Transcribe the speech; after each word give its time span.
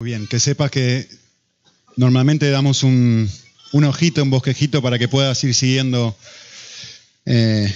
Bien, 0.00 0.28
que 0.28 0.38
sepas 0.38 0.70
que 0.70 1.08
normalmente 1.96 2.48
damos 2.52 2.84
un, 2.84 3.28
ojito, 3.72 4.22
un 4.22 4.30
bosquejito 4.30 4.80
para 4.80 4.96
que 4.96 5.08
puedas 5.08 5.42
ir 5.42 5.56
siguiendo 5.56 6.16
eh, 7.26 7.74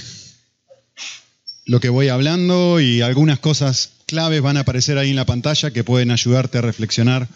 lo 1.67 1.81
que 1.81 1.89
voy 1.89 2.11
hablando 2.11 2.79
y 2.79 3.01
algunas 3.03 3.41
cosas 3.41 3.91
claves 4.07 4.41
van 4.41 4.57
a 4.57 4.61
aparecer 4.61 4.99
ahí 4.99 5.11
en 5.11 5.17
la 5.17 5.27
pantalla 5.27 5.73
que 5.73 5.83
pueden 5.83 6.13
ayudarte 6.13 6.59
a 6.59 6.61
reflexionar 6.61 7.27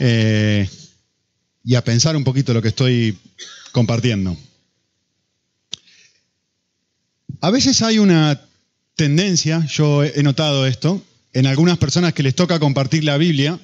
eh, 0.00 0.68
y 1.62 1.76
a 1.76 1.84
pensar 1.84 2.16
un 2.16 2.24
poquito 2.24 2.52
lo 2.52 2.62
que 2.62 2.68
estoy 2.70 3.16
compartiendo. 3.70 4.36
A 7.40 7.50
veces 7.52 7.80
hay 7.82 8.00
una 8.00 8.40
tendencia, 8.96 9.64
yo 9.66 10.02
he 10.02 10.24
notado 10.24 10.66
esto, 10.66 11.00
en 11.32 11.46
algunas 11.46 11.78
personas 11.78 12.12
que 12.12 12.24
les 12.24 12.34
toca 12.34 12.58
compartir 12.58 13.04
la 13.04 13.16
Biblia, 13.16 13.60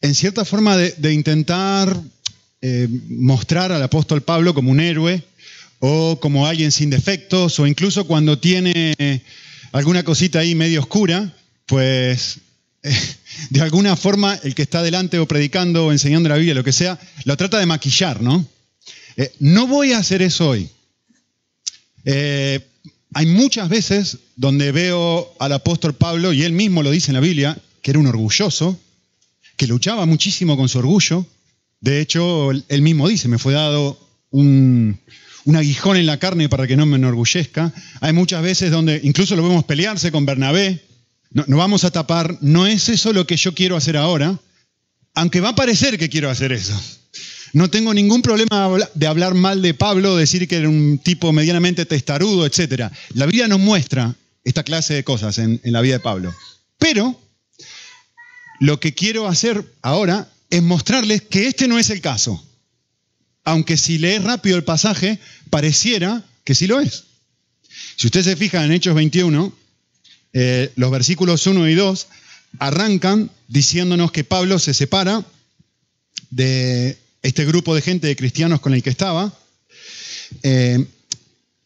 en 0.00 0.14
cierta 0.14 0.44
forma 0.44 0.76
de, 0.76 1.12
intentar 1.12 2.00
eh, 2.60 2.88
mostrar 3.08 3.72
al 3.72 3.82
apóstol 3.82 4.22
Pablo 4.22 4.54
como 4.54 4.70
un 4.70 4.80
héroe 4.80 5.22
o 5.80 6.18
como 6.20 6.46
alguien 6.46 6.72
sin 6.72 6.90
defectos 6.90 7.58
o 7.58 7.66
incluso 7.66 8.06
cuando 8.06 8.38
tiene 8.38 9.22
alguna 9.72 10.04
cosita 10.04 10.38
ahí 10.40 10.54
medio 10.54 10.80
oscura, 10.80 11.34
pues 11.66 12.38
de 13.50 13.60
alguna 13.60 13.96
forma 13.96 14.38
el 14.42 14.54
que 14.54 14.62
está 14.62 14.82
delante 14.82 15.18
o 15.18 15.26
predicando 15.26 15.86
o 15.86 15.92
enseñando 15.92 16.28
la 16.28 16.36
Biblia, 16.36 16.54
lo 16.54 16.64
que 16.64 16.72
sea, 16.72 16.98
lo 17.24 17.36
trata 17.36 17.58
de 17.58 17.66
maquillar, 17.66 18.22
¿no? 18.22 18.46
Eh, 19.16 19.32
no 19.40 19.66
voy 19.66 19.92
a 19.92 19.98
hacer 19.98 20.22
eso 20.22 20.50
hoy. 20.50 20.68
Eh, 22.04 22.60
hay 23.14 23.26
muchas 23.26 23.68
veces 23.68 24.18
donde 24.36 24.72
veo 24.72 25.34
al 25.38 25.52
apóstol 25.52 25.94
Pablo, 25.94 26.32
y 26.32 26.42
él 26.42 26.52
mismo 26.52 26.82
lo 26.82 26.90
dice 26.90 27.10
en 27.10 27.14
la 27.14 27.20
Biblia, 27.20 27.58
que 27.82 27.90
era 27.90 28.00
un 28.00 28.06
orgulloso, 28.06 28.78
que 29.56 29.66
luchaba 29.66 30.06
muchísimo 30.06 30.56
con 30.56 30.68
su 30.68 30.78
orgullo. 30.78 31.26
De 31.80 32.00
hecho, 32.00 32.50
él 32.50 32.82
mismo 32.82 33.08
dice, 33.08 33.28
me 33.28 33.38
fue 33.38 33.54
dado 33.54 33.98
un, 34.30 35.00
aguijón 35.54 35.96
en 35.96 36.06
la 36.06 36.18
carne 36.18 36.48
para 36.48 36.66
que 36.66 36.76
no 36.76 36.86
me 36.86 36.96
enorgullezca. 36.96 37.72
Hay 38.00 38.12
muchas 38.12 38.42
veces 38.42 38.70
donde 38.70 39.00
incluso 39.02 39.36
lo 39.36 39.42
vemos 39.42 39.64
pelearse 39.64 40.12
con 40.12 40.26
Bernabé. 40.26 40.84
No, 41.30 41.56
vamos 41.56 41.84
a 41.84 41.90
tapar, 41.90 42.38
no 42.40 42.66
es 42.66 42.88
eso 42.88 43.12
lo 43.12 43.26
que 43.26 43.36
yo 43.36 43.54
quiero 43.54 43.76
hacer 43.76 43.96
ahora, 43.96 44.38
aunque 45.14 45.40
va 45.40 45.50
a 45.50 45.54
parecer 45.54 45.98
que 45.98 46.08
quiero 46.08 46.30
hacer 46.30 46.52
eso. 46.52 46.80
No 47.52 47.68
tengo 47.68 47.94
ningún 47.94 48.22
problema 48.22 48.70
de 48.94 49.06
hablar 49.06 49.34
mal 49.34 49.62
de 49.62 49.74
Pablo, 49.74 50.16
decir 50.16 50.46
que 50.48 50.56
era 50.56 50.68
un 50.68 50.98
tipo 50.98 51.32
medianamente 51.32 51.86
testarudo, 51.86 52.46
etc. 52.46 52.90
La 53.14 53.26
Biblia 53.26 53.48
nos 53.48 53.60
muestra 53.60 54.14
esta 54.44 54.62
clase 54.62 54.94
de 54.94 55.04
cosas 55.04 55.38
en 55.38 55.60
la 55.64 55.80
vida 55.80 55.94
de 55.94 56.00
Pablo. 56.00 56.34
Pero 56.78 57.18
lo 58.60 58.80
que 58.80 58.94
quiero 58.94 59.26
hacer 59.26 59.64
ahora 59.82 60.30
es 60.50 60.62
mostrarles 60.62 61.22
que 61.22 61.48
este 61.48 61.68
no 61.68 61.78
es 61.78 61.90
el 61.90 62.00
caso. 62.00 62.42
Aunque 63.44 63.76
si 63.76 63.98
lees 63.98 64.24
rápido 64.24 64.56
el 64.56 64.64
pasaje, 64.64 65.18
pareciera 65.50 66.24
que 66.44 66.54
sí 66.54 66.66
lo 66.66 66.80
es. 66.80 67.04
Si 67.96 68.06
usted 68.06 68.22
se 68.22 68.36
fija 68.36 68.64
en 68.64 68.72
Hechos 68.72 68.94
21, 68.94 69.52
eh, 70.32 70.72
los 70.76 70.90
versículos 70.90 71.46
1 71.46 71.68
y 71.68 71.74
2 71.74 72.06
arrancan 72.58 73.30
diciéndonos 73.48 74.12
que 74.12 74.24
Pablo 74.24 74.58
se 74.58 74.74
separa 74.74 75.24
de 76.30 76.98
este 77.22 77.44
grupo 77.44 77.74
de 77.74 77.82
gente 77.82 78.06
de 78.06 78.16
cristianos 78.16 78.60
con 78.60 78.74
el 78.74 78.82
que 78.82 78.90
estaba, 78.90 79.32
eh, 80.42 80.84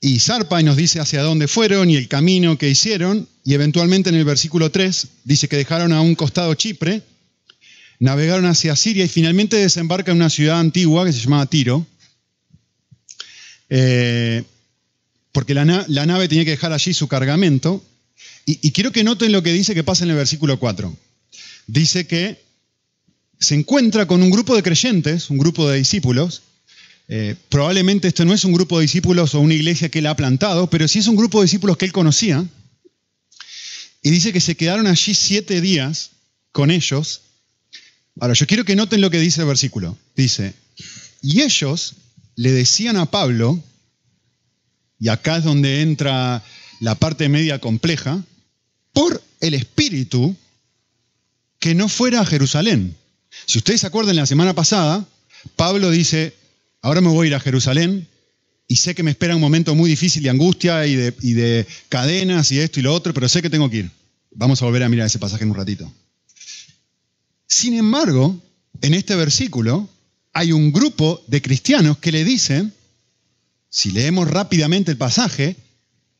y 0.01 0.19
zarpa 0.19 0.61
y 0.61 0.65
nos 0.65 0.77
dice 0.77 0.99
hacia 0.99 1.23
dónde 1.23 1.47
fueron 1.47 1.91
y 1.91 1.97
el 1.97 2.09
camino 2.09 2.57
que 2.57 2.69
hicieron, 2.69 3.29
y 3.45 3.55
eventualmente 3.55 4.09
en 4.09 4.17
el 4.17 4.25
versículo 4.25 4.71
3 4.71 5.07
dice 5.25 5.49
que 5.49 5.57
dejaron 5.57 5.93
a 5.93 6.01
un 6.01 6.15
costado 6.15 6.55
Chipre, 6.55 7.03
navegaron 7.99 8.47
hacia 8.47 8.77
Siria 8.77 9.05
y 9.05 9.09
finalmente 9.09 9.57
desembarcan 9.57 10.13
en 10.13 10.23
una 10.23 10.31
ciudad 10.31 10.59
antigua 10.59 11.05
que 11.05 11.13
se 11.13 11.21
llamaba 11.21 11.47
Tiro, 11.47 11.87
eh, 13.69 14.43
porque 15.33 15.55
la, 15.55 15.65
nave 15.65 16.29
tenía 16.29 16.45
que 16.45 16.53
dejar 16.53 16.73
allí 16.73 16.93
su 16.93 17.07
cargamento. 17.07 17.85
Y, 18.47 18.59
y 18.67 18.73
quiero 18.73 18.91
que 18.91 19.05
noten 19.05 19.31
lo 19.31 19.43
que 19.43 19.53
dice 19.53 19.75
que 19.75 19.85
pasa 19.85 20.05
en 20.05 20.11
el 20.11 20.17
versículo 20.17 20.59
4. 20.59 20.97
Dice 21.67 22.07
que 22.07 22.43
se 23.39 23.55
encuentra 23.55 24.07
con 24.07 24.23
un 24.23 24.31
grupo 24.31 24.57
de 24.57 24.63
creyentes, 24.63 25.31
un 25.31 25.39
grupo 25.39 25.69
de 25.69 25.79
discípulos, 25.79 26.43
eh, 27.13 27.35
probablemente 27.49 28.07
esto 28.07 28.25
no 28.25 28.33
es 28.33 28.45
un 28.45 28.53
grupo 28.53 28.79
de 28.79 28.83
discípulos 28.83 29.35
o 29.35 29.41
una 29.41 29.55
iglesia 29.55 29.89
que 29.89 29.99
él 29.99 30.07
ha 30.07 30.15
plantado, 30.15 30.71
pero 30.71 30.87
sí 30.87 31.01
es 31.01 31.09
un 31.09 31.17
grupo 31.17 31.41
de 31.41 31.47
discípulos 31.47 31.77
que 31.77 31.85
él 31.85 31.93
conocía. 31.93 32.47
Y 34.01 34.11
dice 34.11 34.33
que 34.33 34.41
se 34.41 34.55
quedaron 34.55 34.87
allí 34.87 35.13
siete 35.15 35.61
días 35.61 36.13
con 36.53 36.71
ellos. 36.71 37.23
Ahora, 38.21 38.35
yo 38.35 38.47
quiero 38.47 38.65
que 38.65 38.77
noten 38.77 39.01
lo 39.01 39.11
que 39.11 39.19
dice 39.19 39.41
el 39.41 39.49
versículo. 39.49 39.99
Dice, 40.15 40.55
y 41.21 41.43
ellos 41.43 41.95
le 42.37 42.53
decían 42.53 42.97
a 42.97 43.11
Pablo, 43.11 43.61
y 45.01 45.09
acá 45.09 45.39
es 45.39 45.43
donde 45.43 45.83
entra 45.83 46.45
la 46.79 46.95
parte 46.95 47.29
media 47.29 47.59
compleja, 47.59 48.23
por 48.93 49.21
el 49.41 49.55
Espíritu, 49.55 50.37
que 51.59 51.75
no 51.75 51.89
fuera 51.89 52.21
a 52.21 52.27
Jerusalén. 52.27 52.95
Si 53.47 53.59
ustedes 53.59 53.81
se 53.81 53.89
acuerdan, 53.89 54.15
la 54.15 54.27
semana 54.27 54.55
pasada, 54.55 55.05
Pablo 55.57 55.91
dice, 55.91 56.39
ahora 56.83 57.01
me 57.01 57.09
voy 57.09 57.27
a 57.27 57.29
ir 57.29 57.35
a 57.35 57.41
Jerusalén 57.41 58.09
y 58.67 58.77
sé 58.77 58.95
que 58.95 59.03
me 59.03 59.11
espera 59.11 59.35
un 59.35 59.41
momento 59.41 59.75
muy 59.75 59.91
difícil 59.91 60.23
de 60.23 60.31
angustia 60.31 60.87
y 60.87 60.95
de, 60.95 61.67
cadenas 61.89 62.53
y 62.53 62.61
esto 62.61 62.79
y 62.79 62.85
lo 62.85 62.95
otro, 62.95 63.13
pero 63.13 63.29
sé 63.29 63.43
que 63.43 63.51
tengo 63.51 63.69
que 63.69 63.79
ir. 63.79 63.91
Vamos 64.31 64.63
a 64.63 64.65
volver 64.65 64.85
a 64.85 64.89
mirar 64.89 65.07
ese 65.07 65.19
pasaje 65.19 65.43
en 65.43 65.51
un 65.51 65.57
ratito. 65.57 65.93
Sin 67.49 67.75
embargo, 67.75 68.41
en 68.81 68.95
este 68.95 69.17
versículo 69.17 69.89
hay 70.33 70.53
un 70.53 70.71
grupo 70.71 71.21
de 71.27 71.43
cristianos 71.43 71.99
que 71.99 72.13
le 72.13 72.23
dicen, 72.23 72.73
si 73.69 73.91
leemos 73.91 74.31
rápidamente 74.31 74.93
el 74.93 74.97
pasaje, 74.97 75.57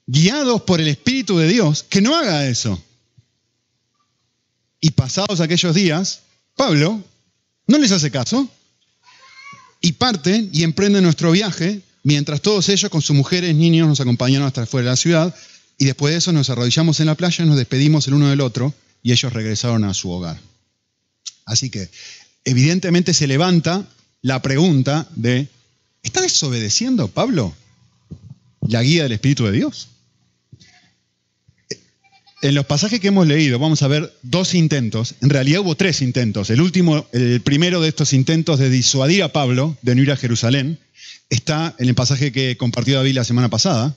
guiados 0.07 0.63
por 0.63 0.81
el 0.81 0.89
Espíritu 0.89 1.39
de 1.39 1.47
Dios, 1.47 1.85
que 1.85 2.01
no 2.01 2.17
haga 2.17 2.49
eso. 2.49 2.83
Y 4.81 4.91
pasados 4.91 5.41
aquellos 5.41 5.73
días, 5.73 6.23
Pablo 6.57 7.01
no 7.69 7.79
les 7.79 7.93
hace 7.93 8.11
caso 8.11 8.51
y 9.81 9.93
parten 9.93 10.51
y 10.53 10.63
emprenden 10.63 11.05
nuestro 11.05 11.33
viaje, 11.33 11.81
mientras 12.03 12.41
todos 12.41 12.69
ellos 12.69 12.91
con 12.91 13.03
sus 13.03 13.17
mujeres, 13.17 13.55
niños 13.55 13.89
nos 13.89 14.01
acompañaron 14.01 14.47
hasta 14.47 14.67
fuera 14.67 14.87
de 14.87 14.91
la 14.91 14.97
ciudad, 14.97 15.35
y 15.79 15.87
después 15.87 16.13
de 16.13 16.19
eso 16.19 16.33
nos 16.33 16.51
arrodillamos 16.51 17.01
en 17.01 17.07
la 17.07 17.15
playa, 17.15 17.45
nos 17.45 17.57
despedimos 17.57 18.07
el 18.07 18.15
uno 18.15 18.29
del 18.29 18.41
otro, 18.41 18.75
y 19.03 19.13
ellos 19.13 19.33
regresaron 19.33 19.85
a 19.85 19.95
su 19.95 20.11
hogar. 20.11 20.39
Así 21.47 21.71
que, 21.71 21.89
evidentemente 22.45 23.15
se 23.15 23.27
levanta 23.27 23.87
la 24.23 24.43
pregunta 24.43 25.09
de, 25.17 25.49
¿está 26.03 26.21
desobedeciendo 26.21 27.09
Pablo 27.09 27.55
la 28.69 28.83
guía 28.83 29.05
del 29.05 29.13
Espíritu 29.13 29.47
de 29.47 29.53
Dios? 29.53 29.89
En 32.43 32.55
los 32.55 32.65
pasajes 32.65 33.01
que 33.01 33.09
hemos 33.09 33.27
leído 33.27 33.59
vamos 33.59 33.83
a 33.83 33.89
ver 33.89 34.17
dos 34.23 34.55
intentos, 34.55 35.15
en 35.21 35.29
realidad 35.29 35.61
hubo 35.61 35.75
tres 35.75 36.01
intentos. 36.01 36.49
El 36.49 36.63
último, 36.63 37.07
el 37.13 37.43
primero 37.43 37.83
de 37.83 37.89
estos 37.89 38.15
intentos 38.15 38.59
de 38.59 38.71
disuadir 38.71 39.23
a 39.23 39.33
Pablo 39.33 39.77
de 39.83 39.95
no 39.95 40.03
ir 40.03 40.11
a 40.11 40.17
Jerusalén, 40.17 40.79
está 41.29 41.75
en 41.79 41.89
el 41.91 41.95
pasaje 41.95 42.33
que 42.33 42.57
compartió 42.57 42.97
David 42.97 43.17
la 43.17 43.25
semana 43.25 43.51
pasada. 43.51 43.95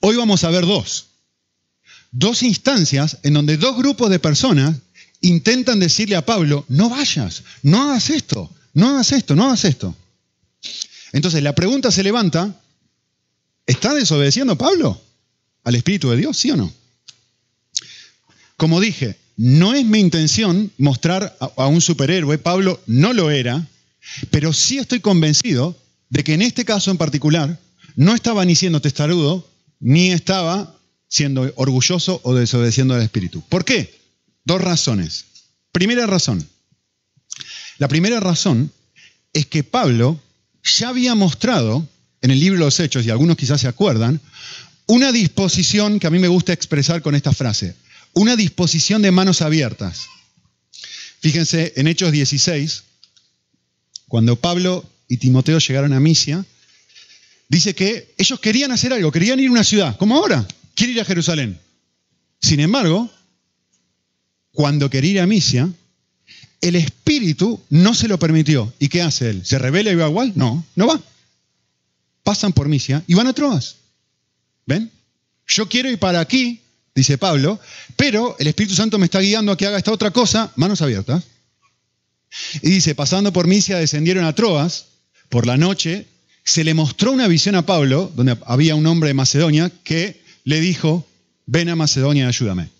Hoy 0.00 0.16
vamos 0.16 0.42
a 0.42 0.50
ver 0.50 0.66
dos. 0.66 1.06
Dos 2.10 2.42
instancias 2.42 3.18
en 3.22 3.34
donde 3.34 3.56
dos 3.56 3.76
grupos 3.76 4.10
de 4.10 4.18
personas 4.18 4.76
intentan 5.20 5.78
decirle 5.78 6.16
a 6.16 6.26
Pablo, 6.26 6.64
no 6.68 6.88
vayas, 6.88 7.44
no 7.62 7.82
hagas 7.82 8.10
esto, 8.10 8.50
no 8.74 8.88
hagas 8.88 9.12
esto, 9.12 9.36
no 9.36 9.46
hagas 9.46 9.64
esto. 9.64 9.94
Entonces 11.12 11.44
la 11.44 11.54
pregunta 11.54 11.92
se 11.92 12.02
levanta, 12.02 12.60
¿está 13.66 13.94
desobedeciendo 13.94 14.58
Pablo 14.58 15.00
al 15.62 15.76
Espíritu 15.76 16.10
de 16.10 16.16
Dios, 16.16 16.36
sí 16.36 16.50
o 16.50 16.56
no? 16.56 16.72
Como 18.58 18.80
dije, 18.80 19.16
no 19.36 19.72
es 19.72 19.84
mi 19.84 20.00
intención 20.00 20.72
mostrar 20.78 21.36
a, 21.38 21.66
un 21.68 21.80
superhéroe, 21.80 22.38
Pablo 22.38 22.80
no 22.88 23.12
lo 23.12 23.30
era, 23.30 23.64
pero 24.30 24.52
sí 24.52 24.78
estoy 24.78 24.98
convencido 24.98 25.76
de 26.10 26.24
que 26.24 26.34
en 26.34 26.42
este 26.42 26.64
caso 26.64 26.90
en 26.90 26.98
particular 26.98 27.56
no 27.94 28.16
estaba 28.16 28.44
ni 28.44 28.56
siendo 28.56 28.80
testarudo, 28.80 29.48
ni 29.78 30.10
estaba 30.10 30.76
siendo 31.06 31.52
orgulloso 31.54 32.20
o 32.24 32.34
desobedeciendo 32.34 32.94
al 32.94 33.02
Espíritu. 33.02 33.42
¿Por 33.48 33.64
qué? 33.64 33.96
Dos 34.44 34.60
razones. 34.60 35.26
Primera 35.70 36.08
razón. 36.08 36.44
La 37.78 37.86
primera 37.86 38.18
razón 38.18 38.72
es 39.34 39.46
que 39.46 39.62
Pablo 39.62 40.20
ya 40.64 40.88
había 40.88 41.14
mostrado 41.14 41.88
en 42.22 42.32
el 42.32 42.40
libro 42.40 42.58
de 42.58 42.64
los 42.64 42.80
Hechos, 42.80 43.06
y 43.06 43.10
algunos 43.10 43.36
quizás 43.36 43.60
se 43.60 43.68
acuerdan, 43.68 44.20
una 44.86 45.12
disposición 45.12 46.00
que 46.00 46.08
a 46.08 46.10
mí 46.10 46.18
me 46.18 46.26
gusta 46.26 46.52
expresar 46.52 47.02
con 47.02 47.14
esta 47.14 47.32
frase 47.32 47.76
una 48.18 48.34
disposición 48.34 49.00
de 49.00 49.12
manos 49.12 49.42
abiertas. 49.42 50.08
Fíjense 51.20 51.72
en 51.76 51.86
Hechos 51.86 52.10
16, 52.10 52.82
cuando 54.08 54.34
Pablo 54.34 54.84
y 55.06 55.18
Timoteo 55.18 55.60
llegaron 55.60 55.92
a 55.92 56.00
Misia, 56.00 56.44
dice 57.48 57.76
que 57.76 58.12
ellos 58.18 58.40
querían 58.40 58.72
hacer 58.72 58.92
algo, 58.92 59.12
querían 59.12 59.38
ir 59.38 59.48
a 59.48 59.52
una 59.52 59.62
ciudad, 59.62 59.96
como 59.96 60.16
ahora, 60.16 60.46
quiere 60.74 60.94
ir 60.94 61.00
a 61.00 61.04
Jerusalén. 61.04 61.60
Sin 62.40 62.58
embargo, 62.58 63.08
cuando 64.50 64.90
quería 64.90 65.12
ir 65.12 65.20
a 65.20 65.26
Misia, 65.28 65.72
el 66.60 66.74
Espíritu 66.74 67.60
no 67.70 67.94
se 67.94 68.08
lo 68.08 68.18
permitió. 68.18 68.72
¿Y 68.80 68.88
qué 68.88 69.00
hace 69.02 69.30
él? 69.30 69.46
¿Se 69.46 69.60
revela 69.60 69.92
y 69.92 69.94
va 69.94 70.08
igual? 70.08 70.32
No, 70.34 70.66
no 70.74 70.88
va. 70.88 71.00
Pasan 72.24 72.52
por 72.52 72.68
Misia 72.68 73.04
y 73.06 73.14
van 73.14 73.28
a 73.28 73.32
Troas. 73.32 73.76
¿Ven? 74.66 74.90
Yo 75.46 75.68
quiero 75.68 75.88
ir 75.88 76.00
para 76.00 76.18
aquí, 76.18 76.60
dice 76.98 77.18
Pablo, 77.18 77.58
pero 77.96 78.36
el 78.38 78.46
Espíritu 78.46 78.74
Santo 78.74 78.98
me 78.98 79.06
está 79.06 79.20
guiando 79.20 79.52
a 79.52 79.56
que 79.56 79.66
haga 79.66 79.78
esta 79.78 79.92
otra 79.92 80.10
cosa, 80.10 80.52
manos 80.56 80.82
abiertas. 80.82 81.24
Y 82.62 82.70
dice, 82.70 82.94
pasando 82.94 83.32
por 83.32 83.46
Misia 83.46 83.78
descendieron 83.78 84.24
a 84.24 84.34
Troas, 84.34 84.86
por 85.28 85.46
la 85.46 85.56
noche, 85.56 86.06
se 86.44 86.64
le 86.64 86.74
mostró 86.74 87.12
una 87.12 87.28
visión 87.28 87.54
a 87.54 87.66
Pablo, 87.66 88.12
donde 88.14 88.36
había 88.46 88.74
un 88.74 88.86
hombre 88.86 89.08
de 89.08 89.14
Macedonia, 89.14 89.70
que 89.84 90.22
le 90.44 90.60
dijo, 90.60 91.06
ven 91.46 91.68
a 91.68 91.76
Macedonia 91.76 92.24
y 92.24 92.28
ayúdame. 92.28 92.70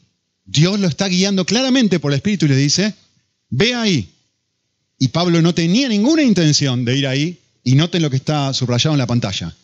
Dios 0.45 0.81
lo 0.81 0.89
está 0.89 1.09
guiando 1.09 1.45
claramente 1.45 2.01
por 2.01 2.13
el 2.13 2.17
Espíritu 2.17 2.47
y 2.47 2.49
le 2.49 2.57
dice, 2.57 2.95
ve 3.51 3.75
ahí. 3.75 4.09
Y 4.99 5.09
Pablo 5.09 5.43
no 5.43 5.55
tenía 5.55 5.89
ninguna 5.89 6.23
intención 6.23 6.85
de 6.85 6.97
ir 6.97 7.07
ahí, 7.07 7.39
y 7.63 7.75
noten 7.75 8.03
lo 8.03 8.11
que 8.11 8.17
está 8.17 8.53
subrayado 8.55 8.95
en 8.95 8.99
la 8.99 9.07
pantalla. 9.07 9.55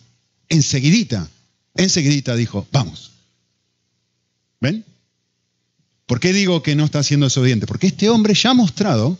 Enseguidita, 0.48 1.26
enseguidita 1.74 2.36
dijo, 2.36 2.68
vamos. 2.70 3.13
¿Ven? 4.64 4.82
¿Por 6.06 6.20
qué 6.20 6.32
digo 6.32 6.62
que 6.62 6.74
no 6.74 6.86
está 6.86 7.02
siendo 7.02 7.26
desobediente? 7.26 7.66
Porque 7.66 7.86
este 7.86 8.08
hombre 8.08 8.32
ya 8.32 8.50
ha 8.50 8.54
mostrado 8.54 9.18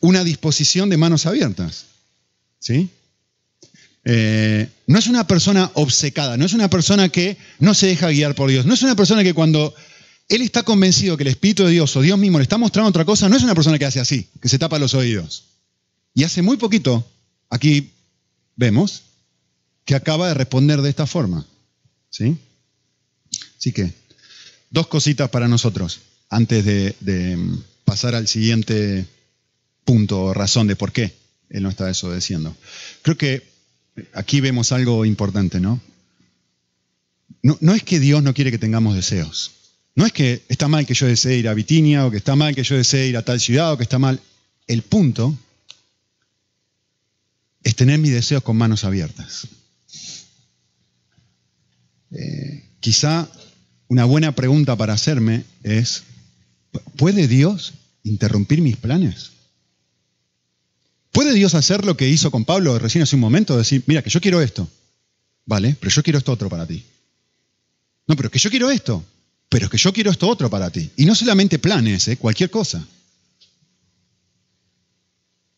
una 0.00 0.24
disposición 0.24 0.90
de 0.90 0.96
manos 0.96 1.24
abiertas. 1.24 1.86
¿Sí? 2.58 2.90
Eh, 4.04 4.68
no 4.88 4.98
es 4.98 5.06
una 5.06 5.24
persona 5.28 5.70
obcecada, 5.74 6.36
no 6.36 6.44
es 6.44 6.52
una 6.52 6.68
persona 6.68 7.08
que 7.10 7.36
no 7.60 7.74
se 7.74 7.86
deja 7.86 8.08
guiar 8.08 8.34
por 8.34 8.50
Dios, 8.50 8.66
no 8.66 8.74
es 8.74 8.82
una 8.82 8.96
persona 8.96 9.22
que 9.22 9.34
cuando 9.34 9.72
él 10.28 10.42
está 10.42 10.64
convencido 10.64 11.16
que 11.16 11.22
el 11.22 11.28
Espíritu 11.28 11.64
de 11.64 11.70
Dios 11.70 11.94
o 11.94 12.00
Dios 12.00 12.18
mismo 12.18 12.38
le 12.38 12.42
está 12.42 12.58
mostrando 12.58 12.88
otra 12.88 13.04
cosa, 13.04 13.28
no 13.28 13.36
es 13.36 13.44
una 13.44 13.54
persona 13.54 13.78
que 13.78 13.84
hace 13.84 14.00
así, 14.00 14.28
que 14.42 14.48
se 14.48 14.58
tapa 14.58 14.80
los 14.80 14.94
oídos. 14.94 15.44
Y 16.12 16.24
hace 16.24 16.42
muy 16.42 16.56
poquito, 16.56 17.08
aquí 17.50 17.92
vemos, 18.56 19.02
que 19.84 19.94
acaba 19.94 20.26
de 20.26 20.34
responder 20.34 20.82
de 20.82 20.90
esta 20.90 21.06
forma. 21.06 21.46
¿Sí? 22.10 22.36
Así 23.58 23.70
que, 23.70 24.05
dos 24.76 24.88
cositas 24.88 25.30
para 25.30 25.48
nosotros, 25.48 26.02
antes 26.28 26.62
de, 26.66 26.94
de 27.00 27.38
pasar 27.86 28.14
al 28.14 28.28
siguiente 28.28 29.06
punto 29.86 30.20
o 30.20 30.34
razón 30.34 30.66
de 30.66 30.76
por 30.76 30.92
qué 30.92 31.14
él 31.48 31.62
no 31.62 31.70
está 31.70 31.86
desobedeciendo. 31.86 32.54
Creo 33.00 33.16
que 33.16 33.42
aquí 34.12 34.42
vemos 34.42 34.72
algo 34.72 35.06
importante, 35.06 35.60
¿no? 35.60 35.80
¿no? 37.42 37.56
No 37.62 37.74
es 37.74 37.84
que 37.84 37.98
Dios 37.98 38.22
no 38.22 38.34
quiere 38.34 38.50
que 38.50 38.58
tengamos 38.58 38.94
deseos. 38.94 39.52
No 39.94 40.04
es 40.04 40.12
que 40.12 40.42
está 40.50 40.68
mal 40.68 40.84
que 40.84 40.92
yo 40.92 41.06
desee 41.06 41.38
ir 41.38 41.48
a 41.48 41.54
Bitinia 41.54 42.04
o 42.04 42.10
que 42.10 42.18
está 42.18 42.36
mal 42.36 42.54
que 42.54 42.62
yo 42.62 42.76
desee 42.76 43.08
ir 43.08 43.16
a 43.16 43.24
tal 43.24 43.40
ciudad 43.40 43.72
o 43.72 43.78
que 43.78 43.84
está 43.84 43.98
mal. 43.98 44.20
El 44.66 44.82
punto 44.82 45.38
es 47.62 47.74
tener 47.74 47.98
mis 47.98 48.12
deseos 48.12 48.42
con 48.42 48.58
manos 48.58 48.84
abiertas. 48.84 49.48
Eh, 52.10 52.68
quizá 52.80 53.26
una 53.88 54.04
buena 54.04 54.32
pregunta 54.32 54.76
para 54.76 54.94
hacerme 54.94 55.44
es, 55.62 56.04
¿puede 56.96 57.28
Dios 57.28 57.74
interrumpir 58.02 58.60
mis 58.60 58.76
planes? 58.76 59.30
¿Puede 61.12 61.32
Dios 61.32 61.54
hacer 61.54 61.84
lo 61.84 61.96
que 61.96 62.08
hizo 62.08 62.30
con 62.30 62.44
Pablo 62.44 62.78
recién 62.78 63.02
hace 63.02 63.16
un 63.16 63.20
momento? 63.20 63.56
Decir, 63.56 63.82
mira, 63.86 64.02
que 64.02 64.10
yo 64.10 64.20
quiero 64.20 64.42
esto. 64.42 64.68
Vale, 65.46 65.76
pero 65.80 65.90
yo 65.90 66.02
quiero 66.02 66.18
esto 66.18 66.32
otro 66.32 66.48
para 66.48 66.66
ti. 66.66 66.84
No, 68.06 68.16
pero 68.16 68.30
que 68.30 68.38
yo 68.38 68.50
quiero 68.50 68.70
esto. 68.70 69.04
Pero 69.48 69.70
que 69.70 69.78
yo 69.78 69.92
quiero 69.92 70.10
esto 70.10 70.28
otro 70.28 70.50
para 70.50 70.70
ti. 70.70 70.90
Y 70.96 71.06
no 71.06 71.14
solamente 71.14 71.58
planes, 71.58 72.08
¿eh? 72.08 72.16
cualquier 72.16 72.50
cosa. 72.50 72.86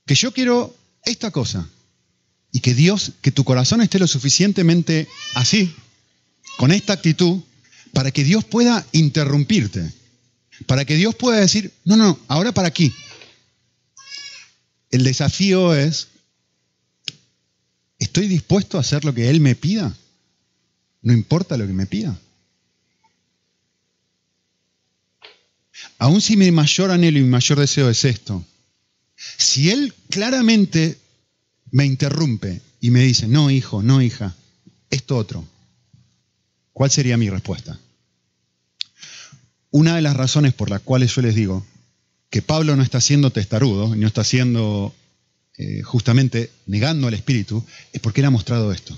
Que 0.07 0.15
yo 0.15 0.33
quiero 0.33 0.77
esta 1.05 1.31
cosa. 1.31 1.69
Y 2.53 2.61
que 2.61 2.75
Dios, 2.75 3.13
que 3.21 3.33
tu 3.33 3.45
corazón 3.45 3.81
esté 3.81 3.99
lo 3.99 4.07
suficientemente 4.07 5.09
así, 5.35 5.75
con 6.57 6.71
esta 6.71 6.93
actitud, 6.93 7.41
para 7.93 8.11
que 8.11 8.25
Dios 8.25 8.45
pueda 8.45 8.87
interrumpirte. 8.93 9.93
Para 10.67 10.85
que 10.85 10.97
Dios 10.97 11.15
pueda 11.15 11.41
decir, 11.41 11.73
no, 11.85 11.97
no, 11.97 12.19
ahora 12.29 12.53
para 12.53 12.69
aquí. 12.69 12.93
El 14.91 15.05
desafío 15.05 15.75
es, 15.75 16.09
¿estoy 17.99 18.29
dispuesto 18.29 18.77
a 18.77 18.81
hacer 18.81 19.05
lo 19.05 19.15
que 19.15 19.29
Él 19.29 19.41
me 19.41 19.55
pida? 19.55 19.95
No 21.03 21.13
importa 21.13 21.57
lo 21.57 21.67
que 21.67 21.73
me 21.73 21.87
pida. 21.87 22.19
Aún 25.99 26.21
si 26.21 26.37
mi 26.37 26.51
mayor 26.51 26.91
anhelo 26.91 27.19
y 27.19 27.23
mi 27.23 27.29
mayor 27.29 27.59
deseo 27.59 27.89
es 27.91 28.05
esto, 28.05 28.45
si 29.37 29.71
Él 29.71 29.95
claramente 30.11 30.99
me 31.71 31.85
interrumpe 31.85 32.61
y 32.81 32.91
me 32.91 33.01
dice, 33.01 33.27
no 33.27 33.51
hijo, 33.51 33.83
no 33.83 34.01
hija, 34.01 34.35
esto 34.91 35.17
otro, 35.17 35.47
¿cuál 36.79 36.93
sería 36.93 37.17
mi 37.17 37.29
respuesta? 37.29 37.77
Una 39.73 39.97
de 39.97 40.01
las 40.01 40.17
razones 40.17 40.55
por 40.55 40.71
las 40.71 40.81
cuales 40.81 41.13
yo 41.13 41.23
les 41.23 41.35
digo 41.35 41.67
que 42.31 42.41
Pablo 42.41 42.77
no 42.77 42.85
está 42.85 43.01
siendo 43.01 43.33
testarudo, 43.33 43.97
no 43.97 44.07
está 44.07 44.23
siendo 44.23 44.95
eh, 45.57 45.83
justamente 45.83 46.53
negando 46.67 47.09
al 47.09 47.15
Espíritu, 47.15 47.67
es 47.93 48.01
porque 48.01 48.21
él 48.21 48.27
ha 48.27 48.31
mostrado 48.31 48.71
esto. 48.73 48.97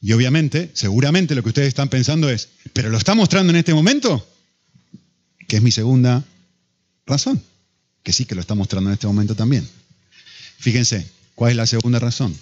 Y 0.00 0.12
obviamente, 0.12 0.70
seguramente 0.74 1.34
lo 1.34 1.42
que 1.42 1.48
ustedes 1.48 1.66
están 1.66 1.88
pensando 1.88 2.30
es, 2.30 2.50
¿pero 2.72 2.88
lo 2.88 2.96
está 2.96 3.16
mostrando 3.16 3.50
en 3.50 3.56
este 3.56 3.74
momento? 3.74 4.24
Que 5.48 5.56
es 5.56 5.62
mi 5.62 5.72
segunda 5.72 6.24
razón, 7.04 7.42
que 8.04 8.12
sí 8.12 8.26
que 8.26 8.36
lo 8.36 8.42
está 8.42 8.54
mostrando 8.54 8.90
en 8.90 8.94
este 8.94 9.08
momento 9.08 9.34
también. 9.34 9.68
Fíjense, 10.58 11.04
¿cuál 11.34 11.50
es 11.50 11.56
la 11.56 11.66
segunda 11.66 11.98
razón? 11.98 12.32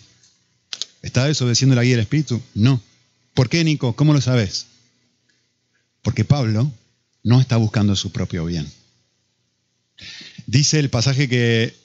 ¿Está 1.00 1.24
desobedeciendo 1.24 1.74
la 1.74 1.82
guía 1.82 1.92
del 1.92 2.02
Espíritu? 2.02 2.42
No. 2.52 2.82
¿Por 3.36 3.50
qué, 3.50 3.62
Nico? 3.64 3.94
¿Cómo 3.94 4.14
lo 4.14 4.22
sabes? 4.22 4.64
Porque 6.00 6.24
Pablo 6.24 6.72
no 7.22 7.38
está 7.38 7.58
buscando 7.58 7.94
su 7.94 8.10
propio 8.10 8.46
bien. 8.46 8.66
Dice 10.46 10.78
el 10.78 10.88
pasaje 10.88 11.28
que 11.28 11.76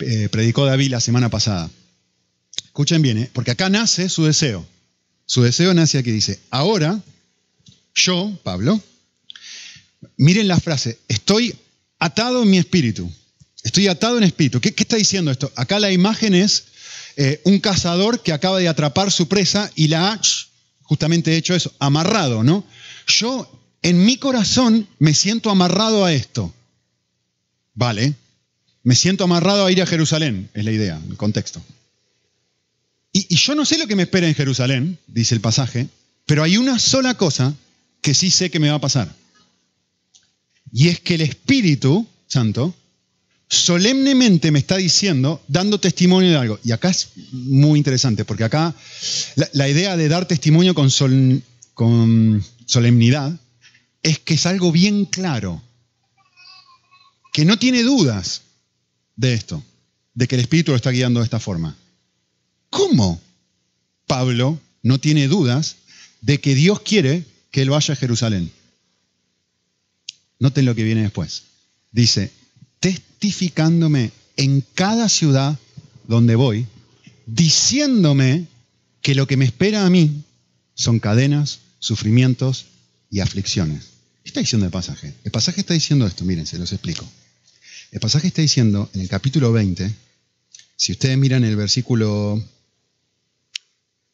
eh, 0.00 0.28
predicó 0.30 0.66
David 0.66 0.90
la 0.90 1.00
semana 1.00 1.30
pasada. 1.30 1.70
Escuchen 2.66 3.00
bien, 3.00 3.16
¿eh? 3.16 3.30
porque 3.32 3.52
acá 3.52 3.70
nace 3.70 4.10
su 4.10 4.26
deseo. 4.26 4.66
Su 5.24 5.42
deseo 5.42 5.72
nace 5.72 5.96
aquí, 5.96 6.10
dice, 6.10 6.38
ahora 6.50 7.00
yo, 7.94 8.38
Pablo, 8.42 8.78
miren 10.18 10.48
la 10.48 10.60
frase, 10.60 10.98
estoy 11.08 11.56
atado 11.98 12.42
en 12.42 12.50
mi 12.50 12.58
espíritu. 12.58 13.10
Estoy 13.62 13.88
atado 13.88 14.18
en 14.18 14.24
espíritu. 14.24 14.60
¿Qué, 14.60 14.74
está 14.76 14.96
diciendo 14.96 15.30
esto? 15.30 15.50
Acá 15.56 15.80
la 15.80 15.92
imagen 15.92 16.34
es 16.34 16.64
eh, 17.16 17.40
un 17.44 17.58
cazador 17.58 18.22
que 18.22 18.34
acaba 18.34 18.58
de 18.58 18.68
atrapar 18.68 19.10
su 19.10 19.28
presa 19.28 19.70
y 19.74 19.88
la 19.88 20.08
ha 20.08 20.12
justamente 20.82 21.36
hecho 21.36 21.54
eso, 21.54 21.72
amarrado, 21.78 22.42
¿no? 22.42 22.64
Yo 23.06 23.50
en 23.82 24.04
mi 24.04 24.16
corazón 24.16 24.88
me 24.98 25.14
siento 25.14 25.50
amarrado 25.50 26.04
a 26.04 26.12
esto. 26.12 26.54
Vale, 27.74 28.14
me 28.82 28.94
siento 28.94 29.24
amarrado 29.24 29.66
a 29.66 29.72
ir 29.72 29.82
a 29.82 29.86
Jerusalén, 29.86 30.50
es 30.54 30.64
la 30.64 30.72
idea, 30.72 31.00
el 31.08 31.16
contexto. 31.16 31.62
Y, 33.12 33.34
yo 33.34 33.54
no 33.54 33.64
sé 33.64 33.78
lo 33.78 33.86
que 33.86 33.96
me 33.96 34.04
espera 34.04 34.26
en 34.26 34.34
Jerusalén, 34.34 34.98
dice 35.06 35.34
el 35.34 35.40
pasaje, 35.40 35.88
pero 36.26 36.42
hay 36.42 36.56
una 36.56 36.78
sola 36.78 37.14
cosa 37.14 37.54
que 38.00 38.14
sí 38.14 38.30
sé 38.30 38.50
que 38.50 38.58
me 38.58 38.70
va 38.70 38.76
a 38.76 38.80
pasar. 38.80 39.14
Y 40.72 40.88
es 40.88 41.00
que 41.00 41.14
el 41.14 41.20
Espíritu 41.20 42.06
Santo 42.26 42.74
solemnemente 43.52 44.50
me 44.50 44.58
está 44.58 44.78
diciendo, 44.78 45.42
dando 45.46 45.78
testimonio 45.78 46.30
de 46.30 46.36
algo. 46.38 46.58
Y 46.64 46.72
acá 46.72 46.88
es 46.88 47.10
muy 47.32 47.78
interesante, 47.78 48.24
porque 48.24 48.44
acá 48.44 48.74
la, 49.52 49.68
idea 49.68 49.94
de 49.98 50.08
dar 50.08 50.26
testimonio 50.26 50.74
con, 50.74 50.88
con 51.74 52.42
solemnidad 52.64 53.38
es 54.02 54.18
que 54.18 54.34
es 54.34 54.46
algo 54.46 54.72
bien 54.72 55.04
claro, 55.04 55.62
que 57.34 57.44
no 57.44 57.58
tiene 57.58 57.82
dudas 57.82 58.40
de 59.16 59.34
esto, 59.34 59.62
de 60.14 60.26
que 60.26 60.36
el 60.36 60.40
Espíritu 60.40 60.70
lo 60.70 60.76
está 60.76 60.90
guiando 60.90 61.20
de 61.20 61.24
esta 61.24 61.38
forma. 61.38 61.76
¿Cómo 62.70 63.20
Pablo 64.06 64.58
no 64.82 64.98
tiene 64.98 65.28
dudas 65.28 65.76
de 66.22 66.40
que 66.40 66.54
Dios 66.54 66.80
quiere 66.80 67.26
que 67.50 67.60
él 67.60 67.68
vaya 67.68 67.92
a 67.92 67.98
Jerusalén? 67.98 68.50
Noten 70.38 70.64
lo 70.64 70.74
que 70.74 70.84
viene 70.84 71.02
después. 71.02 71.42
Dice, 71.90 72.32
testificándome 72.82 74.10
en 74.36 74.64
cada 74.74 75.08
ciudad 75.08 75.56
donde 76.08 76.34
voy, 76.34 76.66
diciéndome 77.26 78.48
que 79.00 79.14
lo 79.14 79.28
que 79.28 79.36
me 79.36 79.44
espera 79.44 79.86
a 79.86 79.90
mí 79.90 80.24
son 80.74 80.98
cadenas, 80.98 81.60
sufrimientos 81.78 82.66
y 83.08 83.20
aflicciones. 83.20 83.84
¿Qué 84.24 84.30
está 84.30 84.40
diciendo 84.40 84.66
el 84.66 84.72
pasaje? 84.72 85.14
El 85.22 85.30
pasaje 85.30 85.60
está 85.60 85.74
diciendo 85.74 86.06
esto, 86.08 86.24
miren, 86.24 86.44
se 86.44 86.58
los 86.58 86.72
explico. 86.72 87.08
El 87.92 88.00
pasaje 88.00 88.26
está 88.26 88.42
diciendo 88.42 88.90
en 88.94 89.02
el 89.02 89.08
capítulo 89.08 89.52
20, 89.52 89.94
si 90.76 90.92
ustedes 90.92 91.16
miran 91.16 91.44
el 91.44 91.54
versículo... 91.54 92.42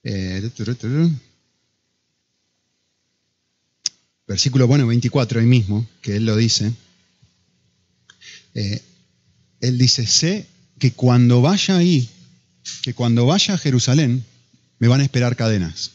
Eh, 0.03 0.51
versículo, 4.27 4.67
bueno, 4.67 4.87
24 4.87 5.41
ahí 5.41 5.47
mismo, 5.47 5.87
que 6.03 6.17
él 6.17 6.27
lo 6.27 6.37
dice. 6.37 6.71
Eh, 8.59 8.83
él 9.61 9.79
dice, 9.79 10.05
sé 10.05 10.45
que 10.81 10.91
cuando 10.91 11.41
vaya 11.41 11.77
ahí, 11.77 12.09
que 12.83 12.93
cuando 12.93 13.25
vaya 13.25 13.55
a 13.55 13.59
Jerusalén, 13.59 14.25
me 14.81 14.89
van 14.89 15.01
a 15.01 15.05
esperar 15.05 15.37
cadenas. 15.37 15.93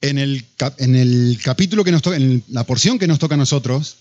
En 0.00 0.16
el, 0.16 0.46
en 0.78 0.96
el 0.96 1.38
capítulo 1.42 1.84
que 1.84 1.92
nos 1.92 2.00
toca, 2.00 2.16
en 2.16 2.42
la 2.48 2.64
porción 2.64 2.98
que 2.98 3.06
nos 3.06 3.18
toca 3.18 3.34
a 3.34 3.38
nosotros, 3.38 3.96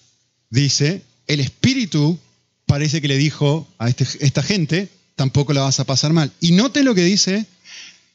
dice, 0.49 1.01
el 1.27 1.41
Espíritu 1.41 2.17
parece 2.65 3.01
que 3.01 3.09
le 3.09 3.17
dijo 3.17 3.67
a 3.77 3.89
este, 3.89 4.05
esta 4.21 4.41
gente, 4.41 4.87
tampoco 5.17 5.51
la 5.51 5.61
vas 5.61 5.81
a 5.81 5.85
pasar 5.85 6.13
mal. 6.13 6.31
Y 6.39 6.53
note 6.53 6.83
lo 6.83 6.95
que 6.95 7.03
dice 7.03 7.45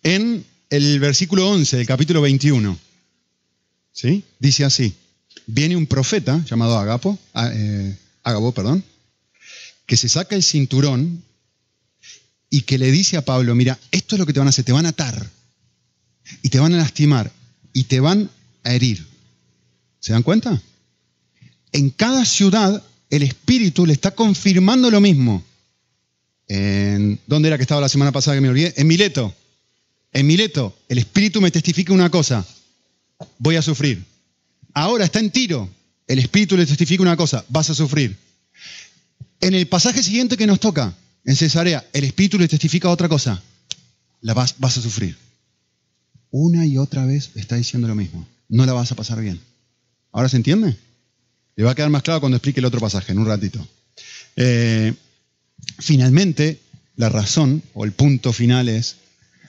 en 0.02 0.42
el 0.70 1.00
versículo 1.00 1.50
11 1.50 1.76
del 1.76 1.86
capítulo 1.86 2.22
21. 2.22 2.78
¿Sí? 3.92 4.24
Dice 4.38 4.64
así, 4.64 4.94
viene 5.46 5.76
un 5.76 5.86
profeta 5.86 6.42
llamado 6.46 6.78
Agapo, 6.78 7.18
eh, 7.34 7.94
Agabo, 8.22 8.52
perdón, 8.52 8.84
que 9.86 9.96
se 9.96 10.08
saca 10.08 10.36
el 10.36 10.42
cinturón 10.42 11.22
y 12.50 12.62
que 12.62 12.78
le 12.78 12.90
dice 12.90 13.16
a 13.16 13.24
Pablo, 13.24 13.54
mira, 13.54 13.78
esto 13.90 14.14
es 14.14 14.18
lo 14.18 14.26
que 14.26 14.32
te 14.32 14.40
van 14.40 14.48
a 14.48 14.50
hacer, 14.50 14.64
te 14.64 14.72
van 14.72 14.86
a 14.86 14.90
atar 14.90 15.30
y 16.42 16.48
te 16.48 16.58
van 16.58 16.74
a 16.74 16.78
lastimar 16.78 17.32
y 17.72 17.84
te 17.84 18.00
van 18.00 18.30
a 18.64 18.74
herir. 18.74 19.06
¿Se 20.00 20.12
dan 20.12 20.22
cuenta? 20.22 20.60
En 21.72 21.90
cada 21.90 22.24
ciudad 22.24 22.82
el 23.10 23.22
Espíritu 23.22 23.86
le 23.86 23.92
está 23.92 24.12
confirmando 24.12 24.90
lo 24.90 25.00
mismo. 25.00 25.44
En, 26.48 27.20
¿Dónde 27.26 27.48
era 27.48 27.56
que 27.56 27.62
estaba 27.62 27.80
la 27.80 27.88
semana 27.88 28.12
pasada 28.12 28.36
que 28.36 28.40
me 28.40 28.48
olvidé? 28.48 28.74
En 28.76 28.86
Mileto. 28.86 29.34
En 30.12 30.26
Mileto, 30.26 30.76
el 30.88 30.98
Espíritu 30.98 31.40
me 31.40 31.52
testifica 31.52 31.92
una 31.92 32.10
cosa, 32.10 32.44
voy 33.38 33.56
a 33.56 33.62
sufrir. 33.62 34.04
Ahora 34.74 35.04
está 35.04 35.20
en 35.20 35.30
Tiro, 35.30 35.70
el 36.10 36.18
Espíritu 36.18 36.56
le 36.56 36.66
testifica 36.66 37.02
una 37.02 37.16
cosa, 37.16 37.44
vas 37.50 37.70
a 37.70 37.74
sufrir. 37.74 38.16
En 39.40 39.54
el 39.54 39.68
pasaje 39.68 40.02
siguiente 40.02 40.36
que 40.36 40.48
nos 40.48 40.58
toca, 40.58 40.92
en 41.24 41.36
Cesarea, 41.36 41.86
el 41.92 42.02
Espíritu 42.02 42.36
le 42.36 42.48
testifica 42.48 42.88
otra 42.88 43.08
cosa, 43.08 43.40
la 44.20 44.34
vas, 44.34 44.56
vas 44.58 44.76
a 44.76 44.82
sufrir. 44.82 45.16
Una 46.32 46.66
y 46.66 46.78
otra 46.78 47.06
vez 47.06 47.30
está 47.36 47.54
diciendo 47.54 47.86
lo 47.86 47.94
mismo, 47.94 48.26
no 48.48 48.66
la 48.66 48.72
vas 48.72 48.90
a 48.90 48.96
pasar 48.96 49.20
bien. 49.20 49.40
¿Ahora 50.10 50.28
se 50.28 50.36
entiende? 50.36 50.76
Le 51.54 51.62
va 51.62 51.70
a 51.70 51.74
quedar 51.76 51.90
más 51.90 52.02
claro 52.02 52.18
cuando 52.18 52.38
explique 52.38 52.58
el 52.58 52.66
otro 52.66 52.80
pasaje, 52.80 53.12
en 53.12 53.18
un 53.20 53.26
ratito. 53.26 53.64
Eh, 54.34 54.92
finalmente, 55.78 56.58
la 56.96 57.08
razón 57.08 57.62
o 57.72 57.84
el 57.84 57.92
punto 57.92 58.32
final 58.32 58.68
es, 58.68 58.96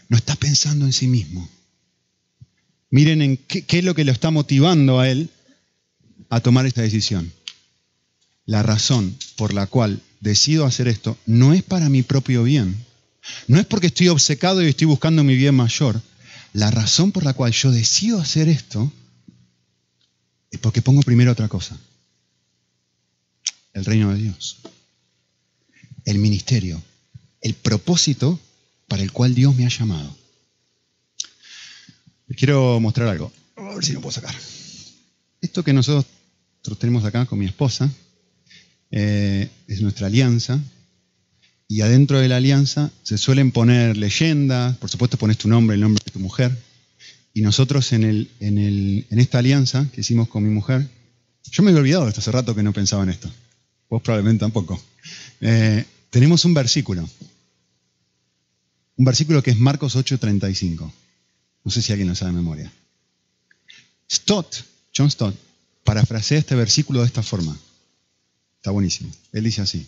no 0.09 0.17
está 0.17 0.35
pensando 0.35 0.85
en 0.85 0.93
sí 0.93 1.07
mismo. 1.07 1.49
Miren 2.91 3.23
en 3.23 3.37
qué, 3.37 3.65
es 3.67 3.83
lo 3.83 3.95
que 3.95 4.05
lo 4.05 4.11
está 4.11 4.29
motivando 4.29 4.99
a 4.99 5.09
él 5.09 5.31
a 6.31 6.39
tomar 6.39 6.65
esta 6.65 6.81
decisión. 6.81 7.31
La 8.45 8.63
razón 8.63 9.15
por 9.35 9.53
la 9.53 9.67
cual 9.67 10.01
decido 10.21 10.65
hacer 10.65 10.87
esto 10.87 11.17
no 11.25 11.53
es 11.53 11.61
para 11.61 11.89
mi 11.89 12.03
propio 12.03 12.43
bien. 12.43 12.85
No 13.47 13.59
es 13.59 13.65
porque 13.65 13.87
estoy 13.87 14.07
obcecado 14.07 14.63
y 14.63 14.69
estoy 14.69 14.87
buscando 14.87 15.23
mi 15.25 15.35
bien 15.35 15.53
mayor. 15.53 16.01
La 16.53 16.71
razón 16.71 17.11
por 17.11 17.25
la 17.25 17.33
cual 17.33 17.51
yo 17.51 17.69
decido 17.71 18.19
hacer 18.19 18.47
esto 18.47 18.91
es 20.49 20.59
porque 20.59 20.81
pongo 20.81 21.01
primero 21.01 21.33
otra 21.33 21.49
cosa. 21.49 21.77
El 23.73 23.83
reino 23.83 24.13
de 24.13 24.21
Dios. 24.21 24.59
El 26.05 26.17
ministerio. 26.17 26.81
El 27.41 27.55
propósito 27.55 28.39
para 28.87 29.03
el 29.03 29.11
cual 29.11 29.35
Dios 29.35 29.53
me 29.55 29.65
ha 29.65 29.69
llamado. 29.69 30.15
Les 32.27 32.37
quiero 32.37 32.79
mostrar 32.79 33.09
algo. 33.09 33.33
A 33.57 33.75
ver 33.75 33.83
si 33.83 33.91
lo 33.91 33.99
puedo 33.99 34.13
sacar. 34.13 34.35
Esto 35.41 35.63
que 35.63 35.73
nosotros 35.73 36.05
tenemos 36.61 37.03
acá 37.05 37.25
con 37.25 37.39
mi 37.39 37.45
esposa 37.45 37.89
eh, 38.91 39.49
es 39.67 39.81
nuestra 39.81 40.07
alianza. 40.07 40.59
Y 41.67 41.81
adentro 41.81 42.19
de 42.19 42.27
la 42.27 42.37
alianza 42.37 42.91
se 43.03 43.17
suelen 43.17 43.51
poner 43.51 43.95
leyendas, 43.95 44.77
por 44.77 44.89
supuesto 44.89 45.17
pones 45.17 45.37
tu 45.37 45.47
nombre, 45.47 45.75
el 45.75 45.81
nombre 45.81 46.03
de 46.03 46.11
tu 46.11 46.19
mujer. 46.19 46.57
Y 47.33 47.41
nosotros 47.41 47.93
en, 47.93 48.03
el, 48.03 48.29
en, 48.39 48.57
el, 48.57 49.05
en 49.09 49.19
esta 49.19 49.39
alianza 49.39 49.87
que 49.93 50.01
hicimos 50.01 50.27
con 50.27 50.43
mi 50.43 50.49
mujer, 50.49 50.87
yo 51.49 51.63
me 51.63 51.71
había 51.71 51.81
olvidado 51.81 52.07
esto 52.07 52.19
hace 52.19 52.31
rato 52.31 52.53
que 52.53 52.63
no 52.63 52.73
pensaba 52.73 53.03
en 53.03 53.09
esto. 53.09 53.31
Vos 53.89 54.01
probablemente 54.01 54.41
tampoco. 54.41 54.81
Eh, 55.39 55.85
tenemos 56.09 56.43
un 56.43 56.53
versículo 56.53 57.07
un 59.01 59.05
versículo 59.05 59.41
que 59.41 59.49
es 59.49 59.57
Marcos 59.57 59.95
8:35. 59.95 60.91
No 61.63 61.71
sé 61.71 61.81
si 61.81 61.91
alguien 61.91 62.07
lo 62.07 62.13
sabe 62.13 62.31
de 62.31 62.37
memoria. 62.37 62.71
Stott, 64.07 64.57
John 64.95 65.09
Stott, 65.09 65.35
parafrasea 65.83 66.39
este 66.39 66.55
versículo 66.55 67.01
de 67.01 67.07
esta 67.07 67.23
forma. 67.23 67.57
Está 68.57 68.71
buenísimo. 68.71 69.11
Él 69.33 69.43
dice 69.43 69.61
así. 69.61 69.85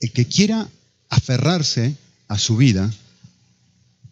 El 0.00 0.12
que 0.12 0.26
quiera 0.26 0.68
aferrarse 1.08 1.96
a 2.28 2.38
su 2.38 2.56
vida 2.56 2.92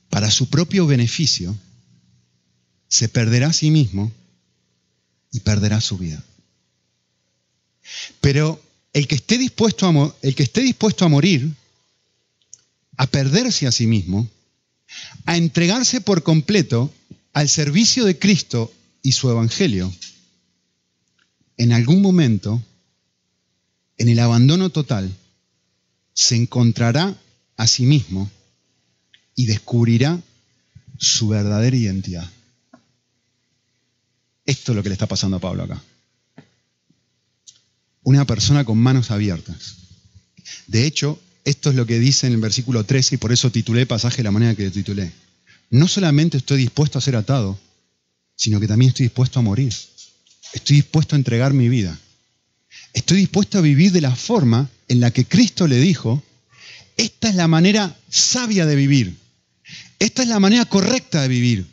para 0.08 0.30
su 0.30 0.48
propio 0.48 0.86
beneficio, 0.86 1.54
se 2.88 3.08
perderá 3.08 3.48
a 3.48 3.52
sí 3.52 3.70
mismo 3.70 4.10
y 5.30 5.40
perderá 5.40 5.80
su 5.80 5.98
vida. 5.98 6.22
Pero 8.20 8.62
el 8.92 9.06
que 9.06 9.16
esté 9.16 9.36
dispuesto 9.36 9.86
a, 9.86 10.14
el 10.22 10.34
que 10.34 10.44
esté 10.44 10.62
dispuesto 10.62 11.04
a 11.04 11.08
morir 11.08 11.54
a 12.96 13.06
perderse 13.06 13.66
a 13.66 13.72
sí 13.72 13.86
mismo, 13.86 14.26
a 15.26 15.36
entregarse 15.36 16.00
por 16.00 16.22
completo 16.22 16.92
al 17.32 17.48
servicio 17.48 18.04
de 18.04 18.18
Cristo 18.18 18.72
y 19.06 19.12
su 19.12 19.30
Evangelio, 19.30 19.94
en 21.56 21.72
algún 21.72 22.02
momento, 22.02 22.60
en 23.98 24.08
el 24.08 24.18
abandono 24.18 24.70
total, 24.70 25.16
se 26.12 26.34
encontrará 26.34 27.16
a 27.56 27.66
sí 27.68 27.86
mismo 27.86 28.28
y 29.36 29.46
descubrirá 29.46 30.20
su 30.98 31.28
verdadera 31.28 31.76
identidad. 31.76 32.28
Esto 34.44 34.72
es 34.72 34.76
lo 34.76 34.82
que 34.82 34.88
le 34.88 34.94
está 34.94 35.06
pasando 35.06 35.36
a 35.36 35.40
Pablo 35.40 35.62
acá. 35.62 35.80
Una 38.02 38.24
persona 38.24 38.64
con 38.64 38.76
manos 38.76 39.12
abiertas. 39.12 39.76
De 40.66 40.84
hecho, 40.84 41.16
esto 41.44 41.70
es 41.70 41.76
lo 41.76 41.86
que 41.86 42.00
dice 42.00 42.26
en 42.26 42.32
el 42.32 42.40
versículo 42.40 42.82
13 42.82 43.14
y 43.14 43.18
por 43.18 43.30
eso 43.30 43.52
titulé 43.52 43.86
pasaje 43.86 44.16
de 44.16 44.24
la 44.24 44.32
manera 44.32 44.56
que 44.56 44.64
lo 44.64 44.72
titulé. 44.72 45.12
No 45.70 45.86
solamente 45.86 46.38
estoy 46.38 46.58
dispuesto 46.58 46.98
a 46.98 47.02
ser 47.02 47.14
atado, 47.14 47.56
sino 48.36 48.60
que 48.60 48.68
también 48.68 48.90
estoy 48.90 49.06
dispuesto 49.06 49.40
a 49.40 49.42
morir. 49.42 49.74
Estoy 50.52 50.76
dispuesto 50.76 51.16
a 51.16 51.18
entregar 51.18 51.52
mi 51.52 51.68
vida. 51.68 51.98
Estoy 52.92 53.18
dispuesto 53.18 53.58
a 53.58 53.62
vivir 53.62 53.92
de 53.92 54.00
la 54.00 54.14
forma 54.14 54.70
en 54.88 55.00
la 55.00 55.10
que 55.10 55.24
Cristo 55.24 55.66
le 55.66 55.78
dijo, 55.78 56.22
esta 56.96 57.28
es 57.28 57.34
la 57.34 57.48
manera 57.48 57.96
sabia 58.08 58.66
de 58.66 58.76
vivir. 58.76 59.16
Esta 59.98 60.22
es 60.22 60.28
la 60.28 60.40
manera 60.40 60.64
correcta 60.66 61.22
de 61.22 61.28
vivir. 61.28 61.66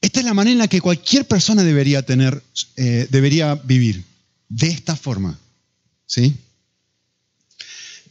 Esta 0.00 0.20
es 0.20 0.26
la 0.26 0.34
manera 0.34 0.52
en 0.52 0.58
la 0.58 0.68
que 0.68 0.80
cualquier 0.80 1.26
persona 1.26 1.62
debería 1.62 2.02
tener, 2.02 2.42
eh, 2.76 3.06
debería 3.10 3.54
vivir. 3.54 4.04
De 4.48 4.68
esta 4.68 4.96
forma. 4.96 5.38
¿Sí? 6.06 6.34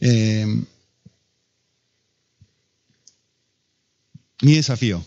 Eh, 0.00 0.46
mi 4.42 4.54
desafío. 4.54 5.04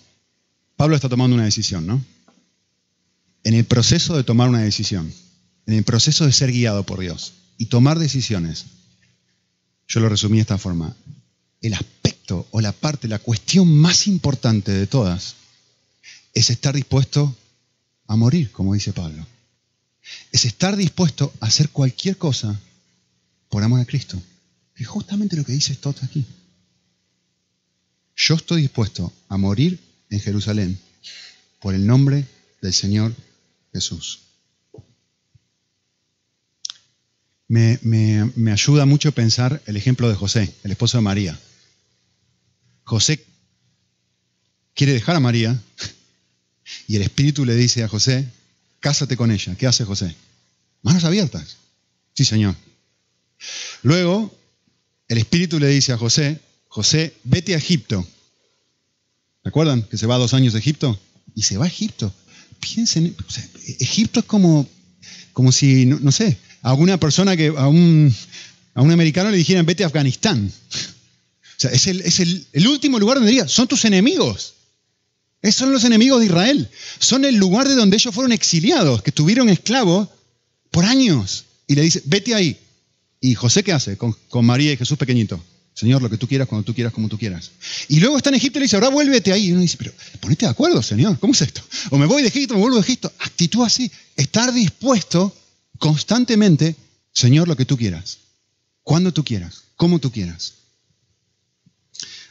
Pablo 0.81 0.95
está 0.95 1.09
tomando 1.09 1.35
una 1.35 1.45
decisión, 1.45 1.85
¿no? 1.85 2.03
En 3.43 3.53
el 3.53 3.65
proceso 3.65 4.17
de 4.17 4.23
tomar 4.23 4.49
una 4.49 4.61
decisión, 4.61 5.13
en 5.67 5.75
el 5.75 5.83
proceso 5.83 6.25
de 6.25 6.31
ser 6.31 6.51
guiado 6.51 6.87
por 6.87 6.99
Dios 6.99 7.33
y 7.59 7.67
tomar 7.67 7.99
decisiones, 7.99 8.65
yo 9.87 9.99
lo 9.99 10.09
resumí 10.09 10.37
de 10.37 10.41
esta 10.41 10.57
forma. 10.57 10.97
El 11.61 11.75
aspecto 11.75 12.47
o 12.49 12.61
la 12.61 12.71
parte, 12.71 13.07
la 13.07 13.19
cuestión 13.19 13.71
más 13.71 14.07
importante 14.07 14.71
de 14.71 14.87
todas 14.87 15.35
es 16.33 16.49
estar 16.49 16.73
dispuesto 16.73 17.37
a 18.07 18.15
morir, 18.15 18.51
como 18.51 18.73
dice 18.73 18.91
Pablo. 18.91 19.23
Es 20.31 20.45
estar 20.45 20.75
dispuesto 20.75 21.31
a 21.41 21.45
hacer 21.45 21.69
cualquier 21.69 22.17
cosa 22.17 22.59
por 23.49 23.61
amor 23.61 23.81
a 23.81 23.85
Cristo. 23.85 24.19
Es 24.75 24.87
justamente 24.87 25.35
lo 25.35 25.45
que 25.45 25.53
dice 25.53 25.75
Stott 25.75 26.03
aquí. 26.03 26.25
Yo 28.15 28.33
estoy 28.33 28.63
dispuesto 28.63 29.13
a 29.29 29.37
morir 29.37 29.90
en 30.11 30.19
Jerusalén 30.19 30.79
por 31.59 31.73
el 31.73 31.87
nombre 31.87 32.25
del 32.61 32.73
Señor 32.73 33.15
Jesús. 33.73 34.19
Me, 37.47 37.79
me, 37.81 38.51
ayuda 38.51 38.85
mucho 38.85 39.11
pensar 39.11 39.61
el 39.65 39.75
ejemplo 39.75 40.07
de 40.07 40.15
José, 40.15 40.53
el 40.63 40.71
esposo 40.71 40.97
de 40.97 41.03
María. 41.03 41.37
José 42.83 43.25
quiere 44.73 44.93
dejar 44.93 45.17
a 45.17 45.19
María 45.19 45.61
y 46.87 46.95
el 46.95 47.01
Espíritu 47.01 47.43
le 47.43 47.55
dice 47.55 47.83
a 47.83 47.89
José, 47.89 48.27
cásate 48.79 49.17
con 49.17 49.31
ella. 49.31 49.55
¿Qué 49.55 49.67
hace 49.67 49.83
José? 49.83 50.15
Manos 50.81 51.03
abiertas. 51.03 51.57
Sí, 52.13 52.23
Señor. 52.23 52.55
Luego 53.83 54.33
el 55.07 55.17
Espíritu 55.17 55.59
le 55.59 55.67
dice 55.67 55.91
a 55.91 55.97
José, 55.97 56.39
José, 56.69 57.13
vete 57.25 57.53
a 57.53 57.57
Egipto. 57.57 58.07
¿Se 59.43 59.49
acuerdan 59.49 59.83
que 59.83 59.97
se 59.97 60.07
va 60.07 60.17
dos 60.17 60.33
años 60.33 60.53
de 60.53 60.59
Egipto? 60.59 60.99
Y 61.35 61.43
se 61.43 61.57
va 61.57 61.65
a 61.65 61.67
Egipto. 61.67 62.13
Piensen, 62.59 63.15
Egipto 63.79 64.19
es 64.19 64.25
como 64.25 64.67
Como 65.33 65.51
si, 65.51 65.85
no, 65.85 66.11
sé, 66.11 66.37
a 66.61 66.69
alguna 66.69 66.99
persona 66.99 67.35
que, 67.35 67.47
a 67.47 67.67
un, 67.67 68.13
a 68.73 68.81
un 68.81 68.91
americano 68.91 69.31
le 69.31 69.37
dijeran, 69.37 69.65
vete 69.65 69.83
a 69.83 69.87
Afganistán. 69.87 70.51
O 70.51 71.59
sea, 71.61 71.71
es, 71.71 71.87
el, 71.87 72.01
es 72.01 72.19
el, 72.19 72.45
el 72.53 72.67
último 72.67 72.99
lugar 72.99 73.17
donde 73.17 73.31
diría, 73.31 73.47
son 73.47 73.67
tus 73.67 73.85
enemigos. 73.85 74.55
Esos 75.41 75.61
son 75.61 75.71
los 75.71 75.83
enemigos 75.83 76.19
de 76.19 76.27
Israel. 76.27 76.69
Son 76.99 77.25
el 77.25 77.35
lugar 77.35 77.67
de 77.67 77.75
donde 77.75 77.97
ellos 77.97 78.13
fueron 78.13 78.31
exiliados, 78.31 79.01
que 79.01 79.09
estuvieron 79.09 79.49
esclavos 79.49 80.09
por 80.69 80.85
años. 80.85 81.45
Y 81.67 81.75
le 81.75 81.81
dice, 81.81 82.01
vete 82.05 82.35
ahí. 82.35 82.57
¿Y 83.19 83.35
José 83.35 83.63
qué 83.63 83.71
hace 83.71 83.97
con, 83.97 84.15
María 84.45 84.73
y 84.73 84.77
Jesús 84.77 84.97
pequeñito? 84.97 85.43
Señor, 85.81 85.99
lo 85.99 86.11
que 86.11 86.17
tú 86.19 86.27
quieras, 86.27 86.47
cuando 86.47 86.63
tú 86.63 86.75
quieras, 86.75 86.93
como 86.93 87.09
tú 87.09 87.17
quieras. 87.17 87.49
Y 87.87 87.99
luego 87.99 88.15
está 88.15 88.29
en 88.29 88.35
Egipto 88.35 88.59
y 88.59 88.61
le 88.61 88.65
dice, 88.65 88.75
ahora 88.75 88.89
vuélvete 88.89 89.33
ahí. 89.33 89.47
Y 89.47 89.51
uno 89.51 89.61
dice, 89.61 89.77
pero 89.77 89.91
ponete 90.19 90.45
de 90.45 90.51
acuerdo, 90.51 90.83
Señor, 90.83 91.17
¿cómo 91.17 91.33
es 91.33 91.41
esto? 91.41 91.63
O 91.89 91.97
me 91.97 92.05
voy 92.05 92.21
de 92.21 92.27
Egipto, 92.27 92.53
me 92.53 92.59
vuelvo 92.59 92.75
de 92.75 92.83
Egipto. 92.83 93.11
Actitud 93.17 93.63
así, 93.63 93.91
estar 94.15 94.53
dispuesto 94.53 95.35
constantemente, 95.79 96.75
Señor, 97.11 97.47
lo 97.47 97.55
que 97.55 97.65
tú 97.65 97.77
quieras. 97.77 98.19
Cuando 98.83 99.11
tú 99.11 99.23
quieras, 99.23 99.63
como 99.75 99.97
tú 99.97 100.11
quieras. 100.11 100.53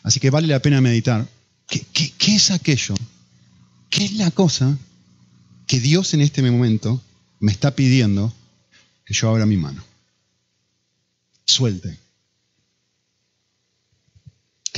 Así 0.04 0.20
que 0.20 0.30
vale 0.30 0.46
la 0.46 0.62
pena 0.62 0.80
meditar. 0.80 1.26
qué 1.66 2.36
es 2.36 2.52
aquello? 2.52 2.94
¿Qué 3.90 4.04
es 4.04 4.12
la 4.12 4.30
cosa 4.30 4.78
que 5.66 5.80
Dios 5.80 6.14
en 6.14 6.20
este 6.20 6.40
momento 6.40 7.02
me 7.40 7.50
está 7.50 7.74
pidiendo 7.74 8.32
que 9.04 9.12
yo 9.12 9.28
abra 9.28 9.44
mi 9.44 9.56
mano? 9.56 9.82
Suelte. 11.44 11.98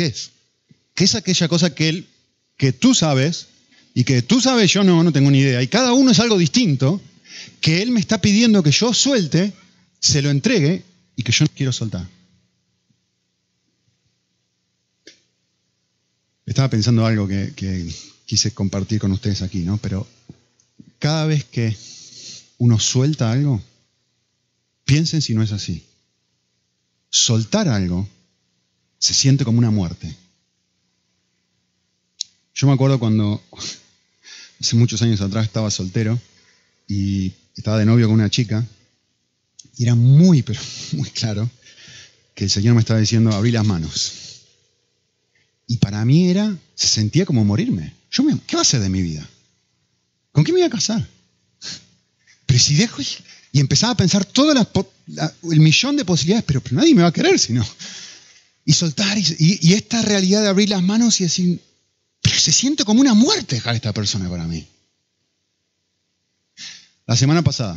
¿Qué 0.03 0.07
es? 0.07 0.31
¿Qué 0.95 1.05
es 1.05 1.15
aquella 1.15 1.47
cosa 1.47 1.75
que 1.77 1.89
él, 1.89 2.07
que 2.57 2.73
tú 2.73 2.93
sabes 2.93 3.47
y 3.95 4.03
que 4.03 4.21
tú 4.23 4.41
sabes 4.41 4.73
yo 4.73 4.83
no, 4.83 5.05
no 5.05 5.13
tengo 5.13 5.31
ni 5.31 5.39
idea? 5.39 5.63
Y 5.63 5.69
cada 5.69 5.93
uno 5.93 6.11
es 6.11 6.19
algo 6.19 6.39
distinto 6.39 7.01
que 7.61 7.83
él 7.83 7.93
me 7.93 8.01
está 8.01 8.21
pidiendo 8.21 8.65
que 8.65 8.73
yo 8.73 8.93
suelte, 8.93 9.53
se 10.01 10.21
lo 10.21 10.31
entregue 10.31 10.83
y 11.15 11.23
que 11.23 11.31
yo 11.31 11.45
no 11.45 11.51
quiero 11.55 11.73
soltar. 11.73 12.09
Estaba 16.47 16.69
pensando 16.69 17.07
algo 17.07 17.29
que, 17.29 17.53
que 17.55 17.89
quise 18.27 18.51
compartir 18.51 18.99
con 18.99 19.13
ustedes 19.13 19.43
aquí, 19.43 19.61
¿no? 19.61 19.77
Pero 19.79 20.09
cada 20.99 21.27
vez 21.27 21.45
que 21.45 21.77
uno 22.59 22.81
suelta 22.81 23.31
algo, 23.31 23.63
piensen 24.85 25.23
si 25.23 25.33
no 25.35 25.45
es 25.45 25.53
así. 25.53 25.85
Soltar 27.09 27.69
algo 27.69 28.09
se 29.03 29.15
siente 29.15 29.45
como 29.45 29.59
una 29.59 29.73
muerte. 29.73 30.15
Yo 32.55 32.69
me 32.69 32.73
acuerdo 32.73 33.01
cuando 33.01 33.43
hace 34.61 34.77
muchos 34.77 35.03
años 35.03 35.21
atrás 35.21 35.45
estaba 35.45 35.73
soltero 35.73 36.21
y 36.87 37.33
estaba 37.57 37.79
de 37.79 37.85
novio 37.85 38.07
con 38.07 38.15
una 38.15 38.31
chica 38.31 38.65
y 39.77 39.83
era 39.83 39.97
muy, 39.97 40.43
pero 40.43 40.61
muy 40.93 41.11
claro 41.11 41.51
que 42.37 42.45
el 42.45 42.51
Señor 42.51 42.77
me 42.77 42.81
estaba 42.81 43.01
diciendo, 43.01 43.33
abrí 43.33 43.51
las 43.51 43.67
manos. 43.67 44.13
Y 45.67 45.79
para 45.79 46.05
mí 46.05 46.31
era, 46.31 46.57
se 46.77 46.87
sentía 46.87 47.27
como 47.27 47.45
morirme. 47.45 47.93
Yo 48.09 48.23
me, 48.23 48.39
¿Qué 48.47 48.55
va 48.55 48.63
a 48.63 48.65
ser 48.65 48.81
de 48.81 48.89
mi 48.89 49.03
vida? 49.03 49.29
¿Con 50.31 50.45
quién 50.45 50.55
me 50.55 50.61
voy 50.61 50.69
a 50.69 50.71
casar? 50.71 51.05
Pero 52.47 52.61
si 52.61 52.77
dejo 52.77 53.03
y 53.51 53.59
empezaba 53.59 53.95
a 53.95 53.97
pensar 53.97 54.25
todo 54.25 54.53
el 54.53 55.61
millón 55.61 55.97
de 55.97 56.05
posibilidades, 56.05 56.45
pero, 56.45 56.63
nadie 56.71 56.95
me 56.95 57.03
va 57.03 57.09
a 57.09 57.13
querer 57.13 57.39
si 57.39 57.53
no. 57.53 57.67
Y 58.65 58.73
soltar, 58.75 59.19
y, 59.19 59.73
esta 59.73 60.03
realidad 60.03 60.43
de 60.43 60.49
abrir 60.49 60.69
las 60.69 60.83
manos 60.83 61.21
y 61.21 61.25
decir, 61.25 61.61
pero 62.21 62.37
se 62.37 62.53
siente 62.53 62.85
como 62.85 63.01
una 63.01 63.15
muerte 63.15 63.57
dejar 63.57 63.73
a 63.75 63.77
esta 63.77 63.93
persona 63.93 64.29
para 64.29 64.47
mí. 64.47 64.67
La 67.07 67.17
semana 67.17 67.43
pasada, 67.43 67.75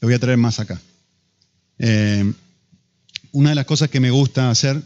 le 0.00 0.06
voy 0.06 0.14
a 0.14 0.20
traer 0.20 0.38
más 0.38 0.60
acá. 0.60 0.80
Eh, 1.78 2.32
una 3.32 3.50
de 3.50 3.56
las 3.56 3.66
cosas 3.66 3.90
que 3.90 3.98
me 3.98 4.10
gusta 4.10 4.50
hacer 4.50 4.80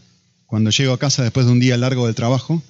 cuando 0.46 0.70
llego 0.70 0.94
a 0.94 0.98
casa 0.98 1.22
después 1.22 1.44
de 1.44 1.52
un 1.52 1.60
día 1.60 1.76
largo 1.76 2.06
de 2.06 2.14
trabajo 2.14 2.62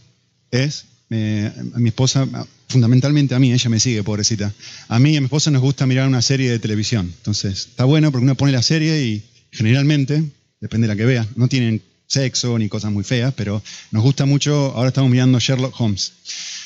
es 0.50 0.86
a 1.10 1.78
mi 1.78 1.88
esposa, 1.88 2.26
fundamentalmente 2.68 3.34
a 3.34 3.38
mí, 3.38 3.52
ella 3.52 3.70
me 3.70 3.78
sigue, 3.78 4.02
pobrecita. 4.02 4.52
A 4.88 4.98
mí 4.98 5.12
y 5.12 5.16
a 5.16 5.20
mi 5.20 5.26
esposa 5.26 5.50
nos 5.50 5.62
gusta 5.62 5.86
mirar 5.86 6.08
una 6.08 6.22
serie 6.22 6.50
de 6.50 6.58
televisión. 6.58 7.12
Entonces, 7.18 7.68
está 7.68 7.84
bueno 7.84 8.10
porque 8.10 8.24
uno 8.24 8.34
pone 8.34 8.52
la 8.52 8.62
serie 8.62 9.04
y 9.04 9.24
generalmente, 9.52 10.24
depende 10.60 10.88
de 10.88 10.94
la 10.94 10.96
que 10.96 11.04
vea, 11.04 11.26
no 11.36 11.48
tienen 11.48 11.80
sexo 12.06 12.58
ni 12.58 12.68
cosas 12.68 12.92
muy 12.92 13.04
feas, 13.04 13.34
pero 13.34 13.62
nos 13.90 14.02
gusta 14.02 14.26
mucho, 14.26 14.72
ahora 14.74 14.88
estamos 14.88 15.10
mirando 15.10 15.38
Sherlock 15.38 15.78
Holmes. 15.80 16.12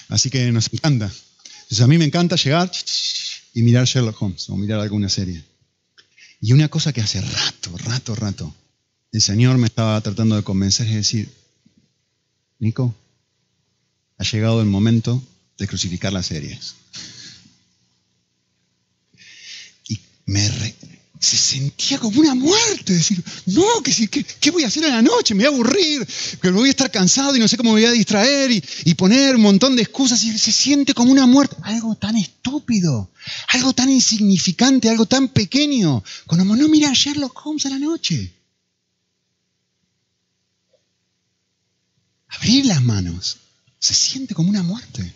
Así 0.09 0.31
que 0.31 0.51
nos 0.53 0.73
encanta. 0.73 1.11
Entonces, 1.63 1.81
a 1.81 1.87
mí 1.87 1.99
me 1.99 2.05
encanta 2.05 2.37
llegar 2.37 2.71
y 3.55 3.63
mirar 3.63 3.87
Sherlock 3.87 4.21
Holmes 4.21 4.49
o 4.51 4.57
mirar 4.57 4.81
alguna 4.81 5.09
serie. 5.09 5.45
Y 6.41 6.53
una 6.53 6.69
cosa 6.69 6.93
que 6.93 7.01
hace 7.01 7.21
rato, 7.21 7.77
rato, 7.79 8.15
rato, 8.15 8.55
el 9.13 9.21
Señor 9.21 9.59
me 9.59 9.67
estaba 9.67 10.01
tratando 10.01 10.37
de 10.37 10.43
convencer 10.43 10.87
es 10.87 10.95
decir, 10.95 11.31
Nico, 12.59 12.95
ha 14.19 14.25
llegado 14.25 14.61
el 14.61 14.67
momento 14.67 15.23
de 15.59 15.67
crucificar 15.67 16.13
las 16.13 16.27
series. 16.27 16.75
Y 19.89 20.01
me 20.27 20.49
se 21.21 21.37
sentía 21.37 21.99
como 21.99 22.19
una 22.19 22.35
muerte, 22.35 22.95
decir, 22.95 23.23
no, 23.45 23.83
¿qué, 23.85 24.25
qué, 24.41 24.51
voy 24.51 24.65
a 24.65 24.69
hacer 24.69 24.85
en 24.85 24.95
la 24.95 25.03
noche? 25.03 25.35
Me 25.35 25.45
voy 25.45 25.53
a 25.53 25.55
aburrir, 25.55 26.09
que 26.41 26.51
voy 26.51 26.69
a 26.69 26.71
estar 26.71 26.91
cansado 26.91 27.37
y 27.37 27.39
no 27.39 27.47
sé 27.47 27.59
cómo 27.59 27.75
me 27.75 27.83
voy 27.83 27.91
a 27.91 27.93
distraer 27.93 28.51
y, 28.51 28.95
poner 28.95 29.37
un 29.37 29.43
montón 29.43 29.77
de 29.77 29.83
excusas 29.83 30.25
y 30.25 30.37
se 30.39 30.51
siente 30.51 30.95
como 30.95 31.13
una 31.13 31.27
muerte. 31.27 31.57
Algo 31.63 31.95
tan 31.95 32.17
estúpido, 32.17 33.11
algo 33.49 33.75
tan 33.75 33.91
insignificante, 33.91 34.89
algo 34.89 35.05
tan 35.05 35.29
pequeño, 35.29 36.03
como 36.27 36.57
no 36.57 36.69
mira 36.69 36.89
a 36.89 36.95
Sherlock 36.95 37.39
Holmes 37.45 37.67
a 37.67 37.71
la 37.71 37.79
noche. 37.79 38.35
Abrir 42.29 42.65
las 42.65 42.83
manos 42.83 43.37
se 43.79 43.93
siente 43.93 44.35
como 44.35 44.49
una 44.49 44.63
muerte. 44.63 45.13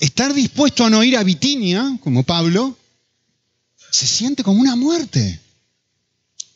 Estar 0.00 0.34
dispuesto 0.34 0.84
a 0.84 0.90
no 0.90 1.02
ir 1.02 1.16
a 1.16 1.22
Bitinia, 1.22 1.96
como 2.02 2.22
Pablo, 2.22 2.76
se 3.90 4.06
siente 4.06 4.42
como 4.42 4.60
una 4.60 4.76
muerte. 4.76 5.40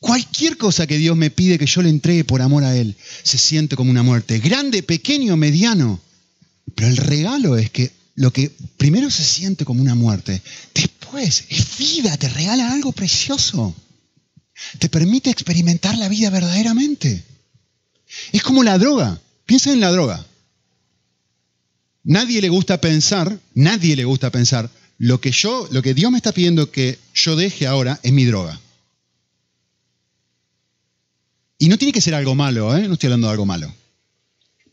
Cualquier 0.00 0.56
cosa 0.58 0.86
que 0.86 0.98
Dios 0.98 1.16
me 1.16 1.30
pide 1.30 1.58
que 1.58 1.66
yo 1.66 1.80
le 1.82 1.88
entregue 1.88 2.24
por 2.24 2.42
amor 2.42 2.64
a 2.64 2.76
Él, 2.76 2.96
se 3.22 3.38
siente 3.38 3.76
como 3.76 3.90
una 3.90 4.02
muerte. 4.02 4.38
Grande, 4.38 4.82
pequeño, 4.82 5.36
mediano. 5.36 6.00
Pero 6.74 6.88
el 6.88 6.96
regalo 6.96 7.56
es 7.56 7.70
que 7.70 7.90
lo 8.16 8.32
que 8.32 8.50
primero 8.76 9.10
se 9.10 9.24
siente 9.24 9.64
como 9.64 9.80
una 9.80 9.94
muerte, 9.94 10.42
después 10.74 11.44
es 11.48 11.78
vida, 11.78 12.16
te 12.16 12.28
regala 12.28 12.72
algo 12.72 12.92
precioso. 12.92 13.74
Te 14.78 14.88
permite 14.88 15.30
experimentar 15.30 15.96
la 15.96 16.08
vida 16.08 16.30
verdaderamente. 16.30 17.24
Es 18.32 18.42
como 18.42 18.62
la 18.62 18.78
droga. 18.78 19.20
Piensa 19.46 19.72
en 19.72 19.80
la 19.80 19.90
droga. 19.90 20.24
Nadie 22.04 22.40
le 22.40 22.50
gusta 22.50 22.80
pensar, 22.80 23.38
nadie 23.54 23.96
le 23.96 24.04
gusta 24.04 24.30
pensar, 24.30 24.70
lo 24.98 25.20
que 25.20 25.32
yo, 25.32 25.68
lo 25.70 25.82
que 25.82 25.94
Dios 25.94 26.10
me 26.10 26.18
está 26.18 26.32
pidiendo 26.32 26.70
que 26.70 26.98
yo 27.14 27.36
deje 27.36 27.66
ahora 27.66 27.98
es 28.02 28.12
mi 28.12 28.24
droga. 28.24 28.60
Y 31.58 31.68
no 31.68 31.78
tiene 31.78 31.92
que 31.92 32.00
ser 32.00 32.14
algo 32.14 32.34
malo, 32.34 32.76
¿eh? 32.76 32.86
no 32.88 32.94
estoy 32.94 33.08
hablando 33.08 33.28
de 33.28 33.32
algo 33.32 33.46
malo. 33.46 33.72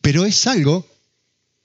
Pero 0.02 0.26
es 0.26 0.48
algo 0.48 0.88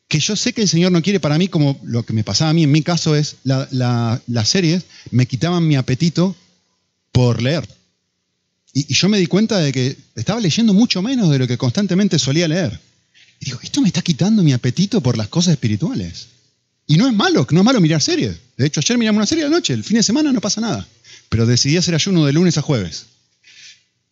que 0.09 0.21
yo 0.21 0.37
sé 0.37 0.53
que 0.53 0.63
el 0.63 0.69
Señor 0.69 0.93
no 0.93 1.03
quiere 1.03 1.21
para 1.21 1.39
mí, 1.39 1.49
como 1.49 1.81
lo 1.83 2.05
que 2.05 2.13
me 2.13 2.23
pasaba 2.23 2.51
a 2.51 2.55
mí 2.55 2.63
en 2.63 2.71
mi 2.71 2.83
caso 2.83 3.17
es, 3.17 3.37
las 3.45 4.49
series 4.49 4.85
me 5.11 5.27
quitaban 5.27 5.67
mi 5.67 5.77
apetito 5.77 6.37
por 7.13 7.43
leer. 7.43 7.67
y 8.73 8.93
yo 8.93 9.09
me 9.09 9.19
di 9.19 9.27
cuenta 9.27 9.59
de 9.59 9.73
que 9.73 9.97
estaba 10.15 10.39
leyendo 10.39 10.75
mucho 10.75 11.01
menos 11.01 11.31
de 11.31 11.39
lo 11.39 11.49
que 11.49 11.59
constantemente 11.59 12.19
solía 12.19 12.47
leer. 12.47 12.79
Y 13.41 13.47
digo, 13.47 13.59
esto 13.63 13.81
me 13.81 13.89
está 13.89 14.03
quitando 14.03 14.43
mi 14.43 14.53
apetito 14.53 15.01
por 15.01 15.17
las 15.17 15.29
cosas 15.29 15.53
espirituales. 15.53 16.29
Y 16.87 16.97
no 16.97 17.09
es 17.09 17.15
malo, 17.15 17.47
no 17.51 17.61
es 17.61 17.65
malo 17.65 17.81
mirar 17.81 18.01
series. 18.01 18.37
De 18.57 18.67
hecho, 18.67 18.81
ayer 18.81 18.97
miramos 18.97 19.19
una 19.19 19.27
serie 19.27 19.45
de 19.45 19.51
noche, 19.51 19.73
el 19.73 19.85
fin 19.85 19.97
de 19.97 20.03
semana 20.03 20.33
no 20.33 20.41
pasa 20.41 20.61
nada. 20.61 20.87
Pero 21.29 21.47
decidí 21.47 21.77
hacer 21.77 21.95
ayuno 21.95 22.25
de 22.25 22.33
lunes 22.33 22.57
a 22.59 22.63
jueves. 22.63 23.07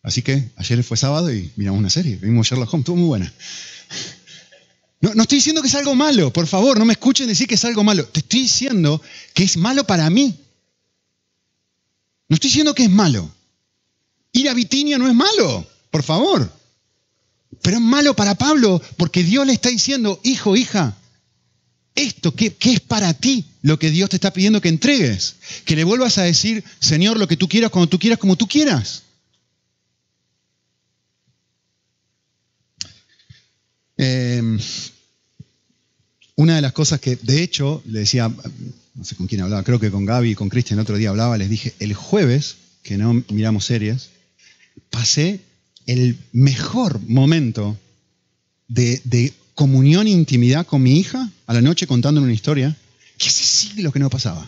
Así 0.03 0.21
que 0.21 0.51
ayer 0.57 0.83
fue 0.83 0.97
sábado 0.97 1.33
y 1.33 1.51
miramos 1.55 1.79
una 1.79 1.89
serie. 1.89 2.17
Vimos 2.17 2.47
Sherlock 2.47 2.73
Holmes, 2.73 2.83
estuvo 2.83 2.97
muy 2.97 3.07
buena. 3.07 3.33
No, 5.01 5.13
no 5.13 5.23
estoy 5.23 5.37
diciendo 5.37 5.61
que 5.61 5.67
es 5.67 5.75
algo 5.75 5.95
malo, 5.95 6.31
por 6.31 6.47
favor, 6.47 6.77
no 6.77 6.85
me 6.85 6.93
escuchen 6.93 7.27
decir 7.27 7.47
que 7.47 7.55
es 7.55 7.65
algo 7.65 7.83
malo. 7.83 8.05
Te 8.05 8.19
estoy 8.19 8.41
diciendo 8.41 9.01
que 9.33 9.43
es 9.43 9.57
malo 9.57 9.85
para 9.85 10.09
mí. 10.09 10.35
No 12.27 12.35
estoy 12.35 12.49
diciendo 12.49 12.75
que 12.75 12.83
es 12.83 12.89
malo. 12.89 13.29
Ir 14.31 14.49
a 14.49 14.53
Bitinia 14.53 14.97
no 14.97 15.07
es 15.07 15.13
malo, 15.13 15.65
por 15.91 16.03
favor. 16.03 16.51
Pero 17.61 17.77
es 17.77 17.83
malo 17.83 18.15
para 18.15 18.35
Pablo 18.35 18.81
porque 18.97 19.23
Dios 19.23 19.47
le 19.47 19.53
está 19.53 19.69
diciendo, 19.69 20.19
hijo, 20.23 20.55
hija, 20.55 20.95
esto, 21.95 22.35
¿qué, 22.35 22.55
es 22.59 22.79
para 22.81 23.13
ti 23.13 23.45
lo 23.61 23.79
que 23.79 23.89
Dios 23.89 24.09
te 24.09 24.17
está 24.17 24.31
pidiendo 24.33 24.61
que 24.61 24.69
entregues? 24.69 25.37
Que 25.63 25.75
le 25.75 25.85
vuelvas 25.85 26.17
a 26.17 26.23
decir, 26.23 26.63
Señor, 26.79 27.17
lo 27.17 27.27
que 27.27 27.37
tú 27.37 27.47
quieras, 27.47 27.71
cuando 27.71 27.87
tú 27.87 27.97
quieras, 27.97 28.19
como 28.19 28.35
tú 28.35 28.47
quieras. 28.47 29.03
Em, 33.97 34.59
una 36.35 36.55
de 36.55 36.61
las 36.61 36.73
cosas 36.73 36.99
que, 36.99 37.15
de 37.15 37.41
hecho, 37.41 37.81
le 37.85 37.99
decía, 37.99 38.27
no 38.27 39.03
sé 39.05 39.15
con 39.15 39.27
quién 39.27 39.41
hablaba, 39.41 39.63
creo 39.63 39.79
que 39.79 39.89
con 39.89 40.05
Gaby 40.05 40.31
y 40.31 40.35
con 40.35 40.49
Cristian 40.49 40.79
el 40.79 40.83
otro 40.83 40.97
día 40.97 41.09
hablaba, 41.09 41.37
les 41.37 41.49
dije, 41.49 41.73
el 41.79 41.93
jueves, 41.93 42.57
que 42.83 42.97
no 42.97 43.23
miramos 43.29 43.65
series, 43.65 44.09
pasé 44.89 45.39
el 45.85 46.17
mejor 46.33 46.99
momento 47.07 47.77
de, 48.67 49.33
comunión 49.55 50.05
e 50.05 50.11
intimidad 50.11 50.67
con 50.67 50.83
mi 50.83 50.99
hija 50.99 51.31
a 51.47 51.53
la 51.53 51.61
noche 51.61 51.87
contándole 51.87 52.25
una 52.25 52.33
historia 52.33 52.75
que 53.17 53.29
hace 53.29 53.43
siglos 53.43 53.93
que 53.93 53.99
no 53.99 54.09
pasaba. 54.09 54.47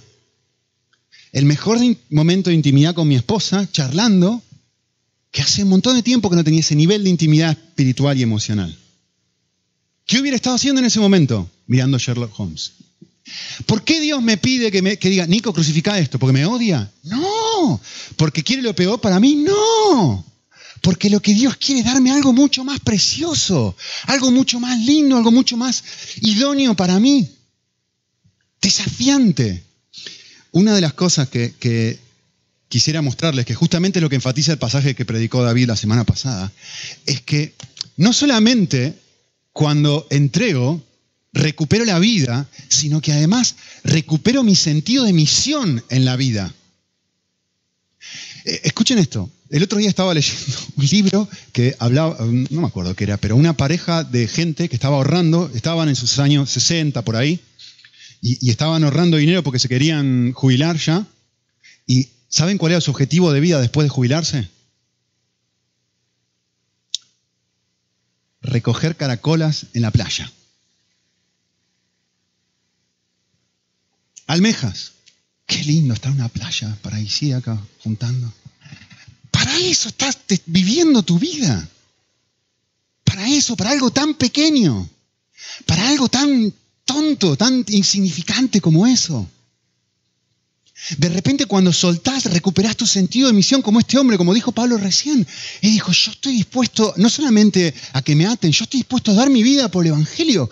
El 1.31 1.45
mejor 1.45 1.79
momento 2.09 2.49
de 2.49 2.55
intimidad 2.55 2.93
con 2.93 3.07
mi 3.07 3.15
esposa, 3.15 3.69
charlando, 3.71 4.41
que 5.31 5.41
hace 5.41 5.63
un 5.63 5.69
montón 5.69 5.95
de 5.95 6.03
tiempo 6.03 6.29
que 6.29 6.35
no 6.35 6.43
tenía 6.43 6.59
ese 6.59 6.75
nivel 6.75 7.03
de 7.03 7.09
intimidad 7.09 7.51
espiritual 7.51 8.17
y 8.17 8.23
emocional. 8.23 8.77
¿Qué 10.05 10.19
hubiera 10.19 10.35
estado 10.35 10.55
haciendo 10.55 10.79
en 10.79 10.85
ese 10.85 10.99
momento? 10.99 11.49
Mirando 11.67 11.97
Sherlock 11.97 12.37
Holmes. 12.39 12.73
¿Por 13.65 13.83
qué 13.83 13.99
Dios 13.99 14.21
me 14.21 14.37
pide 14.37 14.71
que, 14.71 14.81
me, 14.81 14.97
que 14.97 15.09
diga, 15.09 15.27
Nico, 15.27 15.53
crucifica 15.53 15.99
esto? 15.99 16.17
¿Porque 16.17 16.33
me 16.33 16.45
odia? 16.45 16.89
No. 17.03 17.81
¿Porque 18.15 18.43
quiere 18.43 18.61
lo 18.61 18.73
peor 18.73 19.01
para 19.01 19.19
mí? 19.19 19.35
No. 19.35 20.25
Porque 20.81 21.09
lo 21.09 21.21
que 21.21 21.33
Dios 21.33 21.57
quiere 21.57 21.81
es 21.81 21.85
darme 21.85 22.11
algo 22.11 22.33
mucho 22.33 22.63
más 22.63 22.79
precioso, 22.79 23.75
algo 24.05 24.31
mucho 24.31 24.59
más 24.59 24.79
lindo, 24.79 25.17
algo 25.17 25.31
mucho 25.31 25.57
más 25.57 25.83
idóneo 26.21 26.75
para 26.75 26.99
mí. 26.99 27.29
Desafiante. 28.61 29.63
Una 30.51 30.73
de 30.73 30.81
las 30.81 30.93
cosas 30.93 31.29
que, 31.29 31.53
que 31.59 31.99
quisiera 32.69 33.01
mostrarles, 33.01 33.45
que 33.45 33.55
justamente 33.55 34.01
lo 34.01 34.09
que 34.09 34.15
enfatiza 34.15 34.51
el 34.51 34.59
pasaje 34.59 34.95
que 34.95 35.05
predicó 35.05 35.43
David 35.43 35.67
la 35.67 35.75
semana 35.75 36.03
pasada, 36.03 36.51
es 37.05 37.21
que 37.21 37.53
no 37.97 38.13
solamente 38.13 38.95
cuando 39.53 40.05
entrego, 40.09 40.83
recupero 41.33 41.85
la 41.85 41.99
vida, 41.99 42.47
sino 42.67 43.01
que 43.01 43.11
además 43.11 43.55
recupero 43.83 44.43
mi 44.43 44.55
sentido 44.55 45.03
de 45.03 45.13
misión 45.13 45.83
en 45.89 46.05
la 46.05 46.15
vida. 46.15 46.53
Eh, 48.47 48.61
escuchen 48.63 48.97
esto. 48.97 49.29
El 49.49 49.63
otro 49.63 49.77
día 49.77 49.89
estaba 49.89 50.13
leyendo 50.13 50.57
un 50.77 50.85
libro 50.85 51.29
que 51.51 51.75
hablaba, 51.79 52.17
no 52.19 52.61
me 52.61 52.67
acuerdo 52.67 52.95
qué 52.95 53.03
era, 53.03 53.17
pero 53.17 53.35
una 53.35 53.53
pareja 53.53 54.03
de 54.03 54.27
gente 54.27 54.69
que 54.69 54.75
estaba 54.75 54.95
ahorrando, 54.95 55.51
estaban 55.53 55.89
en 55.89 55.95
sus 55.95 56.17
años 56.19 56.49
60 56.49 57.01
por 57.03 57.17
ahí, 57.17 57.39
y, 58.21 58.47
y 58.47 58.49
estaban 58.49 58.83
ahorrando 58.83 59.17
dinero 59.17 59.43
porque 59.43 59.59
se 59.59 59.69
querían 59.69 60.31
jubilar 60.33 60.77
ya. 60.77 61.05
¿Y 61.85 62.07
saben 62.29 62.57
cuál 62.57 62.71
era 62.71 62.81
su 62.81 62.91
objetivo 62.91 63.31
de 63.31 63.41
vida 63.41 63.61
después 63.61 63.85
de 63.85 63.89
jubilarse? 63.89 64.47
recoger 68.47 68.95
caracolas 68.95 69.67
en 69.73 69.81
la 69.81 69.91
playa. 69.91 70.31
Almejas. 74.25 74.93
Qué 75.47 75.63
lindo 75.63 75.93
estar 75.93 76.11
en 76.11 76.19
una 76.19 76.29
playa 76.29 76.77
paradisíaca 76.81 77.57
juntando. 77.79 78.31
Para 79.31 79.57
eso 79.57 79.89
estás 79.89 80.19
viviendo 80.45 81.01
tu 81.03 81.17
vida. 81.17 81.67
Para 83.05 83.27
eso, 83.29 83.55
para 83.55 83.71
algo 83.71 83.89
tan 83.89 84.13
pequeño. 84.15 84.89
Para 85.65 85.87
algo 85.87 86.09
tan 86.09 86.53
tonto, 86.83 87.37
tan 87.37 87.63
insignificante 87.69 88.59
como 88.59 88.85
eso. 88.85 89.27
De 90.99 91.09
repente 91.09 91.45
cuando 91.47 91.73
soltás, 91.73 92.25
recuperás 92.25 92.77
tu 92.77 92.85
sentido 92.85 93.27
de 93.27 93.33
misión 93.33 93.61
como 93.61 93.79
este 93.79 93.97
hombre, 93.97 94.17
como 94.17 94.33
dijo 94.33 94.51
Pablo 94.51 94.77
recién. 94.77 95.25
Y 95.61 95.71
dijo, 95.71 95.91
yo 95.91 96.11
estoy 96.11 96.33
dispuesto 96.33 96.93
no 96.97 97.09
solamente 97.09 97.73
a 97.93 98.01
que 98.01 98.15
me 98.15 98.25
aten, 98.25 98.51
yo 98.51 98.63
estoy 98.63 98.81
dispuesto 98.81 99.11
a 99.11 99.15
dar 99.15 99.29
mi 99.29 99.43
vida 99.43 99.69
por 99.69 99.85
el 99.85 99.91
Evangelio. 99.91 100.49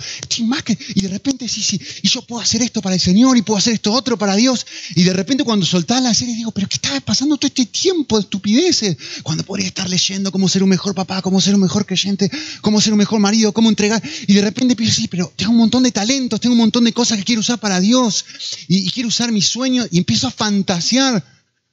Y 0.95 1.01
de 1.01 1.07
repente, 1.07 1.47
sí, 1.47 1.61
sí, 1.61 1.79
y 2.01 2.09
yo 2.09 2.21
puedo 2.23 2.41
hacer 2.41 2.61
esto 2.61 2.81
para 2.81 2.95
el 2.95 3.01
Señor 3.01 3.37
y 3.37 3.43
puedo 3.43 3.57
hacer 3.57 3.73
esto 3.73 3.93
otro 3.93 4.17
para 4.17 4.35
Dios. 4.35 4.65
Y 4.95 5.03
de 5.03 5.13
repente 5.13 5.43
cuando 5.43 5.65
soltás 5.65 6.01
la 6.01 6.13
serie, 6.13 6.35
digo, 6.35 6.51
pero 6.51 6.67
¿qué 6.67 6.75
estaba 6.75 6.99
pasando 6.99 7.37
todo 7.37 7.47
este 7.47 7.65
tiempo 7.67 8.17
de 8.17 8.23
estupideces? 8.23 8.97
Cuando 9.23 9.43
podría 9.43 9.67
estar 9.67 9.87
leyendo 9.87 10.31
cómo 10.31 10.49
ser 10.49 10.63
un 10.63 10.69
mejor 10.69 10.95
papá, 10.95 11.21
cómo 11.21 11.39
ser 11.39 11.55
un 11.55 11.61
mejor 11.61 11.85
creyente, 11.85 12.29
cómo 12.61 12.81
ser 12.81 12.93
un 12.93 12.99
mejor 12.99 13.19
marido, 13.19 13.53
cómo 13.53 13.69
entregar. 13.69 14.01
Y 14.27 14.33
de 14.33 14.41
repente 14.41 14.75
pienso, 14.75 15.01
sí, 15.01 15.07
pero 15.07 15.31
tengo 15.35 15.51
un 15.51 15.57
montón 15.57 15.83
de 15.83 15.91
talentos, 15.91 16.41
tengo 16.41 16.53
un 16.53 16.59
montón 16.59 16.83
de 16.83 16.93
cosas 16.93 17.17
que 17.19 17.23
quiero 17.23 17.41
usar 17.41 17.59
para 17.59 17.79
Dios. 17.79 18.25
Y, 18.67 18.87
y 18.87 18.89
quiero 18.89 19.09
usar 19.09 19.31
mis 19.31 19.47
sueños. 19.47 19.87
Y 19.91 19.99
empiezo 19.99 20.24
empiezo 20.25 20.27
a 20.27 20.31
fantasear, 20.31 21.23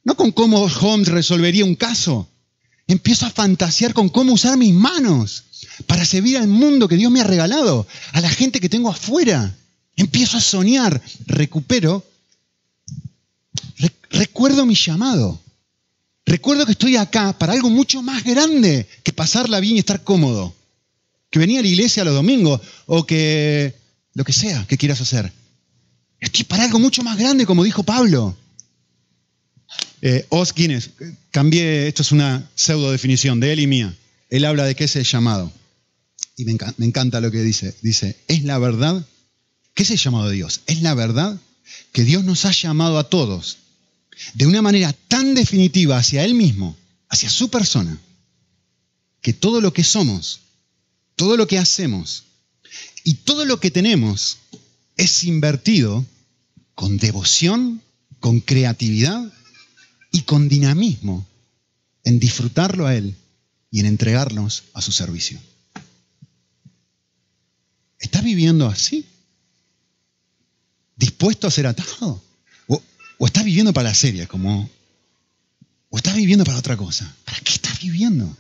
no 0.05 0.15
con 0.15 0.33
cómo 0.33 0.63
Holmes 0.63 1.09
resolvería 1.09 1.65
un 1.65 1.75
caso, 1.75 2.29
empiezo 2.87 3.27
a 3.27 3.31
fantasear 3.31 3.95
con 3.95 4.09
cómo 4.09 4.33
usar 4.33 4.57
mis 4.59 4.75
manos 4.75 5.45
para 5.87 6.05
servir 6.05 6.37
al 6.37 6.49
mundo 6.49 6.89
que 6.89 6.97
Dios 6.97 7.11
me 7.11 7.21
ha 7.21 7.25
regalado, 7.25 7.87
a 8.13 8.21
la 8.21 8.29
gente 8.29 8.61
que 8.61 8.69
tengo 8.69 8.91
afuera. 8.91 9.55
Empiezo 9.97 10.39
a 10.39 10.41
soñar, 10.41 11.01
recupero, 11.27 12.05
recuerdo 14.11 14.67
mi 14.67 14.75
llamado. 14.75 15.41
Recuerdo 16.25 16.67
que 16.67 16.73
estoy 16.73 16.97
acá 16.97 17.37
para 17.39 17.53
algo 17.53 17.69
mucho 17.69 18.03
más 18.03 18.25
grande 18.25 18.87
que 19.03 19.13
pasarla 19.13 19.61
bien 19.61 19.77
y 19.77 19.81
estar 19.81 20.03
cómodo. 20.03 20.55
Que 21.31 21.39
venir 21.39 21.59
a 21.59 21.63
la 21.63 21.69
iglesia 21.69 22.05
los 22.05 22.15
domingos 22.15 22.61
o 22.87 23.05
que 23.07 23.75
lo 24.15 24.25
que 24.25 24.33
sea 24.33 24.67
que 24.67 24.79
quieras 24.79 25.01
hacer. 25.01 25.33
Estoy 26.23 26.45
para 26.45 26.63
algo 26.63 26.79
mucho 26.79 27.03
más 27.03 27.19
grande, 27.19 27.45
como 27.45 27.65
dijo 27.65 27.83
Pablo. 27.83 28.37
Eh, 30.01 30.25
Os 30.29 30.55
Guinness, 30.55 30.91
cambié, 31.33 31.89
esto 31.89 32.03
es 32.03 32.13
una 32.13 32.49
pseudo 32.55 32.93
definición 32.93 33.41
de 33.41 33.53
él 33.53 33.59
y 33.59 33.67
mía. 33.67 33.97
Él 34.31 34.45
habla 34.45 34.65
de 34.65 34.77
qué 34.77 34.85
es 34.85 34.95
el 34.95 35.03
llamado. 35.03 35.53
Y 36.37 36.45
me 36.45 36.53
encanta, 36.53 36.75
me 36.79 36.87
encanta 36.87 37.21
lo 37.21 37.33
que 37.33 37.43
dice. 37.43 37.75
Dice, 37.83 38.17
es 38.29 38.45
la 38.45 38.59
verdad. 38.59 39.05
¿Qué 39.75 39.83
es 39.83 39.91
el 39.91 39.99
llamado 39.99 40.29
de 40.29 40.37
Dios? 40.37 40.61
Es 40.67 40.81
la 40.81 40.95
verdad 40.95 41.41
que 41.91 42.05
Dios 42.05 42.23
nos 42.23 42.45
ha 42.45 42.53
llamado 42.53 43.01
a 43.01 43.11
todos 43.11 43.59
de 44.35 44.47
una 44.47 44.63
manera 44.63 44.93
tan 45.09 45.35
definitiva 45.35 45.99
hacia 45.99 46.25
Él 46.25 46.35
mismo, 46.35 46.77
hacia 47.09 47.31
su 47.31 47.51
persona, 47.51 47.99
que 49.21 49.33
todo 49.33 49.61
lo 49.61 49.73
que 49.73 49.83
somos, 49.83 50.43
todo 51.17 51.37
lo 51.37 51.49
que 51.49 51.59
hacemos 51.59 52.23
y 53.03 53.15
todo 53.15 53.45
lo 53.45 53.59
que 53.59 53.73
tenemos 53.73 54.39
es 54.97 55.25
invertido 55.25 56.05
con 56.75 56.99
devoción, 56.99 57.83
con 58.21 58.41
creatividad 58.41 59.33
y 60.11 60.23
con 60.23 60.49
dinamismo 60.49 61.27
en 62.05 62.19
disfrutarlo 62.19 62.87
a 62.87 62.95
Él 62.95 63.17
y 63.71 63.81
en 63.81 63.87
entregarnos 63.87 64.65
a 64.75 64.83
su 64.83 64.93
servicio. 64.93 65.41
¿Estás 67.99 68.25
viviendo 68.25 68.67
así? 68.67 69.07
¿Dispuesto 70.97 71.47
a 71.47 71.51
ser 71.51 71.67
atado? 71.67 72.23
¿O, 72.67 72.83
o 73.19 73.27
estás 73.27 73.45
viviendo 73.45 73.73
para 73.73 73.91
la 73.91 73.95
serie? 73.95 74.27
Como, 74.27 74.69
¿O 75.93 75.99
estás 75.99 76.17
viviendo 76.17 76.45
para 76.45 76.59
otra 76.59 76.75
cosa? 76.75 77.15
¿Para 77.27 77.39
qué 77.41 77.53
estás 77.53 77.79
viviendo? 77.83 78.35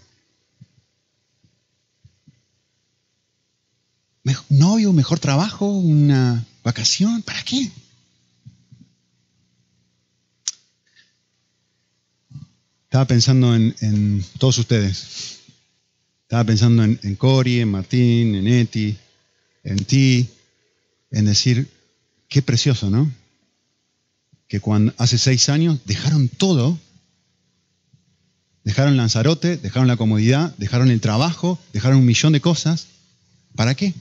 ¿Novio, 4.52 4.92
mejor 4.92 5.18
trabajo, 5.18 5.66
una 5.66 6.44
vacación? 6.62 7.22
¿Para 7.22 7.42
qué? 7.42 7.70
Estaba 12.84 13.06
pensando 13.06 13.56
en, 13.56 14.22
todos 14.38 14.58
ustedes. 14.58 15.38
Estaba 16.24 16.44
pensando 16.44 16.84
en, 16.84 17.00
en 17.02 17.16
Cori, 17.16 17.60
en 17.60 17.70
Martín, 17.70 18.34
en 18.34 18.46
Eti, 18.46 18.94
en 19.64 19.84
ti, 19.86 20.28
en 21.10 21.24
decir, 21.24 21.66
qué 22.28 22.42
precioso, 22.42 22.90
¿no? 22.90 23.10
Que 24.48 24.60
cuando 24.60 24.92
hace 24.98 25.16
seis 25.16 25.48
años 25.48 25.78
dejaron 25.86 26.28
todo, 26.28 26.78
dejaron 28.64 28.98
Lanzarote, 28.98 29.56
dejaron 29.56 29.88
la 29.88 29.96
comodidad, 29.96 30.54
dejaron 30.58 30.90
el 30.90 31.00
trabajo, 31.00 31.58
dejaron 31.72 32.00
un 32.00 32.04
millón 32.04 32.34
de 32.34 32.42
cosas. 32.42 32.88
¿Para 33.56 33.74
qué? 33.74 33.94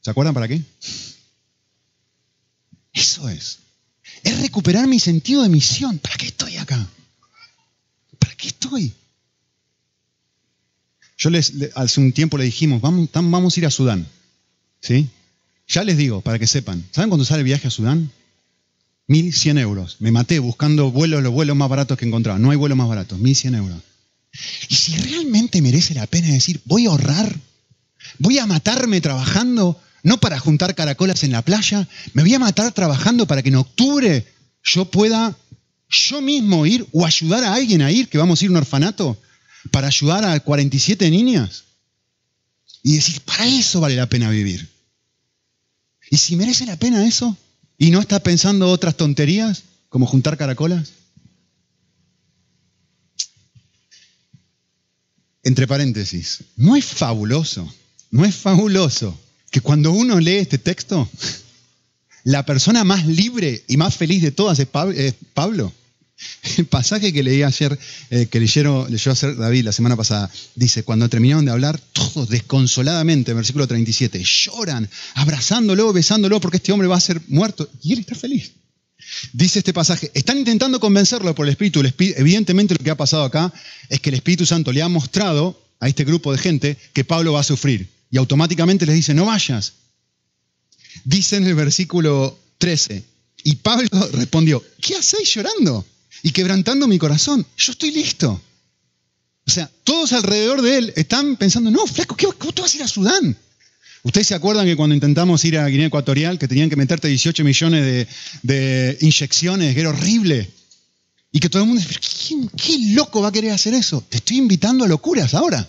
¿Se 0.00 0.10
acuerdan 0.10 0.34
para 0.34 0.48
qué? 0.48 0.62
Eso 2.92 3.28
es 3.28 3.58
es 4.22 4.40
recuperar 4.40 4.86
mi 4.86 4.98
sentido 4.98 5.42
de 5.42 5.48
misión. 5.48 5.98
¿Para 5.98 6.16
qué 6.16 6.26
estoy 6.26 6.56
acá? 6.56 6.86
¿Para 8.18 8.34
qué 8.34 8.48
estoy? 8.48 8.92
Yo 11.16 11.30
les, 11.30 11.52
hace 11.74 12.00
un 12.00 12.12
tiempo 12.12 12.38
le 12.38 12.44
dijimos, 12.44 12.80
vamos, 12.80 13.08
vamos 13.12 13.56
a 13.56 13.60
ir 13.60 13.66
a 13.66 13.70
Sudán. 13.70 14.06
¿Sí? 14.80 15.08
Ya 15.66 15.84
les 15.84 15.96
digo, 15.96 16.20
para 16.20 16.38
que 16.38 16.46
sepan. 16.46 16.84
¿Saben 16.92 17.10
cuándo 17.10 17.24
sale 17.24 17.40
el 17.40 17.44
viaje 17.44 17.68
a 17.68 17.70
Sudán? 17.70 18.10
1.100 19.08 19.58
euros. 19.58 19.96
Me 20.00 20.12
maté 20.12 20.38
buscando 20.38 20.90
vuelos, 20.90 21.22
los 21.22 21.32
vuelos 21.32 21.56
más 21.56 21.68
baratos 21.68 21.98
que 21.98 22.06
encontraba. 22.06 22.38
No 22.38 22.50
hay 22.50 22.56
vuelos 22.56 22.78
más 22.78 22.88
baratos. 22.88 23.18
1.100 23.18 23.56
euros. 23.56 23.82
Y 24.68 24.74
si 24.74 24.96
realmente 24.96 25.62
merece 25.62 25.94
la 25.94 26.06
pena 26.06 26.28
decir, 26.28 26.60
voy 26.64 26.86
a 26.86 26.90
ahorrar, 26.90 27.34
voy 28.18 28.38
a 28.38 28.46
matarme 28.46 29.00
trabajando 29.00 29.80
no 30.02 30.18
para 30.18 30.38
juntar 30.38 30.74
caracolas 30.74 31.24
en 31.24 31.32
la 31.32 31.42
playa, 31.42 31.88
me 32.12 32.22
voy 32.22 32.34
a 32.34 32.38
matar 32.38 32.72
trabajando 32.72 33.26
para 33.26 33.42
que 33.42 33.48
en 33.48 33.56
octubre 33.56 34.26
yo 34.62 34.84
pueda 34.90 35.36
yo 35.88 36.20
mismo 36.20 36.66
ir 36.66 36.86
o 36.92 37.06
ayudar 37.06 37.44
a 37.44 37.54
alguien 37.54 37.82
a 37.82 37.90
ir, 37.90 38.08
que 38.08 38.18
vamos 38.18 38.40
a 38.40 38.44
ir 38.44 38.50
a 38.50 38.52
un 38.52 38.58
orfanato, 38.58 39.20
para 39.70 39.88
ayudar 39.88 40.24
a 40.24 40.38
47 40.40 41.10
niñas. 41.10 41.64
y 42.82 42.94
decir, 42.94 43.20
para 43.22 43.44
eso 43.44 43.80
vale 43.80 43.96
la 43.96 44.08
pena 44.08 44.30
vivir. 44.30 44.68
Y 46.10 46.16
si 46.16 46.36
merece 46.36 46.64
la 46.64 46.76
pena 46.76 47.06
eso 47.06 47.36
y 47.76 47.90
no 47.90 48.00
está 48.00 48.20
pensando 48.20 48.70
otras 48.70 48.96
tonterías 48.96 49.64
como 49.88 50.06
juntar 50.06 50.38
caracolas. 50.38 50.92
Entre 55.42 55.66
paréntesis, 55.66 56.44
¿no 56.56 56.76
es 56.76 56.84
fabuloso? 56.84 57.70
¿No 58.10 58.24
es 58.24 58.36
fabuloso 58.36 59.18
que 59.50 59.60
cuando 59.60 59.92
uno 59.92 60.20
lee 60.20 60.36
este 60.36 60.58
texto, 60.58 61.08
la 62.24 62.44
persona 62.44 62.84
más 62.84 63.06
libre 63.06 63.64
y 63.68 63.76
más 63.76 63.96
feliz 63.96 64.22
de 64.22 64.32
todas 64.32 64.58
es 64.58 64.66
Pablo? 65.34 65.72
El 66.56 66.66
pasaje 66.66 67.12
que 67.12 67.22
leí 67.22 67.42
ayer, 67.42 67.78
eh, 68.10 68.26
que 68.26 68.40
leyeron, 68.40 68.90
leyó 68.90 69.12
ayer 69.12 69.36
David 69.36 69.64
la 69.64 69.72
semana 69.72 69.96
pasada, 69.96 70.30
dice, 70.54 70.82
cuando 70.82 71.08
terminaron 71.08 71.44
de 71.44 71.52
hablar, 71.52 71.80
todos 71.92 72.28
desconsoladamente, 72.28 73.32
versículo 73.34 73.68
37, 73.68 74.22
lloran, 74.24 74.88
abrazándolo, 75.14 75.92
besándolo, 75.92 76.40
porque 76.40 76.56
este 76.56 76.72
hombre 76.72 76.88
va 76.88 76.96
a 76.96 77.00
ser 77.00 77.20
muerto. 77.28 77.68
Y 77.82 77.92
él 77.92 78.00
está 78.00 78.14
feliz. 78.14 78.52
Dice 79.32 79.60
este 79.60 79.72
pasaje, 79.72 80.10
están 80.12 80.38
intentando 80.38 80.80
convencerlo 80.80 81.34
por 81.34 81.46
el 81.46 81.50
Espíritu. 81.50 81.82
Evidentemente 81.98 82.74
lo 82.74 82.84
que 82.84 82.90
ha 82.90 82.96
pasado 82.96 83.24
acá 83.24 83.52
es 83.88 84.00
que 84.00 84.10
el 84.10 84.16
Espíritu 84.16 84.44
Santo 84.44 84.72
le 84.72 84.82
ha 84.82 84.88
mostrado 84.88 85.60
a 85.80 85.88
este 85.88 86.04
grupo 86.04 86.32
de 86.32 86.38
gente 86.38 86.76
que 86.92 87.04
Pablo 87.04 87.32
va 87.32 87.40
a 87.40 87.44
sufrir. 87.44 87.88
Y 88.10 88.18
automáticamente 88.18 88.86
les 88.86 88.94
dice, 88.96 89.14
no 89.14 89.26
vayas. 89.26 89.74
Dice 91.04 91.36
en 91.36 91.46
el 91.46 91.54
versículo 91.54 92.38
13, 92.58 93.04
y 93.44 93.56
Pablo 93.56 93.88
respondió, 94.12 94.64
¿qué 94.80 94.96
hacéis 94.96 95.34
llorando? 95.34 95.84
y 96.22 96.30
quebrantando 96.30 96.88
mi 96.88 96.98
corazón. 96.98 97.46
Yo 97.56 97.72
estoy 97.72 97.90
listo. 97.90 98.40
O 99.46 99.50
sea, 99.50 99.70
todos 99.84 100.12
alrededor 100.12 100.62
de 100.62 100.78
él 100.78 100.92
están 100.96 101.36
pensando, 101.36 101.70
no, 101.70 101.86
flaco, 101.86 102.16
¿cómo 102.38 102.52
tú 102.52 102.62
vas 102.62 102.74
a 102.74 102.76
ir 102.76 102.82
a 102.82 102.88
Sudán? 102.88 103.36
Ustedes 104.02 104.28
se 104.28 104.34
acuerdan 104.34 104.66
que 104.66 104.76
cuando 104.76 104.94
intentamos 104.94 105.44
ir 105.44 105.58
a 105.58 105.66
Guinea 105.66 105.86
Ecuatorial, 105.86 106.38
que 106.38 106.48
tenían 106.48 106.70
que 106.70 106.76
meterte 106.76 107.08
18 107.08 107.44
millones 107.44 108.06
de, 108.42 108.98
inyecciones, 109.00 109.74
que 109.74 109.80
era 109.80 109.90
horrible. 109.90 110.50
Y 111.32 111.40
que 111.40 111.48
todo 111.48 111.62
el 111.62 111.68
mundo 111.68 111.82
dice, 111.82 112.00
¿qué 112.56 112.78
loco 112.94 113.20
va 113.20 113.28
a 113.28 113.32
querer 113.32 113.52
hacer 113.52 113.74
eso? 113.74 114.04
Te 114.08 114.18
estoy 114.18 114.38
invitando 114.38 114.84
a 114.84 114.88
locuras 114.88 115.34
ahora. 115.34 115.68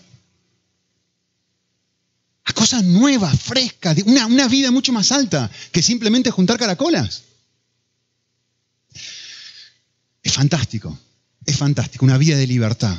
A 2.50 2.54
cosas 2.54 2.84
nuevas, 2.84 3.40
frescas, 3.40 3.96
una, 4.08 4.26
una 4.26 4.48
vida 4.48 4.72
mucho 4.72 4.92
más 4.92 5.12
alta 5.12 5.52
que 5.72 5.84
simplemente 5.84 6.32
juntar 6.32 6.58
caracolas. 6.58 7.22
Es 10.24 10.34
fantástico, 10.34 10.98
es 11.46 11.56
fantástico. 11.56 12.06
Una 12.06 12.18
vida 12.18 12.36
de 12.38 12.48
libertad, 12.48 12.98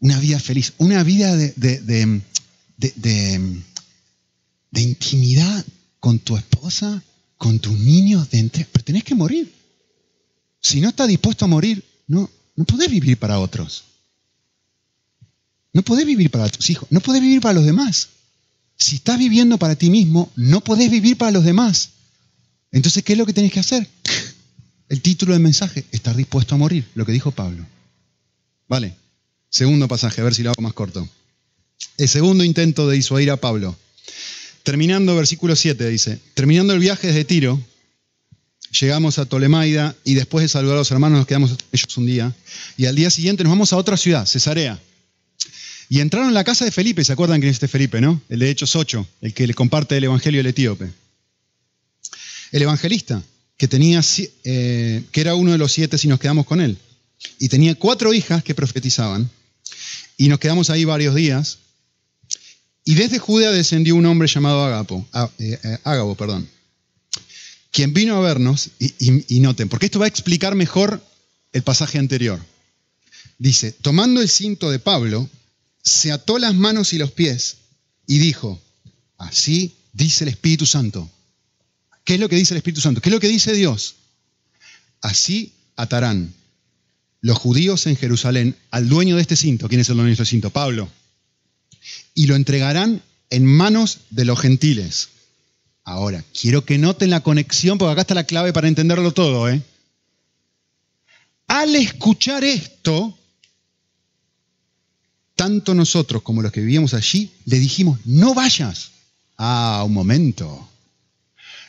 una 0.00 0.18
vida 0.18 0.40
feliz, 0.40 0.72
una 0.78 1.04
vida 1.04 1.36
de, 1.36 1.52
de, 1.54 2.22
intimidad 4.82 5.64
con 6.00 6.18
tu 6.18 6.36
esposa, 6.36 7.00
con 7.36 7.60
tus 7.60 7.78
niños, 7.78 8.28
de 8.30 8.40
entre... 8.40 8.64
pero 8.64 8.84
tenés 8.84 9.04
que 9.04 9.14
morir. 9.14 9.54
Si 10.60 10.80
no 10.80 10.88
estás 10.88 11.06
dispuesto 11.06 11.44
a 11.44 11.48
morir, 11.48 11.84
no, 12.08 12.28
no 12.56 12.64
podés 12.64 12.90
vivir 12.90 13.16
para 13.16 13.38
otros. 13.38 13.84
No 15.72 15.82
podés 15.82 16.04
vivir 16.04 16.32
para 16.32 16.48
tus 16.48 16.68
hijos, 16.70 16.88
no 16.90 16.98
podés 16.98 17.22
vivir 17.22 17.40
para 17.40 17.54
los 17.54 17.64
demás. 17.64 18.08
Si 18.78 18.96
estás 18.96 19.18
viviendo 19.18 19.58
para 19.58 19.74
ti 19.74 19.90
mismo, 19.90 20.30
no 20.36 20.62
podés 20.62 20.90
vivir 20.90 21.18
para 21.18 21.32
los 21.32 21.44
demás. 21.44 21.90
Entonces, 22.70 23.02
¿qué 23.02 23.14
es 23.14 23.18
lo 23.18 23.26
que 23.26 23.32
tenés 23.32 23.52
que 23.52 23.60
hacer? 23.60 23.86
El 24.88 25.02
título 25.02 25.32
del 25.32 25.42
mensaje, 25.42 25.84
estar 25.90 26.16
dispuesto 26.16 26.54
a 26.54 26.58
morir, 26.58 26.86
lo 26.94 27.04
que 27.04 27.12
dijo 27.12 27.30
Pablo. 27.30 27.66
Vale, 28.68 28.94
segundo 29.50 29.88
pasaje, 29.88 30.20
a 30.20 30.24
ver 30.24 30.34
si 30.34 30.42
lo 30.42 30.50
hago 30.50 30.62
más 30.62 30.72
corto. 30.72 31.06
El 31.96 32.08
segundo 32.08 32.44
intento 32.44 32.88
de 32.88 32.96
disuadir 32.96 33.30
a 33.30 33.36
Pablo. 33.36 33.76
Terminando 34.62 35.16
versículo 35.16 35.56
7 35.56 35.88
dice, 35.88 36.20
terminando 36.34 36.72
el 36.72 36.78
viaje 36.78 37.08
desde 37.08 37.24
Tiro, 37.24 37.60
llegamos 38.80 39.18
a 39.18 39.26
Tolemaida 39.26 39.96
y 40.04 40.14
después 40.14 40.42
de 40.42 40.48
saludar 40.48 40.76
a 40.76 40.80
los 40.80 40.90
hermanos 40.90 41.18
nos 41.18 41.26
quedamos 41.26 41.56
ellos 41.72 41.96
un 41.96 42.06
día 42.06 42.34
y 42.76 42.86
al 42.86 42.94
día 42.94 43.10
siguiente 43.10 43.42
nos 43.44 43.50
vamos 43.50 43.72
a 43.72 43.76
otra 43.76 43.96
ciudad, 43.96 44.26
Cesarea. 44.26 44.80
Y 45.88 46.00
entraron 46.00 46.28
en 46.28 46.34
la 46.34 46.44
casa 46.44 46.64
de 46.64 46.70
Felipe, 46.70 47.04
¿se 47.04 47.12
acuerdan 47.12 47.40
quién 47.40 47.50
es 47.50 47.56
este 47.56 47.68
Felipe, 47.68 48.00
no? 48.00 48.20
El 48.28 48.40
de 48.40 48.50
Hechos 48.50 48.76
8, 48.76 49.06
el 49.22 49.34
que 49.34 49.46
le 49.46 49.54
comparte 49.54 49.96
el 49.96 50.04
Evangelio 50.04 50.38
del 50.38 50.48
Etíope. 50.48 50.90
El 52.52 52.62
evangelista 52.62 53.22
que, 53.56 53.68
tenía, 53.68 54.00
eh, 54.44 55.04
que 55.12 55.20
era 55.20 55.34
uno 55.34 55.52
de 55.52 55.58
los 55.58 55.72
siete 55.72 55.98
si 55.98 56.08
nos 56.08 56.20
quedamos 56.20 56.46
con 56.46 56.60
él. 56.60 56.78
Y 57.38 57.48
tenía 57.48 57.74
cuatro 57.74 58.14
hijas 58.14 58.42
que 58.42 58.54
profetizaban. 58.54 59.30
Y 60.16 60.28
nos 60.28 60.38
quedamos 60.38 60.70
ahí 60.70 60.84
varios 60.84 61.14
días. 61.14 61.58
Y 62.84 62.94
desde 62.94 63.18
Judea 63.18 63.50
descendió 63.50 63.96
un 63.96 64.06
hombre 64.06 64.28
llamado 64.28 64.64
Agapo, 64.64 65.06
eh, 65.38 65.58
eh, 65.62 65.78
Ágabo, 65.84 66.14
perdón, 66.14 66.48
quien 67.70 67.92
vino 67.92 68.16
a 68.16 68.20
vernos, 68.20 68.70
y, 68.78 69.40
noten, 69.40 69.68
porque 69.68 69.86
esto 69.86 69.98
va 69.98 70.06
a 70.06 70.08
explicar 70.08 70.54
mejor 70.54 71.02
el 71.52 71.62
pasaje 71.62 71.98
anterior. 71.98 72.40
Dice, 73.38 73.72
tomando 73.72 74.22
el 74.22 74.28
cinto 74.30 74.70
de 74.70 74.78
Pablo, 74.78 75.28
se 75.88 76.12
ató 76.12 76.38
las 76.38 76.54
manos 76.54 76.92
y 76.92 76.98
los 76.98 77.10
pies 77.12 77.58
y 78.06 78.18
dijo, 78.18 78.60
así 79.16 79.76
dice 79.92 80.24
el 80.24 80.30
Espíritu 80.30 80.66
Santo, 80.66 81.10
¿Qué 82.08 82.14
es 82.14 82.20
lo 82.20 82.30
que 82.30 82.36
dice 82.36 82.54
el 82.54 82.56
Espíritu 82.56 82.80
Santo? 82.80 83.02
¿Qué 83.02 83.10
es 83.10 83.12
lo 83.12 83.20
que 83.20 83.28
dice 83.28 83.52
Dios? 83.52 83.96
Así 85.02 85.52
atarán 85.76 86.32
los 87.20 87.36
judíos 87.36 87.86
en 87.86 87.96
Jerusalén 87.96 88.56
al 88.70 88.88
dueño 88.88 89.16
de 89.16 89.20
este 89.20 89.36
cinto. 89.36 89.68
¿Quién 89.68 89.82
es 89.82 89.90
el 89.90 89.96
dueño 89.96 90.06
de 90.06 90.12
este 90.14 90.24
cinto? 90.24 90.48
Pablo. 90.48 90.88
Y 92.14 92.24
lo 92.24 92.34
entregarán 92.34 93.02
en 93.28 93.44
manos 93.44 93.98
de 94.08 94.24
los 94.24 94.40
gentiles. 94.40 95.10
Ahora, 95.84 96.24
quiero 96.32 96.64
que 96.64 96.78
noten 96.78 97.10
la 97.10 97.20
conexión 97.20 97.76
porque 97.76 97.92
acá 97.92 98.00
está 98.00 98.14
la 98.14 98.24
clave 98.24 98.54
para 98.54 98.68
entenderlo 98.68 99.12
todo. 99.12 99.46
¿eh? 99.50 99.60
Al 101.46 101.76
escuchar 101.76 102.42
esto, 102.42 103.17
tanto 105.38 105.72
nosotros 105.72 106.22
como 106.22 106.42
los 106.42 106.50
que 106.50 106.60
vivíamos 106.60 106.94
allí, 106.94 107.30
le 107.44 107.60
dijimos, 107.60 108.00
no 108.04 108.34
vayas. 108.34 108.90
Ah, 109.36 109.84
un 109.86 109.92
momento. 109.94 110.68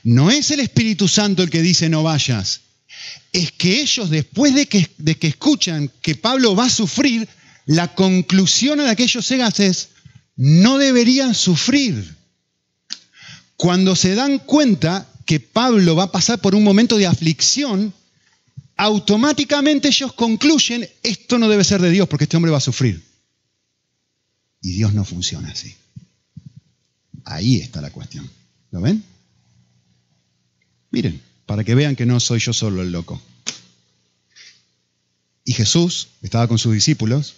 No 0.03 0.31
es 0.31 0.49
el 0.49 0.59
Espíritu 0.59 1.07
Santo 1.07 1.43
el 1.43 1.51
que 1.51 1.61
dice 1.61 1.87
no 1.87 2.01
vayas. 2.01 2.61
Es 3.31 3.51
que 3.51 3.79
ellos, 3.79 4.09
después 4.09 4.55
de 4.55 4.65
que, 4.65 4.89
escuchan 5.27 5.91
que 6.01 6.15
Pablo 6.15 6.55
va 6.55 6.65
a 6.65 6.69
sufrir, 6.71 7.29
la 7.67 7.93
conclusión 7.93 8.79
a 8.79 8.85
la 8.85 8.95
que 8.95 9.03
ellos 9.03 9.29
llegan 9.29 9.53
es, 9.59 9.89
no 10.35 10.79
deberían 10.79 11.35
sufrir. 11.35 12.15
Cuando 13.55 13.95
se 13.95 14.15
dan 14.15 14.39
cuenta 14.39 15.07
que 15.27 15.39
Pablo 15.39 15.95
va 15.95 16.05
a 16.05 16.11
pasar 16.11 16.41
por 16.41 16.55
un 16.55 16.63
momento 16.63 16.97
de 16.97 17.05
aflicción, 17.05 17.93
automáticamente 18.77 19.89
ellos 19.89 20.11
concluyen, 20.13 20.89
esto 21.03 21.37
no 21.37 21.47
debe 21.47 21.63
ser 21.63 21.83
de 21.83 21.91
Dios 21.91 22.07
porque 22.07 22.23
este 22.23 22.35
hombre 22.35 22.51
va 22.51 22.57
a 22.57 22.61
sufrir. 22.61 23.08
Y 24.61 24.73
Dios 24.73 24.93
no 24.93 25.05
funciona 25.05 25.49
así. 25.49 25.75
Ahí 27.25 27.57
está 27.57 27.81
la 27.81 27.91
cuestión. 27.91 28.29
¿Lo 28.71 28.81
ven? 28.81 29.03
Miren, 30.91 31.21
para 31.45 31.63
que 31.63 31.75
vean 31.75 31.95
que 31.95 32.05
no 32.05 32.19
soy 32.19 32.39
yo 32.39 32.53
solo 32.53 32.81
el 32.81 32.91
loco. 32.91 33.21
Y 35.45 35.53
Jesús 35.53 36.09
estaba 36.21 36.47
con 36.47 36.57
sus 36.57 36.73
discípulos 36.73 37.35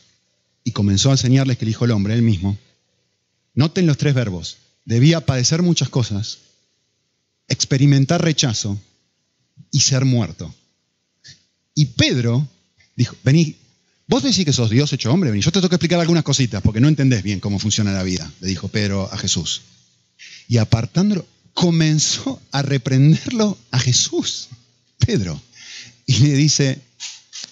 y 0.64 0.72
comenzó 0.72 1.10
a 1.10 1.14
enseñarles 1.14 1.58
que 1.58 1.66
el 1.66 1.72
Hijo 1.72 1.86
del 1.86 1.92
Hombre, 1.92 2.14
él 2.14 2.22
mismo, 2.22 2.58
noten 3.54 3.88
los 3.88 3.98
tres 3.98 4.14
verbos, 4.14 4.58
debía 4.86 5.26
padecer 5.26 5.62
muchas 5.62 5.90
cosas, 5.90 6.40
experimentar 7.48 8.22
rechazo 8.22 8.80
y 9.72 9.82
ser 9.82 10.06
muerto. 10.06 10.54
Y 11.74 11.86
Pedro 11.86 12.48
dijo, 12.96 13.16
vení, 13.24 13.56
vos 14.12 14.24
decís 14.24 14.44
que 14.44 14.52
sos 14.52 14.70
Dios 14.70 14.92
hecho 14.92 15.10
hombre, 15.10 15.32
vení, 15.32 15.42
yo 15.42 15.52
te 15.52 15.60
tengo 15.60 15.70
que 15.70 15.76
explicar 15.76 15.98
algunas 16.02 16.26
cositas 16.26 16.62
porque 16.62 16.82
no 16.82 16.90
entendés 16.90 17.24
bien 17.24 17.40
cómo 17.40 17.60
funciona 17.60 17.94
la 17.94 18.04
vida, 18.04 18.30
le 18.42 18.50
dijo 18.50 18.68
Pedro 18.68 19.10
a 19.10 19.18
Jesús. 19.18 19.62
Y 20.50 20.58
apartándolo, 20.58 21.26
comenzó 21.54 22.42
a 22.52 22.62
reprenderlo 22.62 23.58
a 23.72 23.80
Jesús, 23.80 24.50
Pedro. 24.98 25.42
Y 26.06 26.18
le 26.18 26.34
dice, 26.34 26.82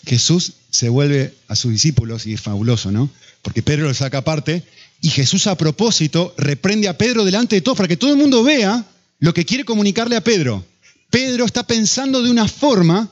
Jesús 0.05 0.51
se 0.69 0.89
vuelve 0.89 1.33
a 1.47 1.55
sus 1.55 1.71
discípulos, 1.71 2.25
y 2.25 2.33
es 2.33 2.41
fabuloso, 2.41 2.91
¿no? 2.91 3.09
Porque 3.41 3.63
Pedro 3.63 3.87
lo 3.87 3.93
saca 3.93 4.17
aparte, 4.17 4.61
y 4.99 5.11
Jesús 5.11 5.47
a 5.47 5.55
propósito 5.55 6.35
reprende 6.37 6.89
a 6.89 6.97
Pedro 6.97 7.23
delante 7.23 7.55
de 7.55 7.61
todos 7.61 7.77
para 7.77 7.87
que 7.87 7.95
todo 7.95 8.11
el 8.11 8.17
mundo 8.17 8.43
vea 8.43 8.85
lo 9.19 9.33
que 9.33 9.45
quiere 9.45 9.63
comunicarle 9.63 10.17
a 10.17 10.23
Pedro. 10.25 10.65
Pedro 11.09 11.45
está 11.45 11.65
pensando 11.65 12.21
de 12.21 12.29
una 12.29 12.49
forma 12.49 13.09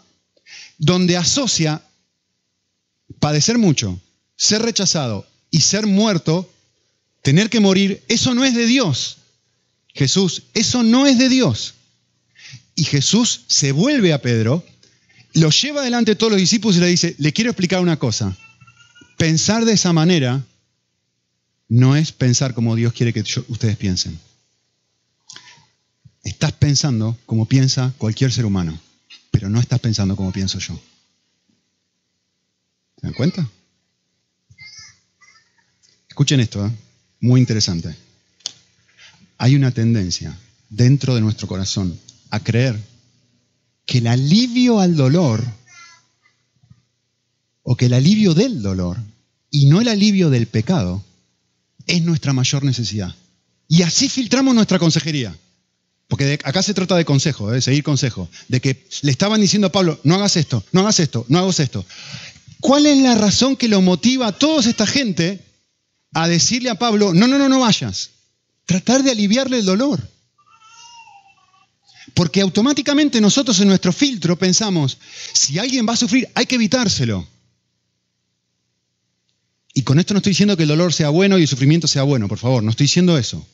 donde 0.77 1.15
asocia 1.15 1.81
padecer 3.19 3.58
mucho, 3.58 3.99
ser 4.36 4.62
rechazado 4.62 5.27
y 5.51 5.62
ser 5.62 5.86
muerto, 5.88 6.49
tener 7.21 7.49
que 7.49 7.60
morir, 7.60 8.03
eso 8.08 8.34
no 8.34 8.45
es 8.45 8.56
de 8.56 8.65
Dios. 8.65 9.17
Jesús, 9.93 10.43
eso 10.53 10.84
no 10.84 11.08
es 11.08 11.17
de 11.17 11.30
Dios. 11.30 11.73
Y 12.75 12.84
Jesús 12.84 13.41
se 13.47 13.71
vuelve 13.71 14.13
a 14.13 14.21
Pedro, 14.21 14.63
lo 15.34 15.49
lleva 15.49 15.82
delante 15.82 16.12
de 16.12 16.15
todos 16.15 16.32
los 16.32 16.39
discípulos 16.39 16.77
y 16.77 16.80
le 16.80 16.88
dice, 16.88 17.15
le 17.17 17.34
quiero 17.34 17.49
explicar 17.49 17.82
una 17.82 17.97
cosa. 17.97 18.38
Pensar 19.17 19.65
de 19.65 19.73
esa 19.73 19.93
manera 19.93 20.45
no 21.69 21.95
es 21.95 22.12
pensar 22.12 22.53
como 22.53 22.75
Dios 22.75 22.93
quiere 22.93 23.13
que 23.13 23.23
ustedes 23.47 23.77
piensen. 23.77 24.19
Estás 26.23 26.51
pensando 26.51 27.17
como 27.25 27.45
piensa 27.45 27.93
cualquier 27.97 28.32
ser 28.32 28.45
humano, 28.45 28.80
pero 29.32 29.49
no 29.49 29.60
estás 29.60 29.80
pensando 29.80 30.15
como 30.15 30.32
pienso 30.32 30.60
yo. 30.60 30.80
¿Se 32.99 33.07
dan 33.07 33.13
cuenta? 33.13 33.49
Escuchen 36.10 36.39
esto, 36.39 36.65
¿eh? 36.65 36.71
muy 37.21 37.39
interesante. 37.39 37.95
Hay 39.38 39.55
una 39.55 39.71
tendencia 39.71 40.38
dentro 40.69 41.15
de 41.15 41.21
nuestro 41.21 41.47
corazón 41.47 41.99
a 42.31 42.39
creer 42.39 42.79
que 43.86 43.99
el 43.99 44.07
alivio 44.07 44.79
al 44.79 44.95
dolor 44.95 45.43
o 47.63 47.75
que 47.75 47.86
el 47.86 47.93
alivio 47.93 48.33
del 48.33 48.62
dolor 48.62 48.97
y 49.51 49.67
no 49.67 49.79
el 49.79 49.88
alivio 49.88 50.29
del 50.29 50.47
pecado 50.47 51.03
es 51.86 52.03
nuestra 52.03 52.33
mayor 52.33 52.63
necesidad. 52.63 53.15
Y 53.67 53.83
así 53.83 54.10
filtramos 54.10 54.55
nuestra 54.55 54.79
consejería. 54.79 55.36
Porque 56.07 56.39
acá 56.43 56.63
se 56.63 56.73
trata 56.73 56.95
de 56.95 57.03
consejo, 57.03 57.51
de 57.51 57.62
seguir 57.62 57.83
consejo. 57.83 58.29
De 58.47 58.62
que 58.62 58.88
le 59.01 59.12
estaban 59.12 59.41
diciendo 59.41 59.67
a 59.67 59.71
Pablo, 59.71 59.99
no 60.03 60.15
hagas 60.15 60.38
esto, 60.38 60.63
no 60.71 60.81
hagas 60.81 61.01
esto, 61.01 61.25
no 61.27 61.39
hagas 61.39 61.60
esto. 61.60 61.86
¿Cuál 62.67 62.86
es 62.86 62.97
la 62.97 63.15
razón 63.15 63.56
que 63.56 63.69
lo 63.69 63.82
motiva 63.82 64.27
a 64.27 64.32
toda 64.34 64.60
esta 64.60 64.86
gente 64.86 65.41
a 66.12 66.27
decirle 66.27 66.69
a 66.69 66.75
Pablo, 66.75 67.13
no, 67.13 67.25
no, 67.25 67.38
no, 67.38 67.47
no 67.47 67.62
vayas? 67.62 68.10
Tratar 68.65 69.03
de 69.03 69.12
aliviarle 69.12 69.60
el 69.60 69.65
dolor. 69.65 70.06
Porque 72.13 72.41
automáticamente 72.41 73.21
nosotros 73.21 73.58
en 73.62 73.69
nuestro 73.69 73.93
filtro 73.93 74.38
pensamos, 74.38 74.97
si 75.32 75.58
alguien 75.58 75.88
va 75.88 75.93
a 75.93 75.95
sufrir, 75.95 76.27
hay 76.36 76.45
que 76.45 76.56
evitárselo. 76.56 77.25
Y 79.73 79.84
con 79.84 79.97
esto 79.97 80.13
no 80.13 80.17
estoy 80.17 80.32
diciendo 80.32 80.58
que 80.58 80.63
el 80.63 80.69
dolor 80.69 80.91
sea 80.91 81.08
bueno 81.08 81.38
y 81.38 81.43
el 81.43 81.47
sufrimiento 81.47 81.88
sea 81.88 82.03
bueno, 82.03 82.27
por 82.27 82.38
favor, 82.38 82.62
no 82.63 82.71
estoy 82.71 82.88
diciendo 82.88 83.17
eso. 83.17 83.47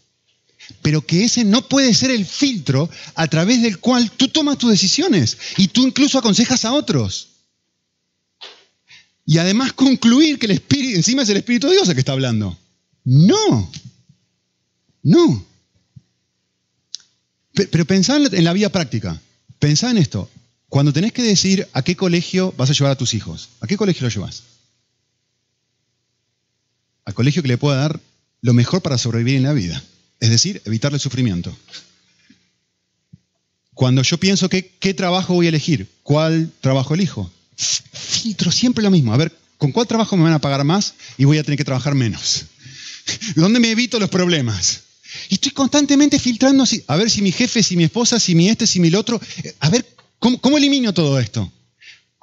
Pero 0.81 1.05
que 1.05 1.23
ese 1.23 1.43
no 1.43 1.69
puede 1.69 1.93
ser 1.93 2.09
el 2.09 2.25
filtro 2.25 2.89
a 3.13 3.27
través 3.27 3.61
del 3.61 3.77
cual 3.77 4.09
tú 4.09 4.29
tomas 4.29 4.57
tus 4.57 4.71
decisiones 4.71 5.37
y 5.57 5.67
tú 5.67 5.85
incluso 5.85 6.17
aconsejas 6.17 6.65
a 6.65 6.73
otros. 6.73 7.32
Y 9.25 9.37
además 9.37 9.73
concluir 9.73 10.37
que 10.37 10.47
el 10.47 10.53
Espíritu, 10.53 10.97
encima 10.97 11.23
es 11.23 11.29
el 11.29 11.37
Espíritu 11.37 11.67
de 11.67 11.73
Dios 11.73 11.87
el 11.87 11.95
que 11.95 12.01
está 12.01 12.11
hablando. 12.11 12.57
No, 13.05 13.71
no. 15.03 15.45
Pero 17.53 17.85
pensá 17.85 18.17
en 18.17 18.43
la 18.43 18.53
vida 18.53 18.69
práctica. 18.69 19.21
Pensá 19.59 19.91
en 19.91 19.97
esto. 19.97 20.29
Cuando 20.67 20.91
tenés 20.91 21.13
que 21.13 21.21
decidir 21.21 21.67
a 21.73 21.83
qué 21.83 21.95
colegio 21.95 22.53
vas 22.57 22.69
a 22.69 22.73
llevar 22.73 22.91
a 22.91 22.97
tus 22.97 23.13
hijos, 23.13 23.49
¿a 23.61 23.67
qué 23.67 23.77
colegio 23.77 24.03
lo 24.03 24.09
llevas? 24.09 24.43
al 27.05 27.13
colegio 27.13 27.41
que 27.41 27.47
le 27.47 27.57
pueda 27.57 27.77
dar 27.77 27.99
lo 28.41 28.53
mejor 28.53 28.81
para 28.81 28.97
sobrevivir 28.97 29.35
en 29.35 29.43
la 29.43 29.53
vida, 29.53 29.81
es 30.19 30.29
decir, 30.29 30.61
evitarle 30.65 30.97
el 30.97 31.01
sufrimiento. 31.01 31.55
Cuando 33.73 34.03
yo 34.03 34.17
pienso 34.17 34.49
que, 34.49 34.71
qué 34.79 34.93
trabajo 34.93 35.33
voy 35.33 35.47
a 35.47 35.49
elegir, 35.49 35.89
cuál 36.03 36.51
trabajo 36.61 36.93
elijo, 36.93 37.31
filtro 37.55 38.51
siempre 38.51 38.83
lo 38.83 38.91
mismo. 38.91 39.13
A 39.13 39.17
ver, 39.17 39.37
¿con 39.57 39.71
cuál 39.71 39.87
trabajo 39.87 40.17
me 40.17 40.23
van 40.23 40.33
a 40.33 40.39
pagar 40.39 40.63
más 40.63 40.93
y 41.17 41.25
voy 41.25 41.37
a 41.37 41.43
tener 41.43 41.57
que 41.57 41.65
trabajar 41.65 41.95
menos? 41.95 42.45
¿Dónde 43.35 43.59
me 43.59 43.71
evito 43.71 43.99
los 43.99 44.09
problemas? 44.09 44.81
Y 45.29 45.35
estoy 45.35 45.51
constantemente 45.51 46.19
filtrando 46.19 46.63
así, 46.63 46.83
a 46.87 46.95
ver 46.95 47.09
si 47.09 47.21
mi 47.21 47.31
jefe, 47.31 47.61
si 47.61 47.75
mi 47.75 47.83
esposa, 47.83 48.19
si 48.19 48.33
mi 48.35 48.49
este, 48.49 48.65
si 48.65 48.79
mi 48.79 48.93
otro, 48.95 49.21
a 49.59 49.69
ver, 49.69 49.85
cómo 50.19 50.57
elimino 50.57 50.93
todo 50.93 51.19
esto? 51.19 51.51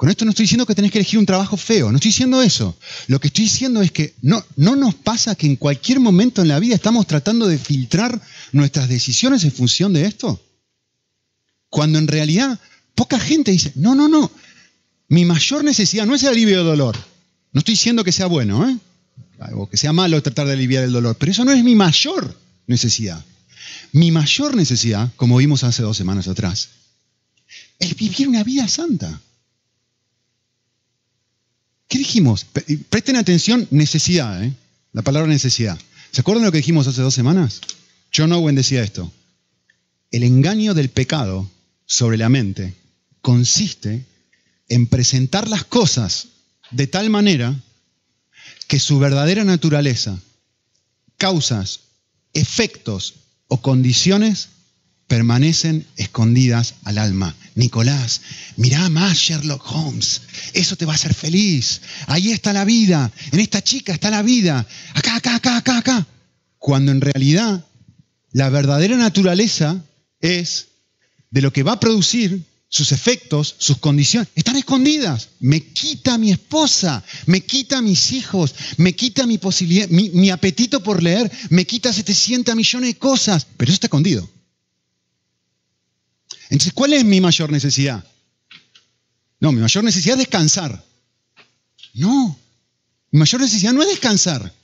Con 0.00 0.08
esto 0.08 0.24
no 0.24 0.30
estoy 0.30 0.44
diciendo 0.44 0.64
que 0.64 0.74
tenés 0.74 0.92
que 0.92 0.96
elegir 0.96 1.18
un 1.18 1.26
trabajo 1.26 1.58
feo, 1.58 1.90
no 1.90 1.98
estoy 1.98 2.08
diciendo 2.08 2.40
eso. 2.40 2.74
Lo 3.08 3.20
que 3.20 3.26
estoy 3.26 3.44
diciendo 3.44 3.82
es 3.82 3.92
que 3.92 4.14
no, 4.22 4.42
no 4.56 4.74
nos 4.74 4.94
pasa 4.94 5.34
que 5.34 5.46
en 5.46 5.56
cualquier 5.56 6.00
momento 6.00 6.40
en 6.40 6.48
la 6.48 6.58
vida 6.58 6.74
estamos 6.74 7.06
tratando 7.06 7.46
de 7.46 7.58
filtrar 7.58 8.18
nuestras 8.52 8.88
decisiones 8.88 9.44
en 9.44 9.52
función 9.52 9.92
de 9.92 10.06
esto. 10.06 10.42
Cuando 11.68 11.98
en 11.98 12.08
realidad 12.08 12.58
poca 12.94 13.20
gente 13.20 13.50
dice, 13.50 13.72
no, 13.74 13.94
no, 13.94 14.08
no, 14.08 14.30
mi 15.10 15.24
mayor 15.24 15.64
necesidad 15.64 16.06
no 16.06 16.14
es 16.14 16.22
el 16.22 16.30
alivio 16.30 16.58
del 16.58 16.66
dolor. 16.66 16.96
No 17.52 17.58
estoy 17.58 17.74
diciendo 17.74 18.04
que 18.04 18.12
sea 18.12 18.26
bueno, 18.26 18.70
¿eh? 18.70 18.78
o 19.54 19.68
que 19.68 19.76
sea 19.76 19.92
malo 19.92 20.22
tratar 20.22 20.46
de 20.46 20.52
aliviar 20.52 20.84
el 20.84 20.92
dolor, 20.92 21.16
pero 21.18 21.32
eso 21.32 21.44
no 21.44 21.50
es 21.50 21.64
mi 21.64 21.74
mayor 21.74 22.38
necesidad. 22.68 23.22
Mi 23.90 24.12
mayor 24.12 24.54
necesidad, 24.54 25.12
como 25.16 25.36
vimos 25.36 25.64
hace 25.64 25.82
dos 25.82 25.96
semanas 25.96 26.28
atrás, 26.28 26.68
es 27.80 27.96
vivir 27.96 28.28
una 28.28 28.44
vida 28.44 28.68
santa. 28.68 29.20
¿Qué 31.88 31.98
dijimos? 31.98 32.46
Presten 32.88 33.16
atención, 33.16 33.66
necesidad, 33.72 34.44
¿eh? 34.44 34.54
la 34.92 35.02
palabra 35.02 35.28
necesidad. 35.28 35.76
¿Se 36.12 36.20
acuerdan 36.20 36.44
lo 36.44 36.52
que 36.52 36.58
dijimos 36.58 36.86
hace 36.86 37.02
dos 37.02 37.14
semanas? 37.14 37.60
John 38.14 38.32
Owen 38.32 38.54
decía 38.54 38.84
esto. 38.84 39.12
El 40.12 40.22
engaño 40.22 40.72
del 40.72 40.88
pecado 40.88 41.50
sobre 41.84 42.16
la 42.16 42.28
mente 42.28 42.74
consiste 43.22 44.04
en 44.70 44.86
presentar 44.86 45.48
las 45.48 45.64
cosas 45.64 46.28
de 46.70 46.86
tal 46.86 47.10
manera 47.10 47.54
que 48.68 48.80
su 48.80 48.98
verdadera 48.98 49.44
naturaleza, 49.44 50.18
causas, 51.18 51.80
efectos 52.32 53.14
o 53.48 53.60
condiciones 53.60 54.48
permanecen 55.08 55.84
escondidas 55.96 56.76
al 56.84 56.98
alma. 56.98 57.34
Nicolás, 57.56 58.20
mirá 58.56 58.88
más 58.88 59.18
Sherlock 59.18 59.68
Holmes, 59.72 60.22
eso 60.54 60.76
te 60.76 60.86
va 60.86 60.92
a 60.92 60.94
hacer 60.94 61.14
feliz. 61.14 61.82
Ahí 62.06 62.30
está 62.30 62.52
la 62.52 62.64
vida, 62.64 63.10
en 63.32 63.40
esta 63.40 63.60
chica 63.60 63.92
está 63.92 64.08
la 64.08 64.22
vida, 64.22 64.64
acá, 64.94 65.16
acá, 65.16 65.34
acá, 65.34 65.56
acá, 65.56 65.78
acá. 65.78 66.06
Cuando 66.58 66.92
en 66.92 67.00
realidad 67.00 67.66
la 68.30 68.50
verdadera 68.50 68.96
naturaleza 68.96 69.84
es 70.20 70.68
de 71.30 71.42
lo 71.42 71.52
que 71.52 71.64
va 71.64 71.72
a 71.72 71.80
producir 71.80 72.44
sus 72.72 72.92
efectos, 72.92 73.56
sus 73.58 73.78
condiciones, 73.78 74.28
están 74.36 74.54
escondidas. 74.54 75.30
Me 75.40 75.60
quita 75.60 76.16
mi 76.18 76.30
esposa, 76.30 77.04
me 77.26 77.40
quita 77.40 77.82
mis 77.82 78.12
hijos, 78.12 78.54
me 78.76 78.94
quita 78.94 79.26
mi 79.26 79.38
posibilidad, 79.38 79.88
mi, 79.88 80.30
apetito 80.30 80.80
por 80.80 81.02
leer, 81.02 81.30
me 81.50 81.66
quita 81.66 81.92
700 81.92 82.54
millones 82.54 82.90
de 82.90 82.98
cosas, 82.98 83.44
pero 83.56 83.70
eso 83.70 83.74
está 83.74 83.88
escondido. 83.88 84.30
Entonces, 86.48 86.72
¿cuál 86.72 86.92
es 86.92 87.04
mi 87.04 87.20
mayor 87.20 87.50
necesidad? 87.50 88.04
No, 89.40 89.50
mi 89.50 89.60
mayor 89.60 89.82
necesidad 89.82 90.14
es 90.14 90.20
descansar. 90.20 90.84
No, 91.94 92.38
mi 93.10 93.18
mayor 93.18 93.40
necesidad 93.40 93.72
no 93.72 93.82
es 93.82 93.88
descansar. 93.88 94.54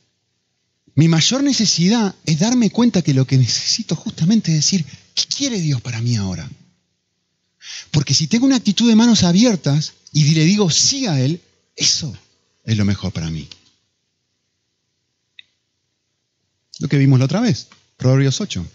Mi 0.94 1.08
mayor 1.08 1.42
necesidad 1.42 2.14
es 2.24 2.38
darme 2.38 2.70
cuenta 2.70 3.02
que 3.02 3.14
lo 3.14 3.26
que 3.26 3.36
necesito 3.36 3.96
justamente 3.96 4.52
es 4.52 4.58
decir, 4.58 4.86
¿qué 5.14 5.24
quiere 5.24 5.60
Dios 5.60 5.80
para 5.80 6.00
mí 6.00 6.14
ahora? 6.16 6.48
Porque 7.90 8.14
si 8.14 8.26
tengo 8.26 8.46
una 8.46 8.56
actitud 8.56 8.88
de 8.88 8.96
manos 8.96 9.22
abiertas 9.22 9.94
y 10.12 10.24
le 10.34 10.44
digo 10.44 10.70
sí 10.70 11.06
a 11.06 11.20
Él, 11.20 11.40
eso 11.74 12.16
es 12.64 12.76
lo 12.76 12.84
mejor 12.84 13.12
para 13.12 13.30
mí. 13.30 13.48
Lo 16.78 16.88
que 16.88 16.98
vimos 16.98 17.18
la 17.18 17.24
otra 17.24 17.40
vez, 17.40 17.68
Proverbios 17.96 18.40
8. 18.40 18.66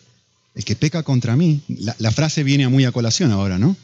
El 0.55 0.65
que 0.65 0.75
peca 0.75 1.03
contra 1.03 1.35
mí, 1.35 1.61
la, 1.67 2.11
frase 2.11 2.43
viene 2.43 2.67
muy 2.67 2.85
a 2.85 2.91
colación 2.91 3.31
ahora, 3.31 3.57
¿no? 3.57 3.77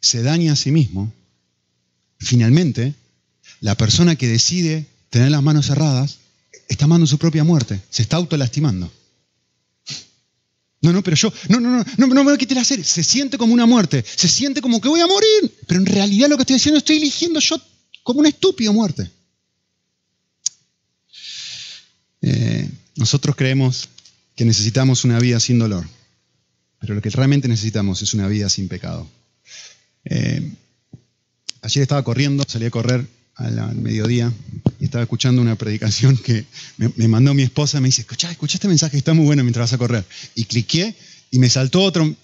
Se 0.00 0.22
daña 0.22 0.52
a 0.52 0.56
sí 0.56 0.70
mismo. 0.70 1.12
Finalmente, 2.18 2.94
la 3.60 3.76
persona 3.76 4.16
que 4.16 4.28
decide 4.28 4.86
tener 5.10 5.30
las 5.30 5.42
manos 5.42 5.66
cerradas 5.66 6.18
está 6.68 6.86
amando 6.86 7.06
su 7.06 7.18
propia 7.18 7.44
muerte, 7.44 7.80
se 7.90 8.02
está 8.02 8.16
autolastimando. 8.16 8.90
No, 10.82 10.92
no, 10.92 11.02
pero 11.02 11.16
yo, 11.16 11.32
no, 11.48 11.60
no, 11.60 11.70
no, 11.70 11.84
no, 11.96 12.06
no 12.08 12.24
me 12.24 12.36
quite 12.36 12.58
hacer. 12.58 12.84
Se 12.84 13.04
siente 13.04 13.38
como 13.38 13.54
una 13.54 13.66
muerte, 13.66 14.04
se 14.04 14.28
siente 14.28 14.60
como 14.60 14.80
que 14.80 14.88
voy 14.88 15.00
a 15.00 15.06
morir, 15.06 15.56
pero 15.68 15.78
en 15.78 15.86
realidad 15.86 16.28
lo 16.28 16.36
que 16.36 16.42
estoy 16.42 16.54
diciendo 16.54 16.78
estoy 16.78 16.96
eligiendo 16.96 17.38
yo 17.38 17.60
como 18.02 18.18
una 18.18 18.28
estúpida 18.28 18.72
muerte. 18.72 19.08
Eh, 22.20 22.68
nosotros 22.96 23.36
creemos 23.36 23.88
que 24.34 24.44
necesitamos 24.44 25.04
una 25.04 25.20
vida 25.20 25.38
sin 25.38 25.60
dolor, 25.60 25.86
pero 26.80 26.96
lo 26.96 27.00
que 27.00 27.10
realmente 27.10 27.46
necesitamos 27.46 28.02
es 28.02 28.12
una 28.12 28.26
vida 28.26 28.48
sin 28.48 28.66
pecado. 28.66 29.08
Eh, 30.04 30.52
ayer 31.62 31.82
estaba 31.82 32.02
corriendo, 32.02 32.44
salí 32.48 32.66
a 32.66 32.70
correr 32.70 33.06
al, 33.42 33.76
mediodía 33.76 34.32
estaba 34.80 35.02
escuchando 35.02 35.40
una 35.42 35.56
predicación 35.56 36.16
que 36.16 36.44
me, 36.76 37.08
mandó 37.08 37.34
mi 37.34 37.42
esposa, 37.42 37.80
me 37.80 37.88
dice, 37.88 38.02
escucha, 38.02 38.30
escucha 38.30 38.56
este 38.56 38.68
mensaje, 38.68 38.96
está 38.96 39.14
muy 39.14 39.24
bueno 39.24 39.42
mientras 39.44 39.64
vas 39.64 39.72
a 39.74 39.78
correr. 39.78 40.04
Y 40.34 40.44
cliqué 40.44 40.94
y 41.30 41.38
me 41.38 41.48
saltó 41.48 41.82
otro, 41.82 42.14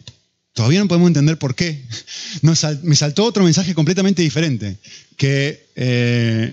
todavía 0.52 0.80
no 0.80 0.88
podemos 0.88 1.08
entender 1.08 1.38
por 1.38 1.54
qué, 1.54 1.82
me 2.42 2.96
saltó 2.96 3.24
otro 3.24 3.44
mensaje 3.44 3.74
completamente 3.74 4.22
diferente, 4.22 4.76
que 5.16 5.68
eh, 5.76 6.52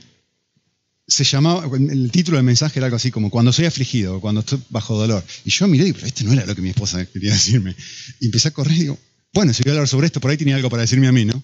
se 1.07 1.23
llamaba, 1.23 1.65
el 1.75 2.11
título 2.11 2.37
del 2.37 2.45
mensaje 2.45 2.79
era 2.79 2.87
algo 2.87 2.97
así 2.97 3.11
como 3.11 3.29
cuando 3.29 3.53
soy 3.53 3.65
afligido, 3.65 4.19
cuando 4.19 4.41
estoy 4.41 4.59
bajo 4.69 4.97
dolor. 4.97 5.23
Y 5.43 5.51
yo 5.51 5.67
miré 5.67 5.87
y 5.87 5.93
pero 5.93 6.07
este 6.07 6.23
no 6.23 6.33
era 6.33 6.45
lo 6.45 6.55
que 6.55 6.61
mi 6.61 6.69
esposa 6.69 7.05
quería 7.05 7.31
decirme. 7.33 7.75
Y 8.19 8.25
empecé 8.25 8.47
a 8.47 8.51
correr 8.51 8.75
y 8.75 8.79
digo, 8.81 8.99
bueno, 9.33 9.53
si 9.53 9.63
voy 9.63 9.71
a 9.71 9.73
hablar 9.73 9.87
sobre 9.87 10.07
esto, 10.07 10.19
por 10.19 10.31
ahí 10.31 10.37
tenía 10.37 10.55
algo 10.55 10.69
para 10.69 10.81
decirme 10.81 11.07
a 11.07 11.11
mí, 11.11 11.25
¿no? 11.25 11.43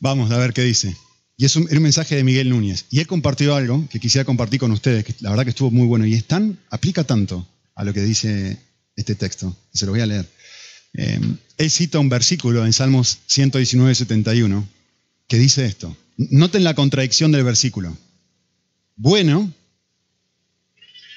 Vamos 0.00 0.30
a 0.30 0.38
ver 0.38 0.52
qué 0.52 0.62
dice. 0.62 0.96
Y 1.36 1.44
es 1.44 1.56
un, 1.56 1.68
un 1.70 1.82
mensaje 1.82 2.16
de 2.16 2.24
Miguel 2.24 2.48
Núñez. 2.48 2.86
Y 2.90 3.00
él 3.00 3.06
compartió 3.06 3.54
algo 3.54 3.88
que 3.88 4.00
quisiera 4.00 4.24
compartir 4.24 4.60
con 4.60 4.70
ustedes, 4.70 5.04
que 5.04 5.14
la 5.20 5.30
verdad 5.30 5.44
que 5.44 5.50
estuvo 5.50 5.70
muy 5.70 5.86
bueno. 5.86 6.06
Y 6.06 6.14
es 6.14 6.24
tan, 6.24 6.58
aplica 6.70 7.04
tanto 7.04 7.46
a 7.74 7.84
lo 7.84 7.92
que 7.92 8.02
dice 8.02 8.58
este 8.96 9.14
texto. 9.14 9.56
Se 9.72 9.86
lo 9.86 9.92
voy 9.92 10.00
a 10.00 10.06
leer. 10.06 10.28
Eh, 10.94 11.20
él 11.58 11.70
cita 11.70 11.98
un 11.98 12.08
versículo 12.08 12.64
en 12.64 12.72
Salmos 12.72 13.18
119, 13.26 13.94
71, 13.94 14.68
que 15.26 15.38
dice 15.38 15.66
esto. 15.66 15.96
Noten 16.16 16.62
la 16.62 16.74
contradicción 16.74 17.32
del 17.32 17.42
versículo. 17.42 17.96
Bueno 18.96 19.52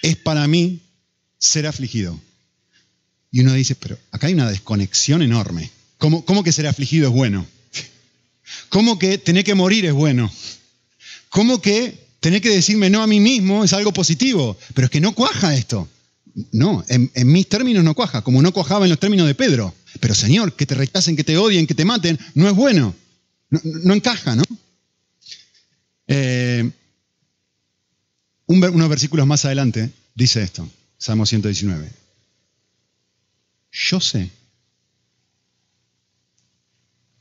es 0.02 0.16
para 0.16 0.48
mí 0.48 0.82
ser 1.38 1.68
afligido. 1.68 2.20
Y 3.32 3.42
uno 3.42 3.54
dice, 3.54 3.76
pero 3.76 3.98
acá 4.12 4.28
hay 4.28 4.34
una 4.34 4.50
desconexión 4.50 5.22
enorme. 5.22 5.70
¿Cómo, 5.98 6.24
cómo 6.26 6.44
que 6.44 6.52
ser 6.52 6.68
afligido 6.68 7.10
es 7.10 7.14
bueno? 7.14 7.46
¿Cómo 8.70 8.98
que 9.00 9.18
tener 9.18 9.44
que 9.44 9.56
morir 9.56 9.86
es 9.86 9.94
bueno? 9.94 10.32
¿Cómo 11.30 11.62
que 11.62 12.08
tener 12.20 12.42
que 12.42 12.50
decirme 12.50 12.90
no 12.90 13.02
a 13.02 13.08
mí 13.08 13.20
mismo 13.20 13.64
es 13.64 13.74
algo 13.74 13.94
positivo? 13.94 14.58
Pero 14.74 14.86
es 14.86 14.92
que 14.92 15.02
no 15.02 15.14
cuaja 15.14 15.56
esto. 15.56 15.88
No, 16.52 16.86
en, 16.88 17.10
mis 17.26 17.50
términos 17.50 17.84
no 17.84 17.96
cuaja, 17.96 18.22
como 18.22 18.42
no 18.42 18.52
cuajaba 18.52 18.86
en 18.86 18.90
los 18.90 19.00
términos 19.00 19.28
de 19.28 19.36
Pedro. 19.36 19.74
Pero 20.00 20.14
Señor, 20.14 20.54
que 20.56 20.66
te 20.66 20.76
rechacen, 20.76 21.16
que 21.16 21.24
te 21.24 21.38
odien, 21.38 21.66
que 21.66 21.74
te 21.74 21.86
maten, 21.86 22.20
no 22.36 22.48
es 22.48 22.54
bueno. 22.54 22.94
No, 23.50 23.94
encaja, 23.94 24.36
¿no? 24.36 24.44
Eh, 26.08 26.70
unos 28.46 28.90
versículos 28.90 29.26
más 29.26 29.46
adelante 29.46 29.92
dice 30.16 30.44
esto, 30.44 30.70
Salmo 30.98 31.26
119. 31.26 31.90
Yo 33.72 34.00
sé, 34.00 34.30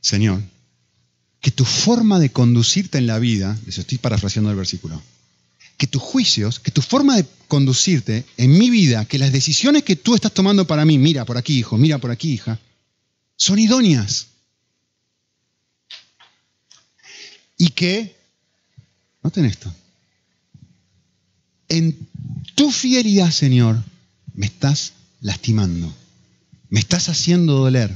Señor, 0.01 0.41
que 1.41 1.51
tu 1.51 1.65
forma 1.65 2.19
de 2.19 2.31
conducirte 2.31 2.97
en 2.97 3.07
la 3.07 3.19
vida, 3.19 3.57
eso 3.67 3.81
estoy 3.81 3.97
parafraseando 3.97 4.49
el 4.49 4.57
versículo, 4.57 5.01
que 5.77 5.87
tus 5.87 6.01
juicios, 6.01 6.59
que 6.59 6.71
tu 6.71 6.81
forma 6.81 7.15
de 7.15 7.25
conducirte 7.47 8.25
en 8.37 8.57
mi 8.57 8.69
vida, 8.69 9.05
que 9.05 9.19
las 9.19 9.31
decisiones 9.31 9.83
que 9.83 9.95
tú 9.95 10.15
estás 10.15 10.33
tomando 10.33 10.65
para 10.65 10.85
mí, 10.85 10.97
mira 10.97 11.25
por 11.25 11.37
aquí 11.37 11.59
hijo, 11.59 11.77
mira 11.77 11.99
por 11.99 12.11
aquí 12.11 12.33
hija, 12.33 12.59
son 13.35 13.59
idóneas. 13.59 14.27
Y 17.57 17.69
que, 17.69 18.15
noten 19.23 19.45
esto, 19.45 19.73
en 21.69 21.97
tu 22.55 22.71
fidelidad, 22.71 23.31
Señor, 23.31 23.83
me 24.33 24.45
estás 24.45 24.93
lastimando, 25.21 25.93
me 26.69 26.79
estás 26.79 27.09
haciendo 27.09 27.53
doler, 27.53 27.95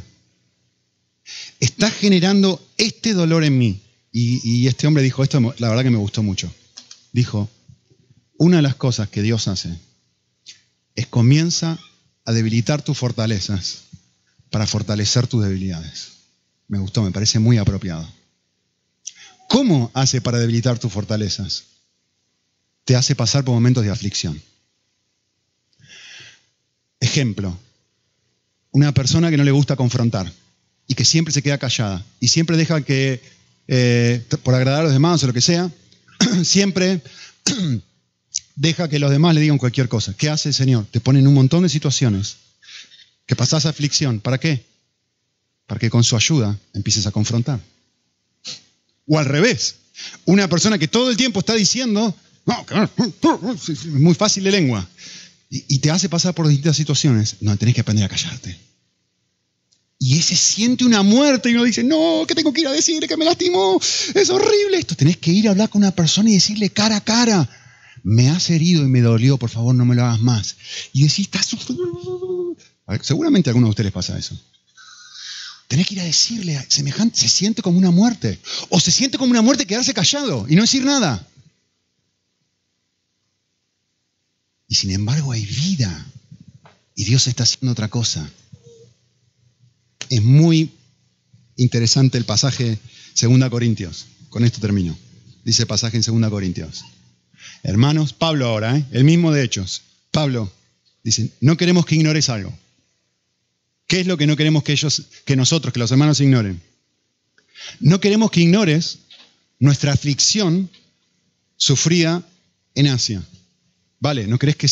estás 1.62 1.94
generando 1.94 2.62
este 2.78 3.14
dolor 3.14 3.46
en 3.46 3.58
mí. 3.58 3.82
Y 4.12 4.68
este 4.68 4.88
hombre 4.88 5.04
dijo 5.04 5.24
esto, 5.24 5.40
la 5.40 5.70
verdad 5.70 5.84
que 5.84 5.90
me 5.90 5.98
gustó 5.98 6.22
mucho. 6.22 6.54
Dijo, 7.14 7.50
una 8.38 8.58
de 8.58 8.62
las 8.62 8.76
cosas 8.76 9.08
que 9.08 9.22
Dios 9.22 9.48
hace 9.48 9.74
es 10.96 11.08
comienza 11.08 11.80
a 12.26 12.34
debilitar 12.34 12.82
tus 12.82 12.98
fortalezas 12.98 13.84
para 14.50 14.68
fortalecer 14.68 15.28
tus 15.28 15.44
debilidades. 15.44 16.10
Me 16.68 16.80
gustó, 16.80 17.04
me 17.04 17.12
parece 17.12 17.40
muy 17.40 17.58
apropiado. 17.58 18.06
¿Cómo 19.48 19.92
hace 19.94 20.20
para 20.20 20.40
debilitar 20.40 20.78
tus 20.78 20.92
fortalezas? 20.92 21.66
Te 22.84 22.96
hace 22.96 23.16
pasar 23.16 23.46
por 23.46 23.54
momentos 23.54 23.84
de 23.84 23.92
aflicción. 23.92 24.42
Ejemplo, 27.00 27.58
una 28.72 28.94
persona 28.94 29.30
que 29.30 29.38
no 29.38 29.44
le 29.44 29.52
gusta 29.52 29.76
confrontar 29.76 30.32
y 30.92 30.94
que 30.94 31.06
siempre 31.06 31.34
se 31.34 31.42
queda 31.42 31.58
callada 31.58 32.06
y 32.20 32.28
siempre 32.28 32.58
deja 32.58 32.82
que, 32.82 33.22
eh, 33.70 34.22
por 34.44 34.54
agradar 34.54 34.82
a 34.82 34.84
los 34.84 34.92
demás 34.92 35.24
o 35.24 35.28
lo 35.28 35.32
que 35.32 35.40
sea, 35.40 35.72
siempre 36.44 37.02
deja 38.58 38.90
que 38.90 39.00
los 39.00 39.10
demás 39.10 39.34
le 39.34 39.40
digan 39.40 39.58
cualquier 39.58 39.88
cosa. 39.88 40.14
¿Qué 40.18 40.30
hace 40.30 40.50
el 40.50 40.54
Señor? 40.54 40.86
Te 40.92 41.00
pone 41.00 41.20
en 41.20 41.28
un 41.28 41.34
montón 41.34 41.64
de 41.64 41.70
situaciones 41.70 42.36
que 43.26 43.38
pasas 43.38 43.66
aflicción. 43.66 44.20
¿Para 44.20 44.38
qué? 44.38 44.66
Para 45.66 45.80
que 45.80 45.90
con 45.90 46.04
su 46.04 46.18
ayuda 46.18 46.60
empieces 46.74 47.08
a 47.08 47.12
confrontar. 47.12 47.62
O 49.08 49.18
al 49.18 49.28
revés, 49.28 49.78
una 50.26 50.50
persona 50.50 50.78
que 50.78 50.90
todo 50.90 51.10
el 51.10 51.16
tiempo 51.16 51.40
está 51.40 51.54
diciendo, 51.54 52.14
es 53.66 53.86
muy 53.86 54.14
fácil 54.14 54.44
de 54.44 54.52
lengua, 54.52 54.86
y, 55.50 55.80
te 55.80 55.90
hace 55.90 56.10
pasar 56.10 56.34
por 56.34 56.50
distintas 56.50 56.76
situaciones, 56.76 57.38
no, 57.40 57.56
tenés 57.56 57.76
que 57.76 57.82
aprender 57.82 58.04
a 58.04 58.10
callarte. 58.10 58.71
Y 60.04 60.18
ese 60.18 60.36
siente 60.36 60.84
una 60.84 61.04
muerte 61.04 61.52
y 61.52 61.54
uno 61.54 61.64
dice, 61.64 61.84
no, 61.84 62.24
¿qué 62.28 62.34
tengo 62.34 62.52
que 62.52 62.62
ir 62.62 62.68
a 62.68 62.72
decir? 62.72 63.08
Que 63.08 63.18
me 63.18 63.24
lastimó, 63.24 63.80
es 64.16 64.32
horrible 64.32 64.80
esto. 64.80 64.96
Tenés 64.96 65.18
que 65.18 65.30
ir 65.30 65.48
a 65.48 65.52
hablar 65.52 65.70
con 65.70 65.84
una 65.84 65.92
persona 65.92 66.28
y 66.28 66.34
decirle 66.34 66.72
cara 66.72 66.96
a 66.96 67.04
cara, 67.04 67.48
me 68.02 68.28
has 68.32 68.50
herido 68.50 68.82
y 68.82 68.88
me 68.88 69.02
dolió, 69.02 69.38
por 69.38 69.52
favor 69.52 69.76
no 69.76 69.86
me 69.86 69.94
lo 69.94 70.04
hagas 70.04 70.20
más. 70.20 70.56
Y 70.92 71.04
decís, 71.04 71.28
estás 71.32 71.56
Seguramente 73.04 73.48
a 73.48 73.52
alguno 73.52 73.68
de 73.68 73.70
ustedes 73.70 73.92
pasa 73.92 74.18
eso. 74.18 74.36
Tenés 75.68 75.86
que 75.86 75.94
ir 75.94 76.02
a 76.02 76.06
decirle, 76.06 76.66
semejante, 76.68 77.20
se 77.20 77.30
siente 77.30 77.62
como 77.62 77.78
una 77.78 77.92
muerte. 77.92 78.40
O 78.70 78.80
se 78.80 78.90
siente 78.90 79.20
como 79.20 79.30
una 79.30 79.44
muerte 79.44 79.68
quedarse 79.68 79.94
callado 79.94 80.48
y 80.50 80.56
no 80.56 80.64
decir 80.64 80.84
nada. 80.84 81.28
Y 84.68 84.74
sin 84.74 84.90
embargo 84.90 85.32
hay 85.32 85.46
vida. 85.46 86.08
Y 86.96 87.04
Dios 87.04 87.28
está 87.28 87.44
haciendo 87.44 87.74
otra 87.74 87.88
cosa. 87.88 88.28
Es 90.12 90.22
muy 90.22 90.70
interesante 91.56 92.18
el 92.18 92.26
pasaje 92.26 92.78
2 93.20 93.50
Corintios. 93.50 94.08
Con 94.28 94.44
esto 94.44 94.60
termino. 94.60 94.98
Dice 95.46 95.62
el 95.62 95.70
pasaje 95.70 95.96
en 95.96 96.04
2 96.04 96.30
Corintios. 96.30 96.84
Hermanos, 97.64 98.12
Pablo 98.12 98.48
ahora, 98.48 98.78
¿eh? 98.78 98.86
el 98.92 99.06
mismo 99.06 99.32
de 99.32 99.42
Hechos. 99.42 99.84
Pablo 100.12 100.52
dice, 101.02 101.32
no 101.40 101.56
queremos 101.56 101.86
que 101.86 101.96
ignores 101.96 102.28
algo. 102.28 102.54
¿Qué 103.88 104.02
es 104.02 104.08
lo 104.08 104.18
que 104.18 104.28
no 104.28 104.36
queremos 104.36 104.64
que 104.64 104.74
ellos, 104.74 105.04
que 105.24 105.38
nosotros, 105.38 105.74
que 105.74 105.80
los 105.80 105.92
hermanos 105.92 106.20
ignoren? 106.20 106.62
No 107.80 108.02
queremos 108.02 108.32
que 108.32 108.42
ignores 108.42 109.00
nuestra 109.60 109.94
aflicción 109.94 110.70
sufrida 111.56 112.22
en 112.76 112.88
Asia. 112.88 113.24
Vale, 114.02 114.28
no 114.28 114.38
crees 114.38 114.58
que 114.58 114.68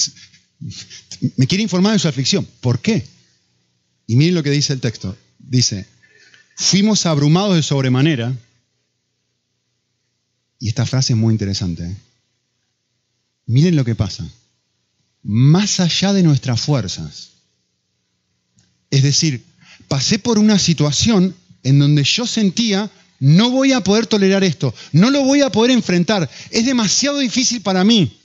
me 1.38 1.48
quiere 1.48 1.64
informar 1.64 1.94
de 1.94 2.00
su 2.00 2.10
aflicción. 2.10 2.46
¿Por 2.60 2.82
qué? 2.82 3.08
Y 4.06 4.18
miren 4.18 4.36
lo 4.36 4.44
que 4.44 4.52
dice 4.52 4.74
el 4.74 4.82
texto. 4.82 5.16
Dice, 5.50 5.88
fuimos 6.56 7.08
abrumados 7.08 7.56
de 7.56 7.64
sobremanera. 7.64 8.36
Y 10.60 10.68
esta 10.68 10.86
frase 10.86 11.14
es 11.14 11.18
muy 11.20 11.34
interesante. 11.34 11.86
¿eh? 11.86 11.96
Miren 13.48 13.76
lo 13.76 13.84
que 13.84 13.96
pasa. 13.96 14.30
Más 15.24 15.80
allá 15.80 16.14
de 16.14 16.22
nuestras 16.22 16.62
fuerzas. 16.62 17.30
Es 18.92 19.02
decir, 19.02 19.44
pasé 19.88 20.20
por 20.20 20.38
una 20.38 20.60
situación 20.60 21.36
en 21.64 21.80
donde 21.80 22.04
yo 22.04 22.28
sentía, 22.28 22.92
no 23.20 23.50
voy 23.50 23.74
a 23.74 23.82
poder 23.82 24.06
tolerar 24.06 24.44
esto, 24.44 24.74
no 24.92 25.10
lo 25.10 25.24
voy 25.24 25.42
a 25.42 25.52
poder 25.52 25.72
enfrentar, 25.72 26.30
es 26.52 26.66
demasiado 26.66 27.18
difícil 27.18 27.62
para 27.62 27.84
mí. 27.84 28.18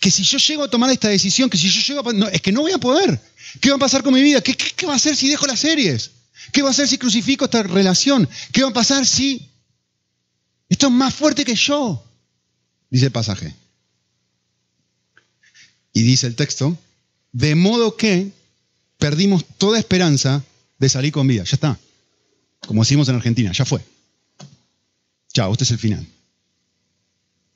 Que 0.00 0.10
si 0.10 0.24
yo 0.24 0.38
llego 0.38 0.64
a 0.64 0.70
tomar 0.70 0.90
esta 0.90 1.08
decisión, 1.08 1.48
que 1.48 1.58
si 1.58 1.68
yo 1.70 1.80
llego 1.80 2.08
a... 2.08 2.12
No, 2.12 2.28
es 2.28 2.40
que 2.40 2.52
no 2.52 2.62
voy 2.62 2.72
a 2.72 2.78
poder. 2.78 3.20
¿Qué 3.60 3.70
va 3.70 3.76
a 3.76 3.80
pasar 3.80 4.02
con 4.02 4.14
mi 4.14 4.22
vida? 4.22 4.40
¿Qué, 4.40 4.56
qué 4.56 4.86
va 4.86 4.94
a 4.94 4.96
hacer 4.96 5.14
si 5.16 5.28
dejo 5.28 5.46
las 5.46 5.60
series? 5.60 6.10
¿Qué 6.52 6.62
va 6.62 6.68
a 6.68 6.70
hacer 6.72 6.88
si 6.88 6.98
crucifico 6.98 7.44
esta 7.44 7.62
relación? 7.62 8.28
¿Qué 8.52 8.62
va 8.62 8.70
a 8.70 8.74
pasar 8.74 9.06
si... 9.06 9.48
Esto 10.68 10.86
es 10.86 10.92
más 10.92 11.14
fuerte 11.14 11.44
que 11.44 11.54
yo, 11.54 12.04
dice 12.90 13.06
el 13.06 13.12
pasaje. 13.12 13.54
Y 15.92 16.02
dice 16.02 16.28
el 16.28 16.36
texto, 16.36 16.78
de 17.32 17.56
modo 17.56 17.96
que 17.96 18.32
perdimos 18.98 19.44
toda 19.58 19.78
esperanza 19.78 20.44
de 20.78 20.88
salir 20.88 21.12
con 21.12 21.26
vida. 21.26 21.42
Ya 21.44 21.54
está. 21.54 21.78
Como 22.66 22.82
decimos 22.82 23.08
en 23.08 23.16
Argentina, 23.16 23.50
ya 23.52 23.64
fue. 23.64 23.84
Chao, 25.32 25.50
este 25.52 25.64
es 25.64 25.70
el 25.72 25.78
final. 25.78 26.06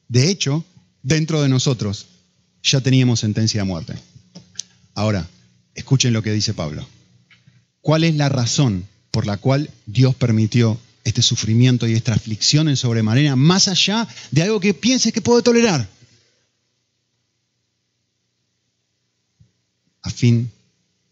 De 0.08 0.28
hecho, 0.28 0.64
dentro 1.02 1.40
de 1.42 1.48
nosotros 1.48 2.06
ya 2.62 2.80
teníamos 2.80 3.20
sentencia 3.20 3.60
de 3.60 3.66
muerte. 3.66 3.94
Ahora, 4.94 5.28
escuchen 5.74 6.12
lo 6.12 6.22
que 6.22 6.32
dice 6.32 6.54
Pablo. 6.54 6.86
¿Cuál 7.84 8.04
es 8.04 8.14
la 8.14 8.30
razón 8.30 8.88
por 9.10 9.26
la 9.26 9.36
cual 9.36 9.70
Dios 9.84 10.14
permitió 10.14 10.80
este 11.04 11.20
sufrimiento 11.20 11.86
y 11.86 11.92
esta 11.92 12.14
aflicción 12.14 12.70
en 12.70 12.78
sobremanera, 12.78 13.36
más 13.36 13.68
allá 13.68 14.08
de 14.30 14.42
algo 14.42 14.58
que 14.58 14.72
piense 14.72 15.12
que 15.12 15.20
puedo 15.20 15.42
tolerar? 15.42 15.86
A 20.00 20.08
fin 20.08 20.50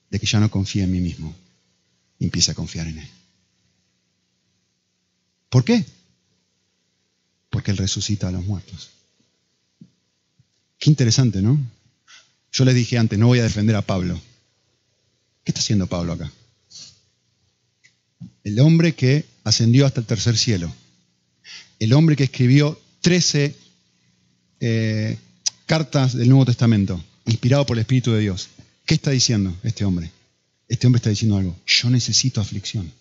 de 0.08 0.18
que 0.18 0.24
ya 0.24 0.40
no 0.40 0.50
confíe 0.50 0.84
en 0.84 0.92
mí 0.92 1.00
mismo 1.00 1.36
y 2.18 2.24
empiece 2.24 2.52
a 2.52 2.54
confiar 2.54 2.86
en 2.86 3.00
Él. 3.00 3.08
¿Por 5.50 5.64
qué? 5.64 5.84
Porque 7.50 7.72
Él 7.72 7.76
resucita 7.76 8.28
a 8.28 8.32
los 8.32 8.46
muertos. 8.46 8.92
Qué 10.78 10.88
interesante, 10.88 11.42
¿no? 11.42 11.58
Yo 12.50 12.64
les 12.64 12.74
dije 12.74 12.96
antes, 12.96 13.18
no 13.18 13.26
voy 13.26 13.40
a 13.40 13.42
defender 13.42 13.76
a 13.76 13.82
Pablo. 13.82 14.18
¿Qué 15.44 15.50
está 15.50 15.60
haciendo 15.60 15.86
Pablo 15.86 16.14
acá? 16.14 16.32
El 18.44 18.60
hombre 18.60 18.94
que 18.94 19.24
ascendió 19.44 19.86
hasta 19.86 20.00
el 20.00 20.06
tercer 20.06 20.36
cielo. 20.36 20.72
el 21.78 21.92
hombre 21.94 22.14
que 22.14 22.24
escribió 22.24 22.80
13 23.00 23.56
eh, 24.60 25.18
cartas 25.66 26.14
del 26.14 26.28
Nuevo 26.28 26.44
Testamento, 26.44 27.02
inspirado 27.26 27.66
por 27.66 27.76
el 27.76 27.80
Espíritu 27.80 28.12
de 28.12 28.20
Dios. 28.20 28.48
¿Qué 28.86 28.94
está 28.94 29.10
diciendo 29.10 29.52
este 29.64 29.84
hombre? 29.84 30.10
Este 30.68 30.86
hombre 30.86 30.98
está 30.98 31.10
diciendo 31.10 31.36
algo. 31.36 31.56
Yo 31.66 31.90
necesito 31.90 32.40
aflicción. 32.40 32.92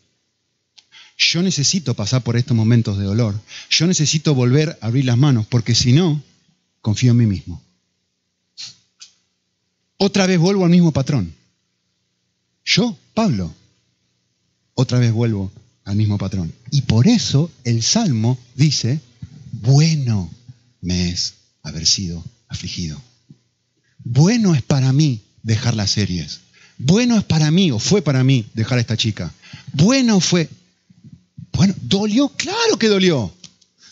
Yo 1.17 1.43
necesito 1.43 1.93
pasar 1.93 2.23
por 2.23 2.35
estos 2.35 2.57
momentos 2.57 2.97
de 2.97 3.05
dolor. 3.05 3.39
Yo 3.69 3.85
necesito 3.85 4.33
volver 4.33 4.77
a 4.81 4.87
abrir 4.87 5.05
las 5.05 5.17
manos, 5.17 5.45
porque 5.45 5.75
si 5.75 5.93
no, 5.93 6.23
confío 6.81 7.11
en 7.11 7.17
mí 7.17 7.27
mismo. 7.27 7.61
Otra 9.97 10.25
vez 10.25 10.39
vuelvo 10.39 10.65
al 10.65 10.71
mismo 10.71 10.91
patrón. 10.91 11.35
Yo, 12.65 12.97
Pablo, 13.13 13.53
otra 14.81 14.99
vez 14.99 15.11
vuelvo 15.11 15.51
al 15.85 15.95
mismo 15.95 16.17
patrón. 16.17 16.53
Y 16.71 16.81
por 16.81 17.07
eso 17.07 17.51
el 17.63 17.83
Salmo 17.83 18.37
dice, 18.55 18.99
bueno 19.51 20.29
me 20.81 21.09
es 21.09 21.35
haber 21.63 21.85
sido 21.85 22.23
afligido. 22.47 23.01
Bueno 24.03 24.55
es 24.55 24.61
para 24.61 24.91
mí 24.93 25.21
dejar 25.43 25.75
las 25.75 25.91
series. 25.91 26.41
Bueno 26.77 27.17
es 27.17 27.23
para 27.23 27.51
mí, 27.51 27.71
o 27.71 27.79
fue 27.79 28.01
para 28.01 28.23
mí, 28.23 28.45
dejar 28.53 28.79
a 28.79 28.81
esta 28.81 28.97
chica. 28.97 29.31
Bueno 29.73 30.19
fue. 30.19 30.49
Bueno, 31.53 31.75
¿dolió? 31.81 32.29
Claro 32.29 32.77
que 32.79 32.87
dolió. 32.87 33.31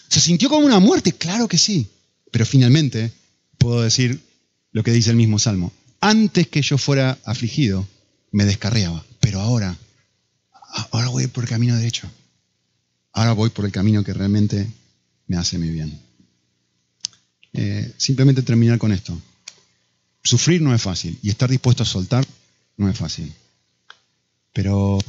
¿Se 0.07 0.19
sintió 0.19 0.49
como 0.49 0.65
una 0.65 0.79
muerte? 0.79 1.13
Claro 1.13 1.47
que 1.47 1.57
sí. 1.57 1.87
Pero 2.31 2.45
finalmente 2.45 3.11
puedo 3.57 3.81
decir 3.81 4.19
lo 4.71 4.83
que 4.83 4.91
dice 4.91 5.11
el 5.11 5.15
mismo 5.15 5.37
Salmo. 5.37 5.71
Antes 6.01 6.47
que 6.47 6.61
yo 6.61 6.77
fuera 6.77 7.19
afligido, 7.25 7.87
me 8.31 8.45
descarriaba. 8.45 9.05
Pero 9.19 9.41
ahora, 9.41 9.77
ahora 10.91 11.09
voy 11.09 11.27
por 11.27 11.43
el 11.43 11.49
camino 11.49 11.75
derecho. 11.75 12.09
Ahora 13.13 13.34
voy 13.34 13.49
por 13.49 13.65
el 13.65 13.71
camino 13.71 14.03
que 14.03 14.13
realmente 14.13 14.67
me 15.27 15.38
hace 15.38 15.57
muy 15.57 15.69
bien. 15.69 15.99
Eh, 17.53 17.93
simplemente 17.97 18.41
terminar 18.43 18.77
con 18.77 18.91
esto. 18.91 19.19
Sufrir 20.23 20.61
no 20.61 20.73
es 20.73 20.82
fácil 20.82 21.17
y 21.21 21.30
estar 21.30 21.49
dispuesto 21.49 21.84
a 21.84 21.86
soltar 21.86 22.25
no 22.77 22.89
es 22.89 22.97
fácil. 22.97 23.34
Pero 24.53 24.99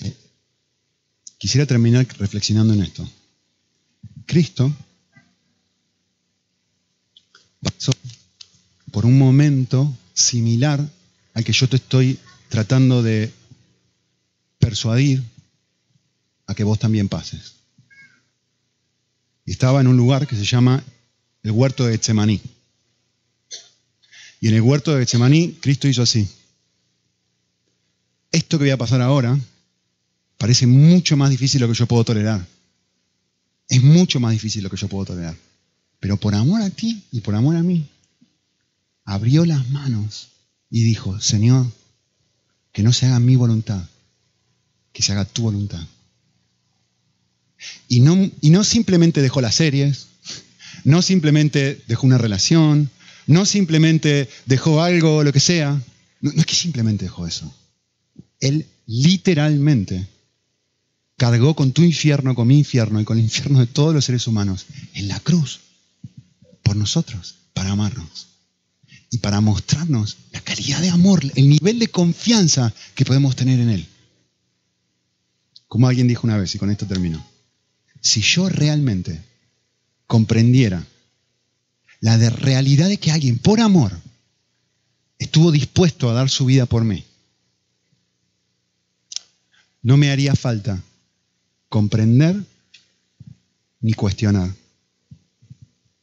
eh, 0.00 0.16
quisiera 1.38 1.66
terminar 1.66 2.06
reflexionando 2.18 2.74
en 2.74 2.82
esto. 2.82 3.08
Cristo 4.26 4.72
pasó 7.60 7.92
por 8.90 9.06
un 9.06 9.18
momento 9.18 9.96
similar 10.12 10.86
al 11.34 11.44
que 11.44 11.52
yo 11.52 11.68
te 11.68 11.76
estoy 11.76 12.18
tratando 12.48 13.02
de 13.02 13.32
persuadir 14.70 15.20
a 16.46 16.54
que 16.54 16.62
vos 16.62 16.78
también 16.78 17.08
pases. 17.08 17.54
Y 19.44 19.50
estaba 19.50 19.80
en 19.80 19.88
un 19.88 19.96
lugar 19.96 20.28
que 20.28 20.36
se 20.36 20.44
llama 20.44 20.84
el 21.42 21.50
huerto 21.50 21.84
de 21.84 21.92
Getsemaní. 21.92 22.40
Y 24.40 24.46
en 24.46 24.54
el 24.54 24.60
huerto 24.60 24.92
de 24.92 25.00
Getsemaní, 25.00 25.54
Cristo 25.60 25.88
hizo 25.88 26.02
así. 26.02 26.28
Esto 28.30 28.58
que 28.58 28.64
voy 28.64 28.70
a 28.70 28.76
pasar 28.76 29.00
ahora 29.02 29.36
parece 30.38 30.68
mucho 30.68 31.16
más 31.16 31.30
difícil 31.30 31.60
lo 31.60 31.68
que 31.68 31.74
yo 31.74 31.86
puedo 31.86 32.04
tolerar. 32.04 32.46
Es 33.68 33.82
mucho 33.82 34.20
más 34.20 34.32
difícil 34.32 34.62
lo 34.62 34.70
que 34.70 34.76
yo 34.76 34.86
puedo 34.88 35.06
tolerar. 35.06 35.36
Pero 35.98 36.16
por 36.16 36.36
amor 36.36 36.62
a 36.62 36.70
ti 36.70 37.02
y 37.10 37.20
por 37.22 37.34
amor 37.34 37.56
a 37.56 37.62
mí, 37.64 37.88
abrió 39.04 39.44
las 39.44 39.68
manos 39.70 40.28
y 40.70 40.84
dijo, 40.84 41.20
Señor, 41.20 41.66
que 42.72 42.84
no 42.84 42.92
se 42.92 43.06
haga 43.06 43.18
mi 43.18 43.34
voluntad, 43.34 43.84
que 44.92 45.02
se 45.02 45.12
haga 45.12 45.24
tu 45.24 45.42
voluntad. 45.42 45.82
Y 47.88 48.00
no, 48.00 48.30
y 48.40 48.50
no 48.50 48.64
simplemente 48.64 49.22
dejó 49.22 49.40
las 49.40 49.54
series, 49.54 50.06
no 50.84 51.02
simplemente 51.02 51.82
dejó 51.86 52.06
una 52.06 52.18
relación, 52.18 52.90
no 53.26 53.44
simplemente 53.44 54.28
dejó 54.46 54.82
algo, 54.82 55.22
lo 55.22 55.32
que 55.32 55.40
sea. 55.40 55.80
No, 56.20 56.30
es 56.30 56.46
que 56.46 56.54
simplemente 56.54 57.04
dejó 57.04 57.26
eso. 57.26 57.54
Él 58.40 58.66
literalmente 58.86 60.08
cargó 61.16 61.54
con 61.54 61.72
tu 61.72 61.82
infierno, 61.82 62.34
con 62.34 62.48
mi 62.48 62.58
infierno 62.58 63.00
y 63.00 63.04
con 63.04 63.18
el 63.18 63.24
infierno 63.24 63.60
de 63.60 63.66
todos 63.66 63.94
los 63.94 64.04
seres 64.04 64.26
humanos 64.26 64.66
en 64.94 65.08
la 65.08 65.20
cruz 65.20 65.60
por 66.62 66.76
nosotros, 66.76 67.36
para 67.52 67.70
amarnos 67.70 68.28
y 69.10 69.18
para 69.18 69.40
mostrarnos 69.40 70.16
la 70.32 70.40
calidad 70.40 70.80
de 70.80 70.88
amor, 70.88 71.20
el 71.34 71.48
nivel 71.48 71.78
de 71.78 71.88
confianza 71.88 72.72
que 72.94 73.04
podemos 73.04 73.36
tener 73.36 73.60
en 73.60 73.70
Él. 73.70 73.88
Como 75.70 75.86
alguien 75.86 76.08
dijo 76.08 76.26
una 76.26 76.36
vez, 76.36 76.52
y 76.52 76.58
con 76.58 76.68
esto 76.68 76.84
termino, 76.84 77.24
si 78.00 78.22
yo 78.22 78.48
realmente 78.48 79.22
comprendiera 80.08 80.84
la 82.00 82.18
realidad 82.28 82.88
de 82.88 82.96
que 82.96 83.12
alguien 83.12 83.38
por 83.38 83.60
amor 83.60 83.96
estuvo 85.16 85.52
dispuesto 85.52 86.10
a 86.10 86.12
dar 86.12 86.28
su 86.28 86.44
vida 86.44 86.66
por 86.66 86.82
mí. 86.82 87.04
No 89.80 89.96
me 89.96 90.10
haría 90.10 90.34
falta 90.34 90.82
comprender 91.68 92.44
ni 93.80 93.92
cuestionar 93.92 94.52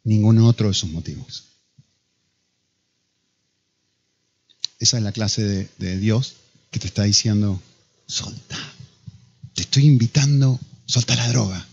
ningún 0.05 0.37
otro 0.37 0.69
de 0.69 0.75
sus 0.75 0.91
motivos. 0.91 1.43
Esa 4.79 4.95
es 4.95 5.03
la 5.03 5.11
clase 5.11 5.43
de, 5.43 5.69
de 5.77 5.97
Dios 5.97 6.37
que 6.71 6.79
te 6.79 6.87
está 6.87 7.03
diciendo, 7.03 7.61
solta. 8.05 8.76
Te 9.57 9.63
estoy 9.63 9.87
invitando, 9.87 10.57
solta 10.85 11.17
la 11.17 11.27
droga. 11.27 11.67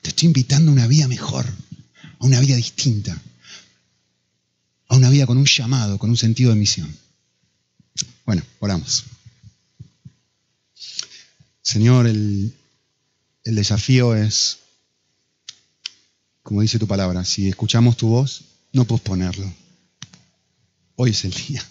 Te 0.00 0.08
estoy 0.08 0.26
invitando 0.26 0.70
a 0.70 0.74
una 0.74 0.86
vida 0.86 1.06
mejor, 1.06 1.46
a 2.18 2.24
una 2.24 2.40
vida 2.40 2.56
distinta 2.56 3.16
a 4.90 4.96
una 4.96 5.08
vida 5.08 5.24
con 5.24 5.38
un 5.38 5.46
llamado, 5.46 5.98
con 5.98 6.10
un 6.10 6.16
sentido 6.16 6.50
de 6.50 6.56
misión. 6.56 6.92
Bueno, 8.26 8.42
oramos. 8.58 9.04
Señor, 11.62 12.08
el, 12.08 12.52
el 13.44 13.54
desafío 13.54 14.16
es, 14.16 14.58
como 16.42 16.60
dice 16.62 16.80
tu 16.80 16.88
palabra, 16.88 17.24
si 17.24 17.48
escuchamos 17.48 17.96
tu 17.96 18.08
voz, 18.08 18.42
no 18.72 18.84
posponerlo. 18.84 19.52
Hoy 20.96 21.10
es 21.10 21.24
el 21.24 21.34
día. 21.34 21.64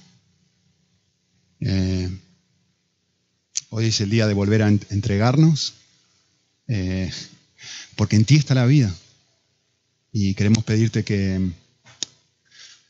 Eh, 1.60 2.10
hoy 3.70 3.86
es 3.86 4.01
el 4.01 4.09
día 4.09 4.28
de 4.28 4.34
volver 4.34 4.63
a 4.63 4.70
entregarnos, 4.70 5.74
eh, 6.67 7.11
porque 7.95 8.15
en 8.15 8.26
ti 8.26 8.36
está 8.36 8.55
la 8.55 8.65
vida. 8.65 8.93
Y 10.11 10.34
queremos 10.34 10.63
pedirte 10.63 11.03
que 11.03 11.51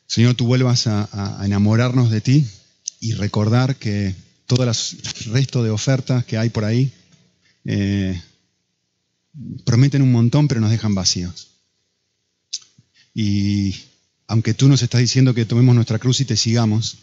Señor, 0.10 0.34
tú 0.34 0.48
vuelvas 0.48 0.88
a, 0.88 1.40
enamorarnos 1.46 2.10
de 2.10 2.20
ti 2.20 2.48
y 3.00 3.14
recordar 3.14 3.76
que 3.76 4.16
todo 4.48 4.64
el 4.64 4.74
resto 5.32 5.64
de 5.64 5.70
ofertas 5.70 6.26
que 6.26 6.36
hay 6.36 6.50
por 6.50 6.66
ahí 6.66 6.92
eh, 7.64 8.20
prometen 9.66 10.02
un 10.02 10.12
montón, 10.12 10.48
pero 10.48 10.62
nos 10.62 10.72
dejan 10.72 10.96
vacíos. 10.96 11.50
Y 13.14 13.76
aunque 14.26 14.56
tú 14.56 14.68
nos 14.68 14.82
estás 14.82 15.00
diciendo 15.00 15.36
que 15.36 15.46
tomemos 15.46 15.76
nuestra 15.76 16.00
cruz 16.00 16.22
y 16.22 16.26
te 16.26 16.38
sigamos, 16.38 16.98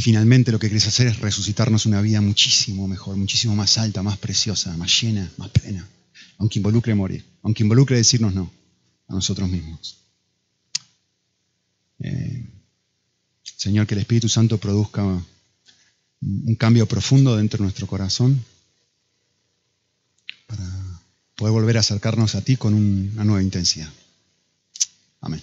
finalmente 0.00 0.52
lo 0.52 0.58
que 0.58 0.68
quieres 0.68 0.86
hacer 0.86 1.06
es 1.06 1.20
resucitarnos 1.20 1.86
una 1.86 2.00
vida 2.02 2.20
muchísimo 2.20 2.86
mejor, 2.86 3.16
muchísimo 3.16 3.56
más 3.56 3.78
alta, 3.78 4.02
más 4.02 4.18
preciosa, 4.18 4.76
más 4.76 5.00
llena, 5.00 5.30
más 5.38 5.48
plena, 5.50 5.88
aunque 6.38 6.58
involucre 6.58 6.94
morir, 6.94 7.24
aunque 7.42 7.62
involucre 7.62 7.96
decirnos 7.96 8.34
no 8.34 8.50
a 9.08 9.14
nosotros 9.14 9.48
mismos. 9.48 9.98
Eh, 12.00 12.46
Señor, 13.42 13.86
que 13.86 13.94
el 13.94 14.00
Espíritu 14.00 14.28
Santo 14.28 14.58
produzca 14.58 15.02
un 15.02 16.54
cambio 16.56 16.86
profundo 16.86 17.36
dentro 17.36 17.58
de 17.58 17.62
nuestro 17.64 17.86
corazón 17.86 18.44
para 20.46 20.64
poder 21.36 21.52
volver 21.52 21.76
a 21.76 21.80
acercarnos 21.80 22.34
a 22.34 22.42
ti 22.42 22.56
con 22.56 22.74
una 22.74 23.24
nueva 23.24 23.42
intensidad. 23.42 23.90
Amén. 25.20 25.42